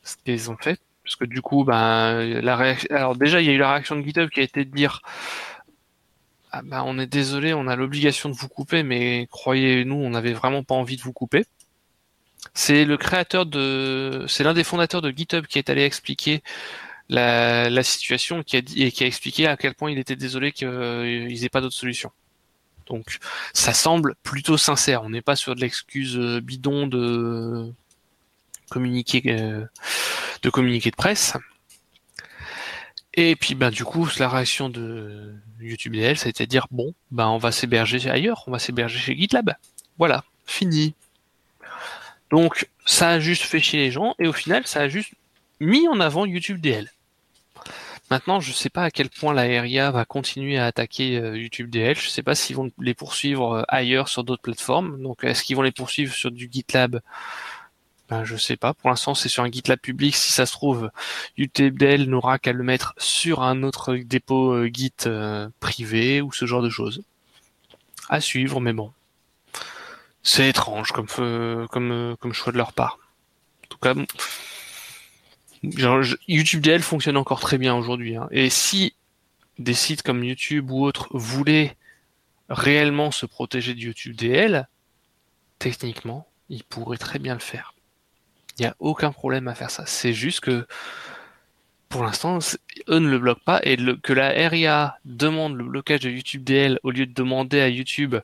ce 0.03 0.15
qu'ils 0.17 0.51
ont 0.51 0.57
fait 0.57 0.79
parce 1.03 1.15
que 1.17 1.25
du 1.25 1.41
coup, 1.41 1.63
ben, 1.65 2.41
la 2.41 2.55
réaction... 2.55 2.87
alors 2.95 3.15
déjà, 3.15 3.41
il 3.41 3.47
y 3.47 3.49
a 3.49 3.53
eu 3.53 3.57
la 3.57 3.71
réaction 3.71 3.95
de 3.97 4.01
GitHub 4.01 4.29
qui 4.29 4.39
a 4.39 4.43
été 4.43 4.65
de 4.65 4.73
dire 4.73 5.01
ah 6.51 6.61
ben, 6.63 6.83
on 6.85 6.99
est 6.99 7.07
désolé, 7.07 7.53
on 7.53 7.67
a 7.67 7.75
l'obligation 7.75 8.29
de 8.29 8.35
vous 8.35 8.47
couper, 8.47 8.83
mais 8.83 9.27
croyez-nous, 9.31 9.95
on 9.95 10.11
n'avait 10.11 10.33
vraiment 10.33 10.63
pas 10.63 10.75
envie 10.75 10.97
de 10.97 11.01
vous 11.01 11.13
couper. 11.13 11.45
C'est 12.53 12.85
le 12.85 12.97
créateur 12.97 13.45
de, 13.45 14.25
c'est 14.27 14.43
l'un 14.43 14.53
des 14.53 14.63
fondateurs 14.63 15.01
de 15.01 15.11
GitHub 15.11 15.45
qui 15.47 15.57
est 15.59 15.69
allé 15.69 15.83
expliquer 15.83 16.43
la, 17.09 17.83
situation 17.83 18.43
qui 18.43 18.57
a 18.57 18.59
et 18.59 18.91
qui 18.91 19.03
a 19.03 19.07
expliqué 19.07 19.47
à 19.47 19.57
quel 19.57 19.75
point 19.75 19.91
il 19.91 19.99
était 19.99 20.15
désolé 20.15 20.51
qu'ils 20.51 21.41
n'aient 21.41 21.49
pas 21.49 21.61
d'autre 21.61 21.75
solution. 21.75 22.11
Donc, 22.87 23.17
ça 23.53 23.73
semble 23.73 24.15
plutôt 24.23 24.57
sincère. 24.57 25.03
On 25.03 25.09
n'est 25.09 25.21
pas 25.21 25.35
sur 25.35 25.55
de 25.55 25.61
l'excuse 25.61 26.17
bidon 26.43 26.87
de 26.87 27.73
communiquer 28.69 29.21
euh, 29.27 29.65
de 30.41 30.49
communiqué 30.49 30.91
de 30.91 30.95
presse. 30.95 31.37
Et 33.15 33.35
puis 33.35 33.53
ben 33.55 33.69
du 33.69 33.83
coup 33.83 34.07
la 34.17 34.27
réaction 34.27 34.69
de 34.69 35.35
YouTube 35.59 35.93
DL, 35.93 36.17
ça 36.17 36.27
a 36.27 36.29
été 36.29 36.45
de 36.45 36.49
dire 36.49 36.67
bon 36.71 36.93
ben 37.11 37.27
on 37.27 37.37
va 37.37 37.51
s'héberger 37.51 38.09
ailleurs, 38.09 38.43
on 38.47 38.51
va 38.51 38.59
s'héberger 38.59 38.97
chez 38.97 39.15
GitLab. 39.15 39.53
Voilà, 39.97 40.23
fini. 40.45 40.95
Donc 42.31 42.67
ça 42.85 43.09
a 43.09 43.19
juste 43.19 43.43
fait 43.43 43.59
chier 43.59 43.79
les 43.79 43.91
gens 43.91 44.15
et 44.19 44.27
au 44.27 44.33
final 44.33 44.65
ça 44.65 44.81
a 44.81 44.87
juste 44.87 45.13
mis 45.59 45.87
en 45.87 45.99
avant 45.99 46.25
YouTube 46.25 46.59
DL. 46.59 46.89
Maintenant, 48.13 48.39
je 48.39 48.51
sais 48.51 48.69
pas 48.69 48.83
à 48.83 48.91
quel 48.91 49.09
point 49.09 49.33
la 49.33 49.41
RIA 49.41 49.89
va 49.89 50.05
continuer 50.05 50.59
à 50.59 50.65
attaquer 50.65 51.17
euh, 51.17 51.37
YouTube 51.37 51.69
DL. 51.69 51.95
Je 51.95 52.05
ne 52.05 52.09
sais 52.11 52.21
pas 52.21 52.35
s'ils 52.35 52.55
vont 52.55 52.69
les 52.79 52.93
poursuivre 52.93 53.53
euh, 53.53 53.63
ailleurs 53.67 54.07
sur 54.07 54.23
d'autres 54.23 54.41
plateformes. 54.41 55.01
Donc, 55.01 55.23
est-ce 55.23 55.43
qu'ils 55.43 55.55
vont 55.55 55.61
les 55.61 55.71
poursuivre 55.71 56.13
sur 56.13 56.29
du 56.29 56.49
GitLab 56.51 57.01
ben, 58.09 58.23
je 58.25 58.35
sais 58.35 58.57
pas. 58.57 58.73
Pour 58.73 58.89
l'instant, 58.89 59.15
c'est 59.15 59.29
sur 59.29 59.43
un 59.43 59.51
GitLab 59.51 59.79
public. 59.79 60.15
Si 60.15 60.31
ça 60.31 60.45
se 60.45 60.51
trouve, 60.51 60.91
UTBL 61.37 62.03
n'aura 62.03 62.37
qu'à 62.37 62.51
le 62.51 62.63
mettre 62.63 62.93
sur 62.97 63.41
un 63.41 63.63
autre 63.63 63.95
dépôt 63.95 64.53
euh, 64.53 64.69
Git 64.71 64.93
euh, 65.05 65.49
privé 65.59 66.21
ou 66.21 66.31
ce 66.31 66.45
genre 66.45 66.61
de 66.61 66.69
choses. 66.69 67.03
À 68.09 68.19
suivre, 68.19 68.59
mais 68.59 68.73
bon. 68.73 68.91
C'est 70.21 70.49
étrange 70.49 70.91
comme, 70.91 71.07
euh, 71.19 71.67
comme, 71.67 72.15
comme 72.19 72.33
choix 72.33 72.51
de 72.51 72.57
leur 72.57 72.73
part. 72.73 72.99
En 73.65 73.67
tout 73.69 73.77
cas, 73.77 73.93
YouTube 76.27 76.61
DL 76.61 76.81
fonctionne 76.81 77.17
encore 77.17 77.39
très 77.39 77.57
bien 77.57 77.75
aujourd'hui. 77.75 78.15
Hein. 78.15 78.27
Et 78.31 78.49
si 78.49 78.95
des 79.59 79.73
sites 79.73 80.01
comme 80.01 80.23
YouTube 80.23 80.71
ou 80.71 80.85
autres 80.85 81.07
voulaient 81.11 81.77
réellement 82.49 83.11
se 83.11 83.25
protéger 83.25 83.73
de 83.73 83.79
YouTube 83.79 84.15
DL, 84.15 84.67
techniquement, 85.59 86.27
ils 86.49 86.63
pourraient 86.63 86.97
très 86.97 87.19
bien 87.19 87.33
le 87.33 87.39
faire. 87.39 87.72
Il 88.59 88.63
n'y 88.63 88.67
a 88.67 88.75
aucun 88.79 89.11
problème 89.11 89.47
à 89.47 89.55
faire 89.55 89.71
ça. 89.71 89.85
C'est 89.85 90.13
juste 90.13 90.41
que 90.41 90.65
pour 91.89 92.03
l'instant, 92.03 92.39
eux 92.89 92.99
ne 92.99 93.09
le 93.09 93.19
bloquent 93.19 93.41
pas 93.45 93.61
et 93.63 93.77
que 94.01 94.13
la 94.13 94.29
RIA 94.49 94.97
demande 95.05 95.55
le 95.55 95.63
blocage 95.63 96.01
de 96.01 96.09
YouTube 96.09 96.43
DL 96.43 96.79
au 96.83 96.91
lieu 96.91 97.05
de 97.05 97.13
demander 97.13 97.61
à 97.61 97.69
YouTube 97.69 98.15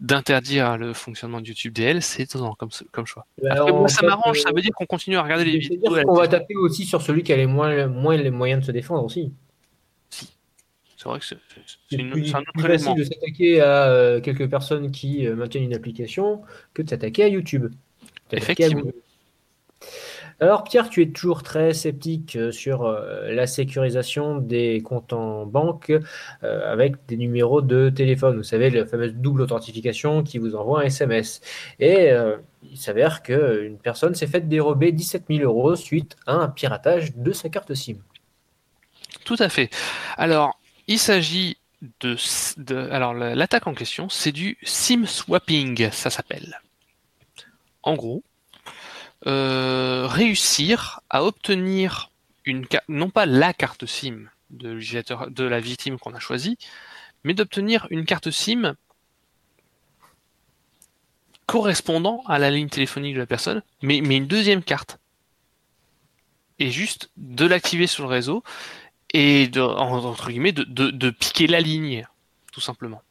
d'interdire 0.00 0.76
le 0.76 0.92
fonctionnement 0.92 1.40
de 1.40 1.46
YouTube 1.46 1.72
DL, 1.72 2.02
c'est 2.02 2.24
étonnant 2.24 2.54
comme, 2.54 2.70
comme 2.90 3.06
choix. 3.06 3.26
moi, 3.40 3.88
ça 3.88 4.04
m'arrange, 4.04 4.40
ça 4.40 4.50
veut 4.52 4.60
dire 4.60 4.72
qu'on 4.72 4.86
continue 4.86 5.16
à 5.16 5.22
regarder 5.22 5.44
les 5.44 5.58
vidéos. 5.58 5.96
On 6.08 6.14
va 6.14 6.28
taper 6.28 6.56
aussi 6.56 6.84
sur 6.84 7.00
celui 7.00 7.22
qui 7.22 7.32
a 7.32 7.36
les 7.36 7.46
moins, 7.46 7.86
moins 7.86 8.16
les 8.16 8.30
moyens 8.30 8.62
de 8.62 8.66
se 8.66 8.72
défendre 8.72 9.04
aussi. 9.04 9.32
Si. 10.10 10.36
C'est 10.96 11.08
vrai 11.08 11.20
que 11.20 11.24
c'est 11.24 11.38
une, 11.92 12.12
un 12.12 12.40
autre 12.40 12.52
plus 12.52 12.62
facile 12.62 12.94
de 12.96 13.04
s'attaquer 13.04 13.60
à 13.60 13.84
euh, 13.86 14.20
quelques 14.20 14.48
personnes 14.50 14.90
qui 14.90 15.26
euh, 15.26 15.36
maintiennent 15.36 15.64
une 15.64 15.74
application 15.74 16.42
que 16.74 16.82
de 16.82 16.90
s'attaquer 16.90 17.24
à 17.24 17.28
YouTube. 17.28 17.72
Effectivement. 18.32 18.82
Alors 20.40 20.64
Pierre, 20.64 20.90
tu 20.90 21.02
es 21.02 21.06
toujours 21.10 21.42
très 21.42 21.72
sceptique 21.74 22.36
euh, 22.36 22.50
sur 22.50 22.82
euh, 22.82 23.32
la 23.32 23.46
sécurisation 23.46 24.36
des 24.36 24.82
comptes 24.82 25.12
en 25.12 25.46
banque 25.46 25.90
euh, 26.42 26.72
avec 26.72 26.96
des 27.06 27.16
numéros 27.16 27.62
de 27.62 27.88
téléphone. 27.88 28.36
Vous 28.36 28.42
savez, 28.42 28.70
la 28.70 28.84
fameuse 28.84 29.14
double 29.14 29.42
authentification 29.42 30.22
qui 30.24 30.38
vous 30.38 30.56
envoie 30.56 30.80
un 30.80 30.84
SMS. 30.84 31.40
Et 31.78 32.10
il 32.62 32.76
s'avère 32.76 33.22
qu'une 33.22 33.78
personne 33.78 34.14
s'est 34.14 34.26
faite 34.26 34.48
dérober 34.48 34.92
17 34.92 35.24
000 35.28 35.40
euros 35.44 35.76
suite 35.76 36.16
à 36.26 36.34
un 36.34 36.48
piratage 36.48 37.14
de 37.14 37.32
sa 37.32 37.48
carte 37.48 37.74
SIM. 37.74 37.96
Tout 39.24 39.36
à 39.38 39.48
fait. 39.48 39.70
Alors, 40.16 40.58
il 40.88 40.98
s'agit 40.98 41.58
de, 42.00 42.16
de, 42.56 42.76
alors 42.90 43.14
l'attaque 43.14 43.66
en 43.66 43.74
question, 43.74 44.08
c'est 44.08 44.32
du 44.32 44.58
SIM 44.62 45.06
swapping, 45.06 45.90
ça 45.90 46.10
s'appelle. 46.10 46.60
En 47.82 47.94
gros, 47.94 48.22
réussir 49.24 51.00
à 51.10 51.24
obtenir 51.24 52.10
une 52.44 52.66
non 52.88 53.10
pas 53.10 53.26
la 53.26 53.52
carte 53.52 53.86
SIM 53.86 54.28
de, 54.50 54.78
de 55.30 55.44
la 55.44 55.60
victime 55.60 55.98
qu'on 55.98 56.14
a 56.14 56.20
choisie, 56.20 56.58
mais 57.24 57.34
d'obtenir 57.34 57.86
une 57.90 58.04
carte 58.04 58.30
SIM 58.30 58.76
correspondant 61.46 62.22
à 62.26 62.38
la 62.38 62.50
ligne 62.50 62.68
téléphonique 62.68 63.14
de 63.14 63.20
la 63.20 63.26
personne, 63.26 63.62
mais, 63.82 63.98
une 63.98 64.26
deuxième 64.26 64.62
carte. 64.62 64.98
Et 66.58 66.70
juste 66.70 67.10
de 67.16 67.46
l'activer 67.46 67.86
sur 67.86 68.04
le 68.04 68.10
réseau 68.10 68.42
et 69.12 69.48
de, 69.48 69.60
entre 69.60 70.28
guillemets 70.30 70.52
de 70.52 71.10
piquer 71.10 71.46
la 71.46 71.60
ligne, 71.60 72.06
tout 72.52 72.60
simplement. 72.60 73.02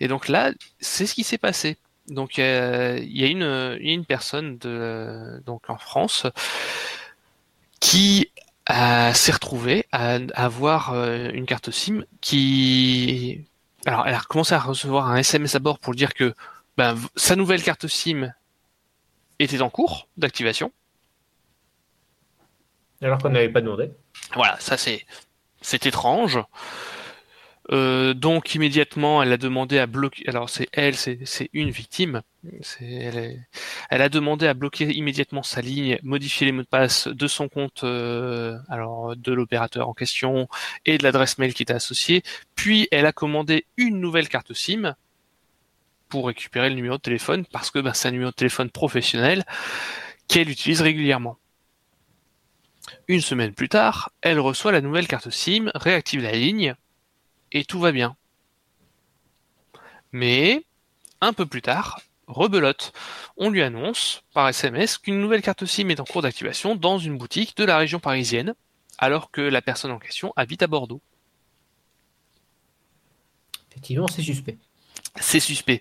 Et 0.00 0.08
donc 0.08 0.28
là, 0.28 0.52
c'est 0.80 1.06
ce 1.06 1.14
qui 1.14 1.24
s'est 1.24 1.38
passé. 1.38 1.76
Donc 2.08 2.38
euh, 2.38 2.98
il 3.02 3.18
y, 3.18 3.24
a 3.24 3.26
une, 3.26 3.78
une 3.80 4.04
personne 4.04 4.58
de, 4.58 5.42
donc 5.44 5.68
en 5.68 5.76
France 5.76 6.26
qui 7.80 8.30
s'est 8.68 9.32
retrouvée 9.32 9.86
à, 9.92 10.18
avoir 10.34 10.92
euh, 10.92 11.30
une 11.32 11.46
carte 11.46 11.70
SIM 11.70 12.04
qui 12.20 13.44
alors 13.86 14.06
elle 14.06 14.14
a 14.14 14.20
commencé 14.20 14.54
à 14.54 14.58
recevoir 14.58 15.08
un 15.08 15.16
SMS 15.16 15.54
à 15.54 15.58
bord 15.58 15.78
pour 15.78 15.94
dire 15.94 16.14
que 16.14 16.34
ben, 16.76 16.96
sa 17.14 17.36
nouvelle 17.36 17.62
carte 17.62 17.86
SIM 17.86 18.32
était 19.38 19.62
en 19.62 19.70
cours 19.70 20.08
d'activation. 20.16 20.72
Alors 23.02 23.18
qu'on 23.18 23.30
n'avait 23.30 23.48
pas 23.48 23.60
demandé. 23.60 23.90
Voilà, 24.34 24.56
ça 24.60 24.76
c'est 24.76 25.06
c'est 25.60 25.86
étrange. 25.86 26.38
Euh, 27.72 28.14
donc 28.14 28.54
immédiatement, 28.54 29.22
elle 29.22 29.32
a 29.32 29.36
demandé 29.36 29.78
à 29.78 29.86
bloquer. 29.86 30.24
Alors 30.28 30.48
c'est 30.48 30.68
elle, 30.72 30.94
c'est 30.94 31.50
une 31.52 31.70
victime. 31.70 32.22
Elle, 32.80 33.44
elle, 33.90 34.02
a 34.02 34.08
demandé 34.08 34.46
à 34.46 34.54
bloquer 34.54 34.84
immédiatement 34.92 35.42
sa 35.42 35.60
ligne, 35.60 35.98
modifier 36.02 36.46
les 36.46 36.52
mots 36.52 36.62
de 36.62 36.68
passe 36.68 37.08
de 37.08 37.26
son 37.26 37.48
compte, 37.48 37.82
euh, 37.82 38.56
alors 38.68 39.16
de 39.16 39.32
l'opérateur 39.32 39.88
en 39.88 39.94
question 39.94 40.48
et 40.84 40.96
de 40.96 41.02
l'adresse 41.02 41.38
mail 41.38 41.54
qui 41.54 41.64
était 41.64 41.74
associée. 41.74 42.22
Puis 42.54 42.86
elle 42.92 43.06
a 43.06 43.12
commandé 43.12 43.66
une 43.76 44.00
nouvelle 44.00 44.28
carte 44.28 44.52
SIM 44.52 44.94
pour 46.08 46.28
récupérer 46.28 46.68
le 46.68 46.76
numéro 46.76 46.96
de 46.96 47.02
téléphone 47.02 47.44
parce 47.50 47.72
que 47.72 47.80
ben, 47.80 47.92
c'est 47.94 48.08
un 48.08 48.12
numéro 48.12 48.30
de 48.30 48.36
téléphone 48.36 48.70
professionnel 48.70 49.44
qu'elle 50.28 50.48
utilise 50.50 50.82
régulièrement. 50.82 51.36
Une 53.08 53.20
semaine 53.20 53.52
plus 53.52 53.68
tard, 53.68 54.12
elle 54.20 54.38
reçoit 54.38 54.70
la 54.70 54.80
nouvelle 54.80 55.08
carte 55.08 55.30
SIM, 55.30 55.72
réactive 55.74 56.22
la 56.22 56.30
ligne 56.30 56.76
et 57.52 57.64
tout 57.64 57.80
va 57.80 57.92
bien. 57.92 58.16
Mais, 60.12 60.64
un 61.20 61.32
peu 61.32 61.46
plus 61.46 61.62
tard, 61.62 62.00
rebelote. 62.26 62.92
On 63.36 63.50
lui 63.50 63.62
annonce 63.62 64.22
par 64.32 64.48
SMS 64.48 64.98
qu'une 64.98 65.20
nouvelle 65.20 65.42
carte 65.42 65.64
SIM 65.64 65.88
est 65.88 66.00
en 66.00 66.04
cours 66.04 66.22
d'activation 66.22 66.76
dans 66.76 66.98
une 66.98 67.18
boutique 67.18 67.56
de 67.56 67.64
la 67.64 67.78
région 67.78 68.00
parisienne, 68.00 68.54
alors 68.98 69.30
que 69.30 69.40
la 69.40 69.62
personne 69.62 69.90
en 69.90 69.98
question 69.98 70.32
habite 70.36 70.62
à 70.62 70.66
Bordeaux. 70.66 71.00
Effectivement, 73.70 74.08
c'est 74.08 74.22
suspect. 74.22 74.56
C'est 75.20 75.40
suspect. 75.40 75.80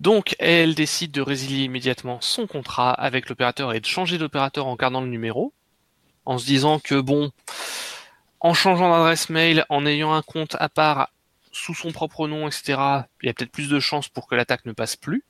Donc, 0.00 0.36
elle 0.38 0.74
décide 0.74 1.12
de 1.12 1.20
résilier 1.20 1.64
immédiatement 1.64 2.20
son 2.20 2.46
contrat 2.46 2.92
avec 2.92 3.28
l'opérateur 3.28 3.72
et 3.72 3.80
de 3.80 3.86
changer 3.86 4.18
d'opérateur 4.18 4.66
en 4.66 4.76
gardant 4.76 5.00
le 5.00 5.08
numéro, 5.08 5.52
en 6.24 6.38
se 6.38 6.46
disant 6.46 6.80
que 6.80 7.00
bon, 7.00 7.30
en 8.40 8.54
changeant 8.54 8.90
d'adresse 8.90 9.30
mail, 9.30 9.64
en 9.68 9.86
ayant 9.86 10.12
un 10.12 10.22
compte 10.22 10.56
à 10.60 10.68
part 10.68 11.10
sous 11.52 11.74
son 11.74 11.90
propre 11.90 12.28
nom, 12.28 12.46
etc., 12.46 12.78
il 13.22 13.26
y 13.26 13.28
a 13.28 13.34
peut-être 13.34 13.50
plus 13.50 13.68
de 13.68 13.80
chances 13.80 14.08
pour 14.08 14.26
que 14.28 14.34
l'attaque 14.34 14.66
ne 14.66 14.72
passe 14.72 14.96
plus. 14.96 15.24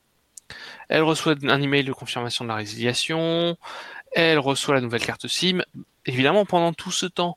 Elle 0.88 1.02
reçoit 1.02 1.34
un 1.44 1.62
email 1.62 1.84
de 1.84 1.92
confirmation 1.92 2.44
de 2.44 2.48
la 2.48 2.56
résiliation. 2.56 3.56
Elle 4.12 4.38
reçoit 4.38 4.74
la 4.74 4.80
nouvelle 4.80 5.04
carte 5.04 5.28
SIM. 5.28 5.62
Évidemment, 6.04 6.44
pendant 6.44 6.72
tout 6.72 6.90
ce 6.90 7.06
temps, 7.06 7.36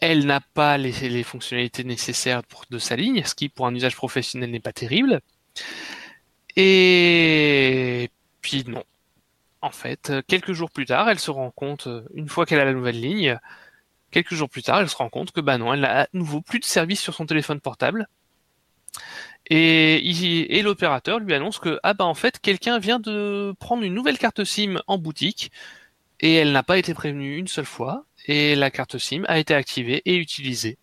elle 0.00 0.26
n'a 0.26 0.40
pas 0.40 0.78
les, 0.78 1.22
fonctionnalités 1.22 1.84
nécessaires 1.84 2.42
de 2.70 2.78
sa 2.78 2.96
ligne, 2.96 3.22
ce 3.24 3.34
qui 3.34 3.48
pour 3.48 3.66
un 3.66 3.74
usage 3.74 3.96
professionnel 3.96 4.50
n'est 4.50 4.60
pas 4.60 4.72
terrible. 4.72 5.20
Et 6.56 8.10
puis 8.40 8.64
non. 8.66 8.84
En 9.62 9.70
fait, 9.70 10.12
quelques 10.26 10.52
jours 10.52 10.70
plus 10.70 10.86
tard, 10.86 11.08
elle 11.10 11.18
se 11.18 11.30
rend 11.30 11.50
compte, 11.50 11.86
une 12.14 12.28
fois 12.28 12.46
qu'elle 12.46 12.60
a 12.60 12.64
la 12.64 12.72
nouvelle 12.72 12.98
ligne, 12.98 13.38
Quelques 14.10 14.34
jours 14.34 14.48
plus 14.48 14.62
tard, 14.62 14.80
elle 14.80 14.88
se 14.88 14.96
rend 14.96 15.08
compte 15.08 15.32
que 15.32 15.40
bah 15.40 15.58
non, 15.58 15.72
elle 15.72 15.80
n'a 15.80 16.02
à 16.02 16.06
nouveau 16.12 16.40
plus 16.40 16.58
de 16.58 16.64
service 16.64 17.00
sur 17.00 17.14
son 17.14 17.26
téléphone 17.26 17.60
portable. 17.60 18.08
Et, 19.48 20.62
l'opérateur 20.62 21.18
lui 21.18 21.34
annonce 21.34 21.58
que 21.58 21.80
ah 21.82 21.94
bah 21.94 22.04
en 22.04 22.14
fait 22.14 22.38
quelqu'un 22.40 22.78
vient 22.78 23.00
de 23.00 23.54
prendre 23.58 23.82
une 23.82 23.94
nouvelle 23.94 24.18
carte 24.18 24.44
SIM 24.44 24.80
en 24.86 24.98
boutique 24.98 25.50
et 26.20 26.34
elle 26.34 26.52
n'a 26.52 26.62
pas 26.62 26.78
été 26.78 26.94
prévenue 26.94 27.36
une 27.36 27.48
seule 27.48 27.64
fois 27.64 28.04
et 28.26 28.54
la 28.54 28.70
carte 28.70 28.98
SIM 28.98 29.24
a 29.28 29.38
été 29.38 29.54
activée 29.54 30.02
et 30.04 30.16
utilisée. 30.16 30.78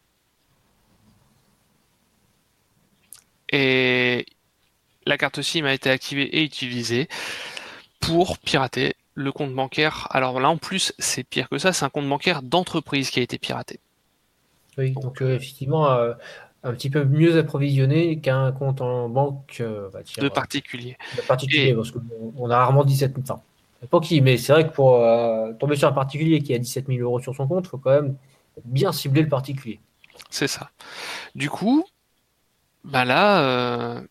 Et 3.51 4.25
la 5.05 5.17
carte 5.17 5.41
SIM 5.41 5.65
a 5.65 5.73
été 5.73 5.89
activée 5.89 6.37
et 6.37 6.43
utilisée 6.43 7.07
pour 7.99 8.37
pirater 8.39 8.95
le 9.17 9.31
compte 9.31 9.53
bancaire. 9.53 10.07
Alors 10.11 10.39
là, 10.39 10.47
en 10.47 10.57
plus, 10.57 10.93
c'est 10.99 11.23
pire 11.23 11.49
que 11.49 11.57
ça, 11.57 11.73
c'est 11.73 11.83
un 11.83 11.89
compte 11.89 12.07
bancaire 12.07 12.43
d'entreprise 12.43 13.09
qui 13.09 13.19
a 13.19 13.23
été 13.23 13.39
piraté. 13.39 13.79
Oui, 14.77 14.91
donc, 14.91 15.23
euh, 15.23 15.35
effectivement, 15.35 15.89
euh, 15.91 16.13
un 16.63 16.71
petit 16.73 16.91
peu 16.91 17.03
mieux 17.03 17.37
approvisionné 17.39 18.19
qu'un 18.19 18.51
compte 18.51 18.79
en 18.79 19.09
banque 19.09 19.57
euh, 19.59 19.89
bah, 19.91 20.01
de 20.21 20.29
particulier. 20.29 20.97
De 21.17 21.21
particulier, 21.23 21.73
parce 21.73 21.91
qu'on 21.91 22.49
a 22.49 22.57
rarement 22.57 22.85
17 22.85 23.15
000. 23.15 23.23
Enfin, 23.23 23.41
pas 23.89 23.99
qui, 23.99 24.21
mais 24.21 24.37
c'est 24.37 24.53
vrai 24.53 24.67
que 24.67 24.73
pour 24.73 25.03
tomber 25.59 25.75
sur 25.75 25.87
un 25.87 25.93
particulier 25.93 26.41
qui 26.41 26.53
a 26.53 26.59
17 26.59 26.85
000 26.87 26.99
euros 26.99 27.19
sur 27.19 27.35
son 27.35 27.47
compte, 27.47 27.65
il 27.65 27.69
faut 27.69 27.77
quand 27.77 27.91
même 27.91 28.15
bien 28.65 28.91
cibler 28.91 29.23
le 29.23 29.29
particulier. 29.29 29.79
C'est 30.29 30.47
ça. 30.47 30.69
Du 31.33 31.49
coup, 31.49 31.85
bah 32.83 33.05
là, 33.05 34.01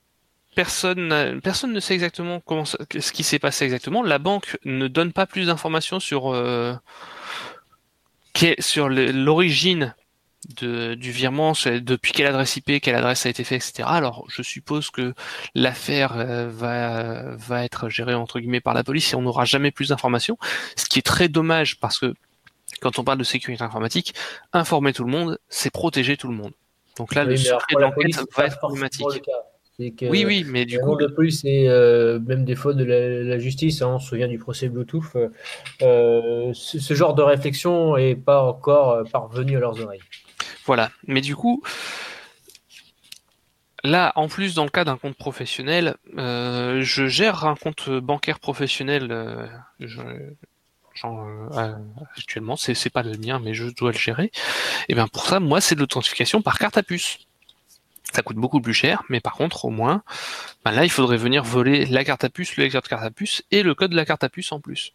personne, 0.57 1.41
personne 1.43 1.73
ne 1.73 1.81
sait 1.81 1.95
exactement 1.95 2.41
comment 2.41 2.65
ce 2.65 3.13
qui 3.13 3.23
s'est 3.23 3.39
passé 3.39 3.65
exactement. 3.65 4.03
La 4.03 4.19
banque 4.19 4.59
ne 4.65 4.89
donne 4.89 5.13
pas 5.13 5.27
plus 5.27 5.47
d'informations 5.47 6.01
sur, 6.01 6.35
euh, 6.35 6.75
sur 8.59 8.89
l'origine 8.89 9.95
du 10.49 11.11
virement, 11.11 11.53
depuis 11.67 12.13
quelle 12.13 12.27
adresse 12.27 12.57
IP, 12.57 12.81
quelle 12.81 12.95
adresse 12.95 13.27
a 13.27 13.29
été 13.29 13.45
fait, 13.45 13.57
etc. 13.57 13.83
Alors, 13.87 14.25
je 14.29 14.43
suppose 14.43 14.91
que 14.91 15.13
l'affaire 15.55 16.17
euh, 16.17 16.49
va, 16.49 17.37
va 17.37 17.65
être 17.65 17.89
gérée 17.89 18.15
entre 18.15 18.41
guillemets 18.41 18.61
par 18.61 18.73
la 18.73 18.85
police 18.85 19.13
et 19.13 19.17
on 19.17 19.23
n'aura 19.23 19.45
jamais 19.45 19.73
plus 19.73 19.89
d'informations. 19.89 20.39
Ce 20.77 20.87
qui 20.87 21.01
est 21.01 21.07
très 21.07 21.29
dommage 21.29 21.79
parce 21.81 21.99
que 21.99 22.15
quand 22.81 22.99
on 22.99 23.05
parle 23.05 23.19
de 23.19 23.25
sécurité 23.25 23.63
informatique, 23.63 24.15
informer 24.53 24.93
tout 24.93 25.05
le 25.05 25.11
monde, 25.11 25.39
c'est 25.49 25.71
protéger 25.71 26.17
tout 26.17 26.29
le 26.29 26.35
monde. 26.35 26.53
Donc 26.97 27.15
là, 27.15 27.25
le 27.25 27.37
secret 27.37 27.77
d'enquête 27.79 28.25
va 28.35 28.47
être 28.47 28.59
problématique 28.59 29.05
Que, 29.79 30.09
oui, 30.09 30.25
oui, 30.25 30.43
mais 30.49 30.65
du 30.65 30.79
coup. 30.79 30.97
de 30.97 31.07
plus, 31.07 31.43
c'est 31.43 31.69
euh, 31.69 32.19
même 32.21 32.47
des 32.47 32.55
fois 32.55 32.73
de 32.73 32.83
la, 32.83 33.39
justice. 33.39 33.83
Hein, 33.83 33.89
on 33.89 33.99
se 33.99 34.09
souvient 34.09 34.27
du 34.27 34.39
procès 34.39 34.71
Bluetooth. 34.71 35.05
Euh, 35.83 36.51
ce, 36.55 36.95
genre 36.95 37.15
de 37.15 37.23
réflexion 37.23 37.97
n'est 37.97 38.17
pas 38.17 38.43
encore 38.43 39.07
parvenu 39.11 39.59
à 39.59 39.61
leurs 39.61 39.79
oreilles. 39.83 40.01
Voilà. 40.65 40.91
Mais 41.07 41.21
du 41.21 41.37
coup, 41.37 41.63
là, 43.85 44.13
en 44.17 44.29
plus, 44.29 44.55
dans 44.55 44.65
le 44.65 44.71
cas 44.71 44.85
d'un 44.85 44.97
compte 44.97 45.17
professionnel, 45.17 45.97
je 46.17 47.07
gère 47.07 47.45
un 47.45 47.55
compte 47.55 47.91
bancaire 47.91 48.41
professionnel. 48.41 49.51
Je, 49.79 50.01
actuellement, 52.17 52.57
c'est 52.57 52.91
pas 52.91 53.03
le 53.03 53.19
mien, 53.19 53.41
mais 53.45 53.53
je 53.53 53.67
dois 53.67 53.93
le 53.93 53.99
gérer. 53.99 54.31
Et 54.89 54.95
bien 54.95 55.07
pour 55.07 55.27
ça, 55.27 55.39
moi, 55.39 55.61
c'est 55.61 55.75
de 55.75 55.81
l'authentification 55.81 56.41
par 56.41 56.59
carte 56.59 56.79
à 56.79 56.83
puce 56.83 57.26
ça 58.13 58.23
coûte 58.23 58.37
beaucoup 58.37 58.61
plus 58.61 58.75
cher, 58.75 59.03
mais 59.09 59.21
par 59.21 59.35
contre, 59.35 59.65
au 59.65 59.71
moins, 59.71 60.03
ben 60.65 60.73
là, 60.73 60.85
il 60.85 60.91
faudrait 60.91 61.17
venir 61.17 61.45
voler 61.45 61.87
la 61.87 62.05
carte 62.05 62.25
à 62.25 62.31
puce, 62.31 62.57
le 62.57 62.65
lecteur 62.65 62.83
de 62.83 62.89
carte 62.89 63.05
à 63.05 63.11
puce 63.11 63.43
et 63.51 63.63
le 63.63 63.75
code 63.75 63.91
de 63.91 63.97
la 63.97 64.05
carte 64.05 64.25
à 64.25 64.29
puce 64.29 64.53
en 64.53 64.61
plus. 64.61 64.95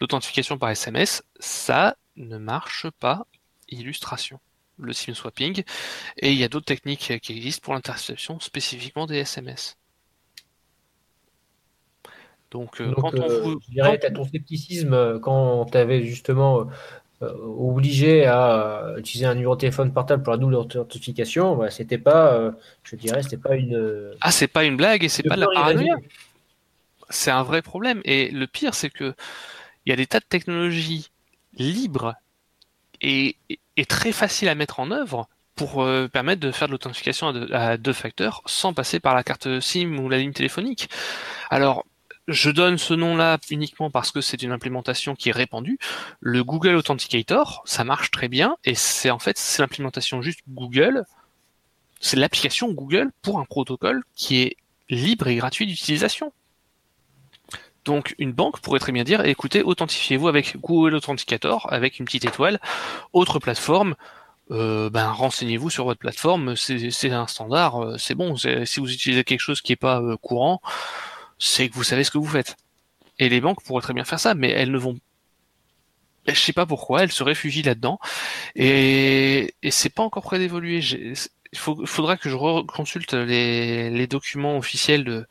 L'authentification 0.00 0.58
par 0.58 0.70
SMS, 0.70 1.24
ça 1.40 1.96
ne 2.16 2.38
marche 2.38 2.86
pas. 3.00 3.26
Illustration. 3.68 4.40
Le 4.78 4.92
SIM 4.92 5.14
swapping. 5.14 5.64
Et 6.18 6.32
il 6.32 6.38
y 6.38 6.44
a 6.44 6.48
d'autres 6.48 6.66
techniques 6.66 7.18
qui 7.20 7.32
existent 7.32 7.64
pour 7.64 7.74
l'interception 7.74 8.38
spécifiquement 8.38 9.06
des 9.06 9.16
SMS. 9.16 9.76
Donc, 12.50 12.80
euh, 12.80 12.92
quand 12.94 13.12
on 13.14 13.28
euh, 13.28 13.40
vous... 13.42 13.60
je 13.60 13.72
dirais, 13.72 13.98
ton 13.98 14.24
scepticisme 14.24 14.94
euh, 14.94 15.18
quand 15.18 15.66
tu 15.66 15.76
avais 15.76 16.04
justement 16.04 16.66
obligé 17.20 18.26
à 18.26 18.84
euh, 18.84 18.98
utiliser 18.98 19.26
un 19.26 19.34
numéro 19.34 19.54
de 19.56 19.60
téléphone 19.60 19.92
portable 19.92 20.22
pour 20.22 20.32
la 20.32 20.36
double 20.38 20.54
authentification, 20.54 21.56
bah, 21.56 21.70
c'était 21.70 21.98
pas, 21.98 22.32
euh, 22.34 22.52
je 22.84 22.96
dirais, 22.96 23.22
c'était 23.22 23.36
pas 23.36 23.56
une. 23.56 24.12
Ah, 24.20 24.30
c'est 24.30 24.46
pas 24.46 24.64
une 24.64 24.76
blague 24.76 25.04
et 25.04 25.08
c'est 25.08 25.24
pas 25.24 25.34
de 25.34 25.40
la 25.40 25.48
paranoïa. 25.52 25.96
C'est 27.10 27.30
un 27.30 27.42
vrai 27.42 27.62
problème. 27.62 28.00
Et 28.04 28.30
le 28.30 28.46
pire, 28.46 28.74
c'est 28.74 28.90
que 28.90 29.14
il 29.84 29.90
y 29.90 29.92
a 29.92 29.96
des 29.96 30.06
tas 30.06 30.20
de 30.20 30.26
technologies 30.28 31.10
libres 31.56 32.14
et, 33.00 33.36
très 33.88 34.12
faciles 34.12 34.48
à 34.48 34.54
mettre 34.54 34.80
en 34.80 34.90
œuvre 34.90 35.28
pour 35.54 35.84
permettre 36.12 36.40
de 36.40 36.52
faire 36.52 36.68
de 36.68 36.72
l'authentification 36.72 37.28
à, 37.52 37.76
deux 37.78 37.92
facteurs 37.92 38.42
sans 38.46 38.74
passer 38.74 39.00
par 39.00 39.14
la 39.14 39.24
carte 39.24 39.60
SIM 39.60 39.98
ou 39.98 40.08
la 40.08 40.18
ligne 40.18 40.32
téléphonique. 40.32 40.90
Alors, 41.48 41.84
je 42.28 42.50
donne 42.50 42.78
ce 42.78 42.94
nom-là 42.94 43.38
uniquement 43.50 43.90
parce 43.90 44.12
que 44.12 44.20
c'est 44.20 44.42
une 44.42 44.52
implémentation 44.52 45.16
qui 45.16 45.30
est 45.30 45.32
répandue. 45.32 45.78
Le 46.20 46.44
Google 46.44 46.76
Authenticator, 46.76 47.62
ça 47.64 47.84
marche 47.84 48.10
très 48.10 48.28
bien 48.28 48.56
et 48.64 48.74
c'est 48.74 49.10
en 49.10 49.18
fait 49.18 49.38
c'est 49.38 49.62
l'implémentation 49.62 50.22
juste 50.22 50.40
Google. 50.48 51.04
C'est 52.00 52.16
l'application 52.16 52.70
Google 52.70 53.10
pour 53.22 53.40
un 53.40 53.44
protocole 53.44 54.04
qui 54.14 54.42
est 54.42 54.56
libre 54.90 55.26
et 55.26 55.36
gratuit 55.36 55.66
d'utilisation. 55.66 56.32
Donc 57.84 58.14
une 58.18 58.32
banque 58.32 58.60
pourrait 58.60 58.78
très 58.78 58.92
bien 58.92 59.04
dire 59.04 59.24
écoutez, 59.24 59.62
authentifiez-vous 59.62 60.28
avec 60.28 60.58
Google 60.58 60.94
Authenticator, 60.94 61.66
avec 61.72 61.98
une 61.98 62.04
petite 62.04 62.26
étoile, 62.26 62.60
autre 63.14 63.38
plateforme, 63.38 63.94
euh, 64.50 64.88
ben 64.90 65.10
renseignez-vous 65.10 65.70
sur 65.70 65.84
votre 65.84 65.98
plateforme, 65.98 66.56
c'est 66.56 67.10
un 67.10 67.26
standard, 67.26 67.82
euh, 67.82 67.98
c'est 67.98 68.14
bon. 68.14 68.36
Si 68.36 68.80
vous 68.80 68.92
utilisez 68.92 69.24
quelque 69.24 69.40
chose 69.40 69.60
qui 69.60 69.72
n'est 69.72 69.76
pas 69.76 70.00
euh, 70.00 70.16
courant, 70.16 70.60
c'est 71.38 71.68
que 71.68 71.74
vous 71.74 71.84
savez 71.84 72.04
ce 72.04 72.10
que 72.10 72.18
vous 72.18 72.26
faites. 72.26 72.56
Et 73.18 73.28
les 73.28 73.40
banques 73.40 73.62
pourraient 73.64 73.82
très 73.82 73.94
bien 73.94 74.04
faire 74.04 74.20
ça, 74.20 74.34
mais 74.34 74.50
elles 74.50 74.70
ne 74.70 74.78
vont 74.78 74.98
je 76.34 76.40
sais 76.40 76.52
pas 76.52 76.66
pourquoi, 76.66 77.02
elles 77.02 77.12
se 77.12 77.22
réfugient 77.22 77.62
là-dedans. 77.62 77.98
Et, 78.54 79.54
et 79.62 79.70
c'est 79.70 79.88
pas 79.88 80.02
encore 80.02 80.22
prêt 80.22 80.38
d'évoluer. 80.38 80.80
Il 81.52 81.58
faudra 81.58 82.16
que 82.16 82.28
je 82.28 82.36
consulte 82.66 83.14
les, 83.14 83.90
les, 83.90 84.06
documents 84.06 84.58
officiels 84.58 85.04
de, 85.04 85.26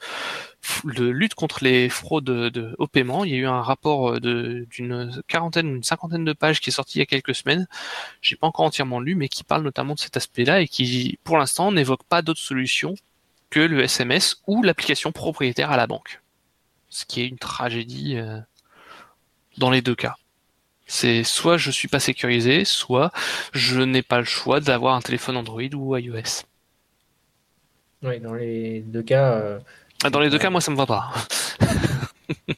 de, 0.85 1.05
lutte 1.05 1.35
contre 1.35 1.63
les 1.63 1.89
fraudes 1.89 2.25
de, 2.25 2.75
au 2.79 2.87
paiement. 2.87 3.23
Il 3.23 3.31
y 3.31 3.35
a 3.35 3.37
eu 3.37 3.45
un 3.45 3.61
rapport 3.61 4.19
d'une 4.19 5.21
quarantaine 5.27 5.67
une 5.67 5.83
cinquantaine 5.83 6.25
de 6.25 6.33
pages 6.33 6.59
qui 6.59 6.71
est 6.71 6.73
sorti 6.73 6.97
il 6.97 6.99
y 6.99 7.03
a 7.03 7.05
quelques 7.05 7.35
semaines. 7.35 7.67
J'ai 8.21 8.35
pas 8.35 8.47
encore 8.47 8.65
entièrement 8.65 8.99
lu, 8.99 9.13
mais 9.15 9.29
qui 9.29 9.43
parle 9.43 9.63
notamment 9.63 9.93
de 9.93 9.99
cet 9.99 10.17
aspect-là 10.17 10.61
et 10.61 10.67
qui, 10.67 11.19
pour 11.23 11.37
l'instant, 11.37 11.71
n'évoque 11.71 12.03
pas 12.03 12.23
d'autres 12.23 12.39
solutions 12.39 12.95
que 13.49 13.59
le 13.59 13.83
SMS 13.83 14.41
ou 14.47 14.63
l'application 14.63 15.11
propriétaire 15.11 15.71
à 15.71 15.77
la 15.77 15.87
banque. 15.87 16.21
Ce 16.89 17.05
qui 17.05 17.21
est 17.21 17.27
une 17.27 17.37
tragédie 17.37 18.17
euh, 18.17 18.39
dans 19.57 19.71
les 19.71 19.81
deux 19.81 19.95
cas. 19.95 20.15
C'est 20.85 21.23
soit 21.23 21.57
je 21.57 21.69
suis 21.69 21.89
pas 21.89 21.99
sécurisé, 21.99 22.63
soit 22.63 23.11
je 23.53 23.81
n'ai 23.81 24.01
pas 24.01 24.19
le 24.19 24.25
choix 24.25 24.61
d'avoir 24.61 24.95
un 24.95 25.01
téléphone 25.01 25.35
Android 25.35 25.73
ou 25.73 25.97
iOS. 25.97 26.45
Oui, 28.03 28.19
dans 28.19 28.33
les 28.33 28.81
deux 28.81 29.03
cas. 29.03 29.33
Euh, 29.33 29.59
ah, 30.03 30.09
dans 30.09 30.19
les 30.19 30.29
deux 30.29 30.39
cas, 30.39 30.49
moi 30.49 30.61
ça 30.61 30.71
me 30.71 30.77
va 30.77 30.85
pas. 30.85 31.11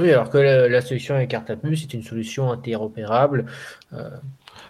oui, 0.00 0.10
alors 0.10 0.30
que 0.30 0.38
la, 0.38 0.80
solution 0.80 1.14
avec 1.14 1.30
carte 1.30 1.50
à 1.50 1.56
puce 1.56 1.82
c'est 1.82 1.94
une 1.94 2.02
solution 2.02 2.50
interopérable. 2.50 3.46
Euh, 3.92 4.10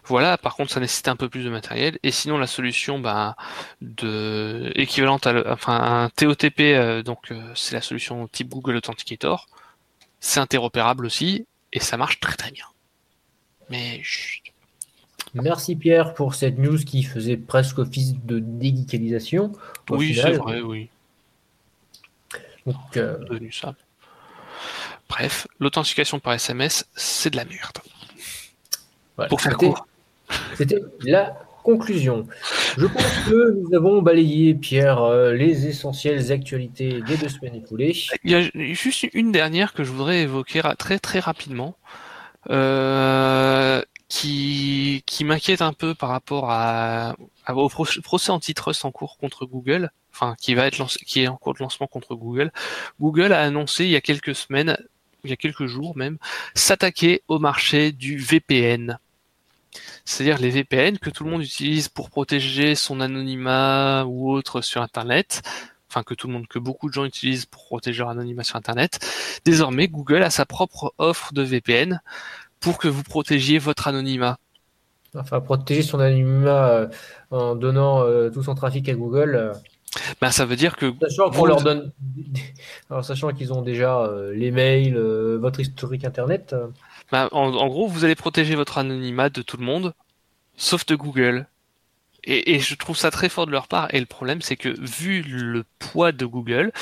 voilà, 0.08 0.38
par 0.38 0.56
contre, 0.56 0.72
ça 0.72 0.80
nécessite 0.80 1.08
un 1.08 1.16
peu 1.16 1.28
plus 1.28 1.44
de 1.44 1.50
matériel. 1.50 1.98
Et 2.02 2.10
sinon, 2.10 2.38
la 2.38 2.46
solution 2.46 2.98
bah, 2.98 3.36
de 3.82 4.72
équivalente 4.74 5.26
à, 5.26 5.52
enfin, 5.52 5.78
un 5.80 6.08
TOTP, 6.10 6.60
euh, 6.60 7.02
donc 7.02 7.30
euh, 7.30 7.52
c'est 7.54 7.74
la 7.74 7.82
solution 7.82 8.26
type 8.28 8.48
Google 8.48 8.76
Authenticator. 8.76 9.46
C'est 10.20 10.40
interopérable 10.40 11.06
aussi 11.06 11.46
et 11.72 11.80
ça 11.80 11.96
marche 11.96 12.20
très 12.20 12.36
très 12.36 12.50
bien. 12.50 12.64
Mais 13.70 14.02
Merci 15.34 15.76
Pierre 15.76 16.14
pour 16.14 16.34
cette 16.34 16.58
news 16.58 16.78
qui 16.78 17.02
faisait 17.02 17.36
presque 17.36 17.78
office 17.78 18.14
de 18.24 18.38
déguicalisation. 18.38 19.52
Oui, 19.90 20.14
c'est 20.14 20.32
vrai, 20.32 20.60
oui. 20.62 20.88
Donc, 22.66 22.96
euh, 22.96 23.18
ça. 23.52 23.74
Bref, 25.08 25.46
l'authentification 25.58 26.18
par 26.18 26.34
SMS, 26.34 26.86
c'est 26.94 27.30
de 27.30 27.36
la 27.36 27.44
merde. 27.44 27.78
pour 29.28 29.40
faire 29.40 29.56
court. 29.56 29.87
C'était 30.54 30.82
la 31.02 31.36
conclusion. 31.62 32.26
Je 32.78 32.86
pense 32.86 33.18
que 33.28 33.60
nous 33.60 33.76
avons 33.76 34.00
balayé, 34.00 34.54
Pierre, 34.54 35.02
euh, 35.02 35.34
les 35.34 35.66
essentielles 35.66 36.32
actualités 36.32 37.02
des 37.02 37.16
deux 37.16 37.28
semaines 37.28 37.56
écoulées. 37.56 37.94
Il 38.24 38.30
y 38.30 38.34
a 38.34 38.72
juste 38.72 39.06
une 39.12 39.32
dernière 39.32 39.74
que 39.74 39.84
je 39.84 39.90
voudrais 39.90 40.22
évoquer 40.22 40.62
très 40.78 40.98
très 40.98 41.18
rapidement, 41.18 41.76
euh, 42.48 43.82
qui, 44.08 45.02
qui 45.04 45.24
m'inquiète 45.24 45.60
un 45.60 45.74
peu 45.74 45.94
par 45.94 46.08
rapport 46.08 46.50
à, 46.50 47.16
au 47.48 47.68
procès 47.68 48.30
antitrust 48.30 48.86
en 48.86 48.90
cours 48.90 49.18
contre 49.18 49.44
Google, 49.44 49.90
enfin 50.10 50.34
qui 50.40 50.54
va 50.54 50.66
être 50.66 50.86
qui 51.04 51.22
est 51.22 51.28
en 51.28 51.36
cours 51.36 51.54
de 51.54 51.58
lancement 51.60 51.86
contre 51.86 52.14
Google. 52.14 52.50
Google 52.98 53.32
a 53.32 53.42
annoncé 53.42 53.84
il 53.84 53.90
y 53.90 53.96
a 53.96 54.00
quelques 54.00 54.34
semaines, 54.34 54.78
il 55.24 55.30
y 55.30 55.32
a 55.34 55.36
quelques 55.36 55.66
jours 55.66 55.96
même, 55.96 56.16
s'attaquer 56.54 57.22
au 57.28 57.38
marché 57.38 57.92
du 57.92 58.16
VPN 58.16 58.98
c'est-à-dire 60.08 60.38
les 60.38 60.48
VPN 60.48 60.98
que 60.98 61.10
tout 61.10 61.22
le 61.22 61.30
monde 61.30 61.42
utilise 61.42 61.88
pour 61.88 62.08
protéger 62.08 62.74
son 62.74 63.00
anonymat 63.00 64.06
ou 64.06 64.32
autre 64.32 64.62
sur 64.62 64.80
Internet, 64.80 65.42
enfin 65.90 66.02
que 66.02 66.14
tout 66.14 66.28
le 66.28 66.32
monde, 66.32 66.46
que 66.48 66.58
beaucoup 66.58 66.88
de 66.88 66.94
gens 66.94 67.04
utilisent 67.04 67.44
pour 67.44 67.66
protéger 67.66 67.98
leur 67.98 68.08
anonymat 68.08 68.42
sur 68.42 68.56
Internet. 68.56 69.00
Désormais, 69.44 69.86
Google 69.86 70.22
a 70.22 70.30
sa 70.30 70.46
propre 70.46 70.94
offre 70.96 71.34
de 71.34 71.42
VPN 71.42 72.00
pour 72.58 72.78
que 72.78 72.88
vous 72.88 73.02
protégiez 73.02 73.58
votre 73.58 73.86
anonymat. 73.86 74.38
Enfin, 75.14 75.40
protéger 75.40 75.82
son 75.82 76.00
anonymat 76.00 76.68
euh, 76.68 76.88
en 77.30 77.54
donnant 77.54 78.02
euh, 78.02 78.30
tout 78.30 78.42
son 78.42 78.54
trafic 78.54 78.88
à 78.88 78.94
Google. 78.94 79.34
Euh, 79.34 79.52
ben, 80.22 80.30
ça 80.30 80.46
veut 80.46 80.56
dire 80.56 80.76
que. 80.76 80.90
Sachant 81.02 81.30
qu'on 81.30 81.44
leur 81.44 81.62
donne. 81.62 81.92
Alors, 82.90 83.04
sachant 83.04 83.32
qu'ils 83.32 83.52
ont 83.52 83.60
déjà 83.60 84.10
les 84.32 84.50
mails, 84.50 84.98
votre 85.38 85.60
historique 85.60 86.04
Internet. 86.06 86.54
Bah, 87.10 87.28
en, 87.32 87.68
gros, 87.68 87.88
vous 87.88 88.04
allez 88.04 88.14
protéger 88.14 88.54
votre 88.54 88.78
anonymat 88.78 89.30
de 89.30 89.42
tout 89.42 89.56
le 89.56 89.64
monde, 89.64 89.94
sauf 90.56 90.84
de 90.86 90.94
Google. 90.94 91.46
Et, 92.24 92.58
je 92.58 92.74
trouve 92.74 92.96
ça 92.96 93.10
très 93.10 93.30
fort 93.30 93.46
de 93.46 93.52
leur 93.52 93.68
part. 93.68 93.92
Et 93.94 94.00
le 94.00 94.06
problème, 94.06 94.42
c'est 94.42 94.56
que 94.56 94.68
vu 94.68 95.22
le 95.22 95.64
poids 95.78 96.12
de 96.12 96.26
Google 96.26 96.72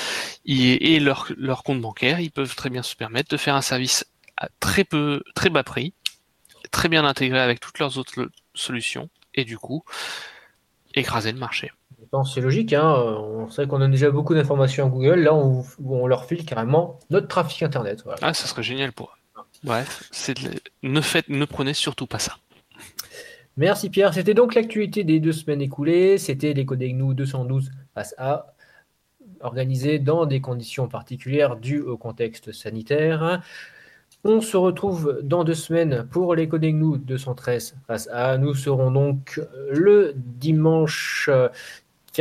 et, 0.45 0.99
leur, 0.99 1.31
leur 1.37 1.63
compte 1.63 1.79
bancaire, 1.79 2.19
ils 2.19 2.31
peuvent 2.31 2.55
très 2.55 2.69
bien 2.69 2.83
se 2.83 2.95
permettre 2.95 3.29
de 3.29 3.37
faire 3.37 3.55
un 3.55 3.61
service 3.61 4.05
à 4.35 4.49
très 4.59 4.83
peu, 4.83 5.23
très 5.35 5.49
bas 5.49 5.63
prix, 5.63 5.93
très 6.71 6.89
bien 6.89 7.05
intégré 7.05 7.39
avec 7.39 7.59
toutes 7.59 7.79
leurs 7.79 7.97
autres 7.97 8.29
solutions, 8.53 9.09
et 9.33 9.45
du 9.45 9.57
coup, 9.57 9.83
écraser 10.95 11.31
le 11.31 11.39
marché. 11.39 11.71
C'est 12.25 12.41
logique, 12.41 12.73
hein. 12.73 12.85
on 12.85 13.49
sait 13.49 13.67
qu'on 13.67 13.81
a 13.81 13.87
déjà 13.87 14.11
beaucoup 14.11 14.33
d'informations 14.33 14.85
à 14.85 14.89
Google, 14.89 15.21
là 15.21 15.33
on, 15.33 15.65
on, 15.83 16.07
leur 16.07 16.25
file 16.25 16.45
carrément 16.45 16.99
notre 17.09 17.27
trafic 17.27 17.63
internet. 17.63 18.03
Ah, 18.21 18.33
ça 18.33 18.47
serait 18.47 18.63
génial 18.63 18.93
pour 18.93 19.16
Bref, 19.63 20.09
ne, 20.83 21.45
prenez 21.45 21.73
surtout 21.73 22.07
pas 22.07 22.19
ça. 22.19 22.37
Merci 23.57 23.89
Pierre. 23.89 24.13
C'était 24.13 24.33
donc 24.33 24.53
l'actualité 24.53 25.03
des 25.03 25.19
deux 25.19 25.31
semaines 25.31 25.61
écoulées. 25.61 26.17
C'était 26.17 26.53
les 26.53 26.65
GNU 26.65 27.15
212 27.15 27.71
passe 27.93 28.13
A, 28.17 28.53
organisés 29.39 29.97
dans 29.97 30.25
des 30.25 30.41
conditions 30.41 30.87
particulières 30.87 31.55
dues 31.55 31.81
au 31.81 31.97
contexte 31.97 32.51
sanitaire. 32.51 33.41
On 34.23 34.41
se 34.41 34.57
retrouve 34.57 35.21
dans 35.23 35.43
deux 35.43 35.53
semaines 35.53 36.07
pour 36.11 36.35
les 36.35 36.47
Coding 36.47 36.97
213 36.97 37.77
face 37.87 38.07
à. 38.11 38.37
Nous 38.37 38.53
serons 38.53 38.91
donc 38.91 39.41
le 39.71 40.13
dimanche 40.15 41.29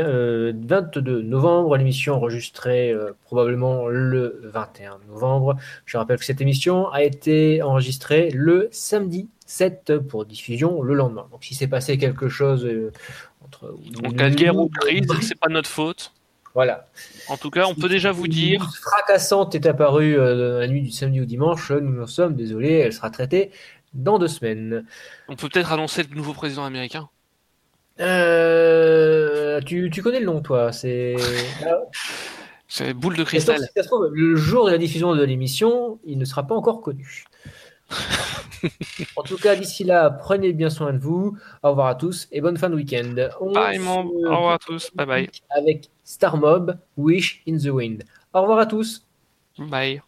22 0.02 1.10
euh, 1.10 1.22
novembre, 1.22 1.76
l'émission 1.76 2.14
enregistrée 2.14 2.90
euh, 2.90 3.12
probablement 3.24 3.88
le 3.88 4.40
21 4.44 4.98
novembre. 5.08 5.56
Je 5.84 5.96
rappelle 5.96 6.18
que 6.18 6.24
cette 6.24 6.40
émission 6.40 6.90
a 6.90 7.02
été 7.02 7.62
enregistrée 7.62 8.30
le 8.30 8.68
samedi 8.70 9.28
7 9.46 9.98
pour 9.98 10.24
diffusion 10.24 10.82
le 10.82 10.94
lendemain. 10.94 11.26
Donc 11.30 11.44
si 11.44 11.54
c'est 11.54 11.68
passé 11.68 11.98
quelque 11.98 12.28
chose 12.28 12.64
euh, 12.64 12.92
entre... 13.44 13.74
En 14.04 14.10
cas 14.10 14.30
de 14.30 14.34
guerre 14.34 14.56
ou 14.56 14.68
crise, 14.68 15.06
c'est 15.22 15.38
pas 15.38 15.48
notre 15.48 15.68
faute. 15.68 16.12
Voilà. 16.54 16.86
En 17.28 17.36
tout 17.36 17.50
cas, 17.50 17.66
on 17.66 17.74
peut 17.74 17.88
déjà 17.88 18.12
vous 18.12 18.28
dire. 18.28 18.62
Une 18.62 18.82
fracassante 18.82 19.54
est 19.54 19.66
apparue 19.66 20.16
dans 20.16 20.58
la 20.58 20.66
nuit 20.66 20.80
du 20.80 20.90
samedi 20.90 21.20
au 21.20 21.26
dimanche. 21.26 21.70
Nous 21.70 22.02
en 22.02 22.06
sommes 22.06 22.34
désolés. 22.34 22.72
Elle 22.72 22.94
sera 22.94 23.10
traitée 23.10 23.50
dans 23.92 24.18
deux 24.18 24.28
semaines. 24.28 24.86
On 25.28 25.36
peut 25.36 25.50
peut-être 25.50 25.72
annoncer 25.72 26.02
le 26.02 26.14
nouveau 26.14 26.32
président 26.32 26.64
américain. 26.64 27.10
Euh, 28.00 29.60
tu, 29.62 29.90
tu, 29.90 30.02
connais 30.02 30.20
le 30.20 30.26
nom, 30.26 30.40
toi 30.40 30.72
C'est. 30.72 31.16
C'est 32.68 32.92
boule 32.94 33.16
de 33.16 33.24
cristal. 33.24 33.60
le 34.12 34.36
jour 34.36 34.66
de 34.66 34.72
la 34.72 34.78
diffusion 34.78 35.14
de 35.14 35.22
l'émission, 35.22 35.98
il 36.04 36.18
ne 36.18 36.24
sera 36.24 36.46
pas 36.46 36.54
encore 36.54 36.82
connu. 36.82 37.24
en 39.16 39.22
tout 39.22 39.36
cas, 39.36 39.54
d'ici 39.54 39.84
là, 39.84 40.10
prenez 40.10 40.52
bien 40.52 40.70
soin 40.70 40.92
de 40.92 40.98
vous. 40.98 41.36
Au 41.62 41.70
revoir 41.70 41.86
à 41.88 41.94
tous 41.94 42.28
et 42.32 42.40
bonne 42.40 42.56
fin 42.56 42.68
de 42.68 42.74
week-end. 42.74 43.14
Au 43.40 43.46
revoir 43.46 44.54
à 44.54 44.58
tous. 44.58 44.90
Bye 44.94 45.06
bye. 45.06 45.30
Avec 45.50 45.90
Star 46.04 46.36
Mob, 46.36 46.76
Wish 46.96 47.42
in 47.48 47.56
the 47.58 47.66
Wind. 47.66 48.02
Au 48.32 48.42
revoir 48.42 48.58
à 48.58 48.66
tous. 48.66 49.06
Bye. 49.58 50.02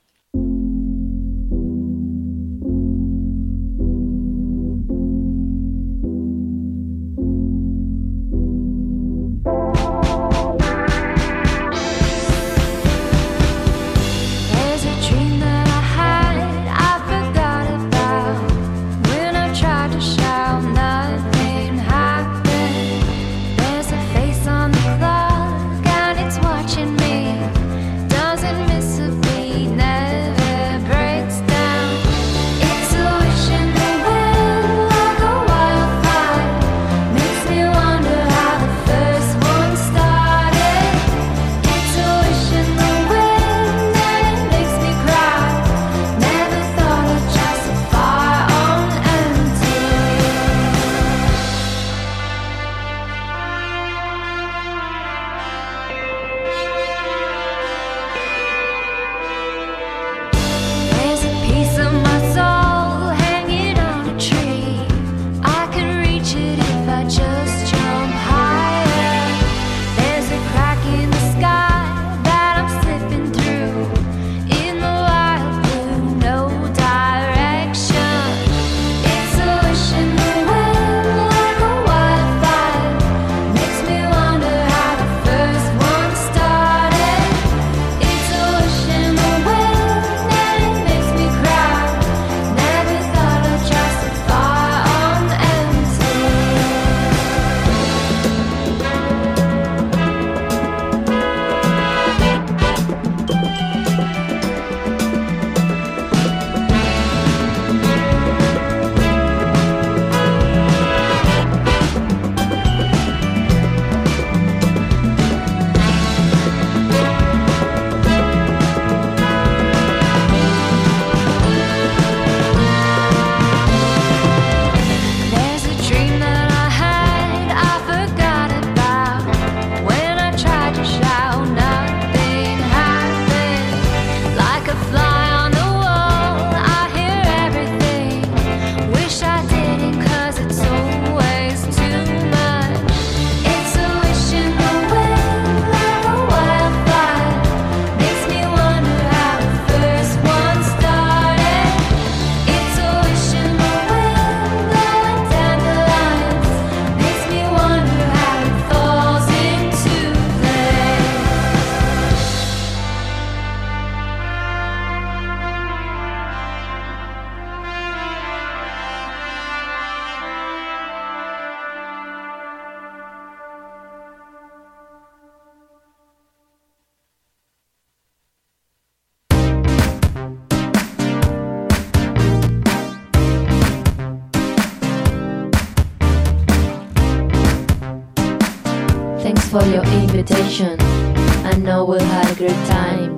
I 190.31 191.57
know 191.57 191.87
we'll 191.87 192.01
have 192.01 192.33
a 192.33 192.35
great 192.35 192.67
time. 192.67 193.17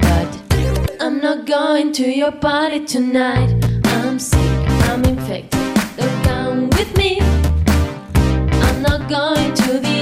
But 0.00 0.98
I'm 0.98 1.20
not 1.20 1.46
going 1.46 1.92
to 1.92 2.10
your 2.10 2.32
party 2.32 2.86
tonight. 2.86 3.52
I'm 3.84 4.18
sick, 4.18 4.40
I'm 4.88 5.04
infected. 5.04 5.60
Don't 5.96 6.24
come 6.24 6.70
with 6.70 6.96
me. 6.96 7.20
I'm 7.20 8.82
not 8.82 9.10
going 9.10 9.52
to 9.54 9.78
the 9.78 9.95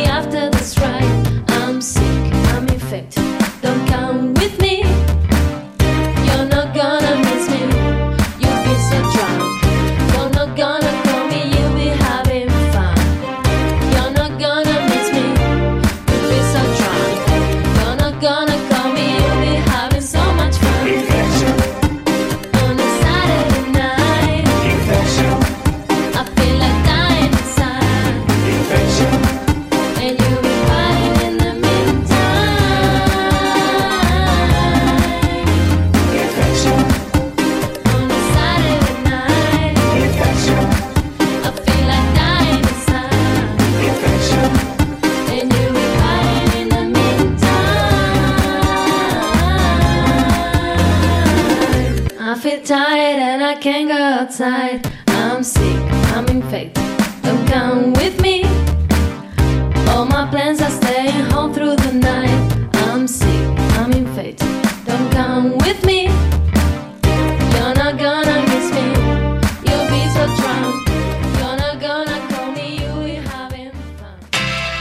outside. 54.35 54.93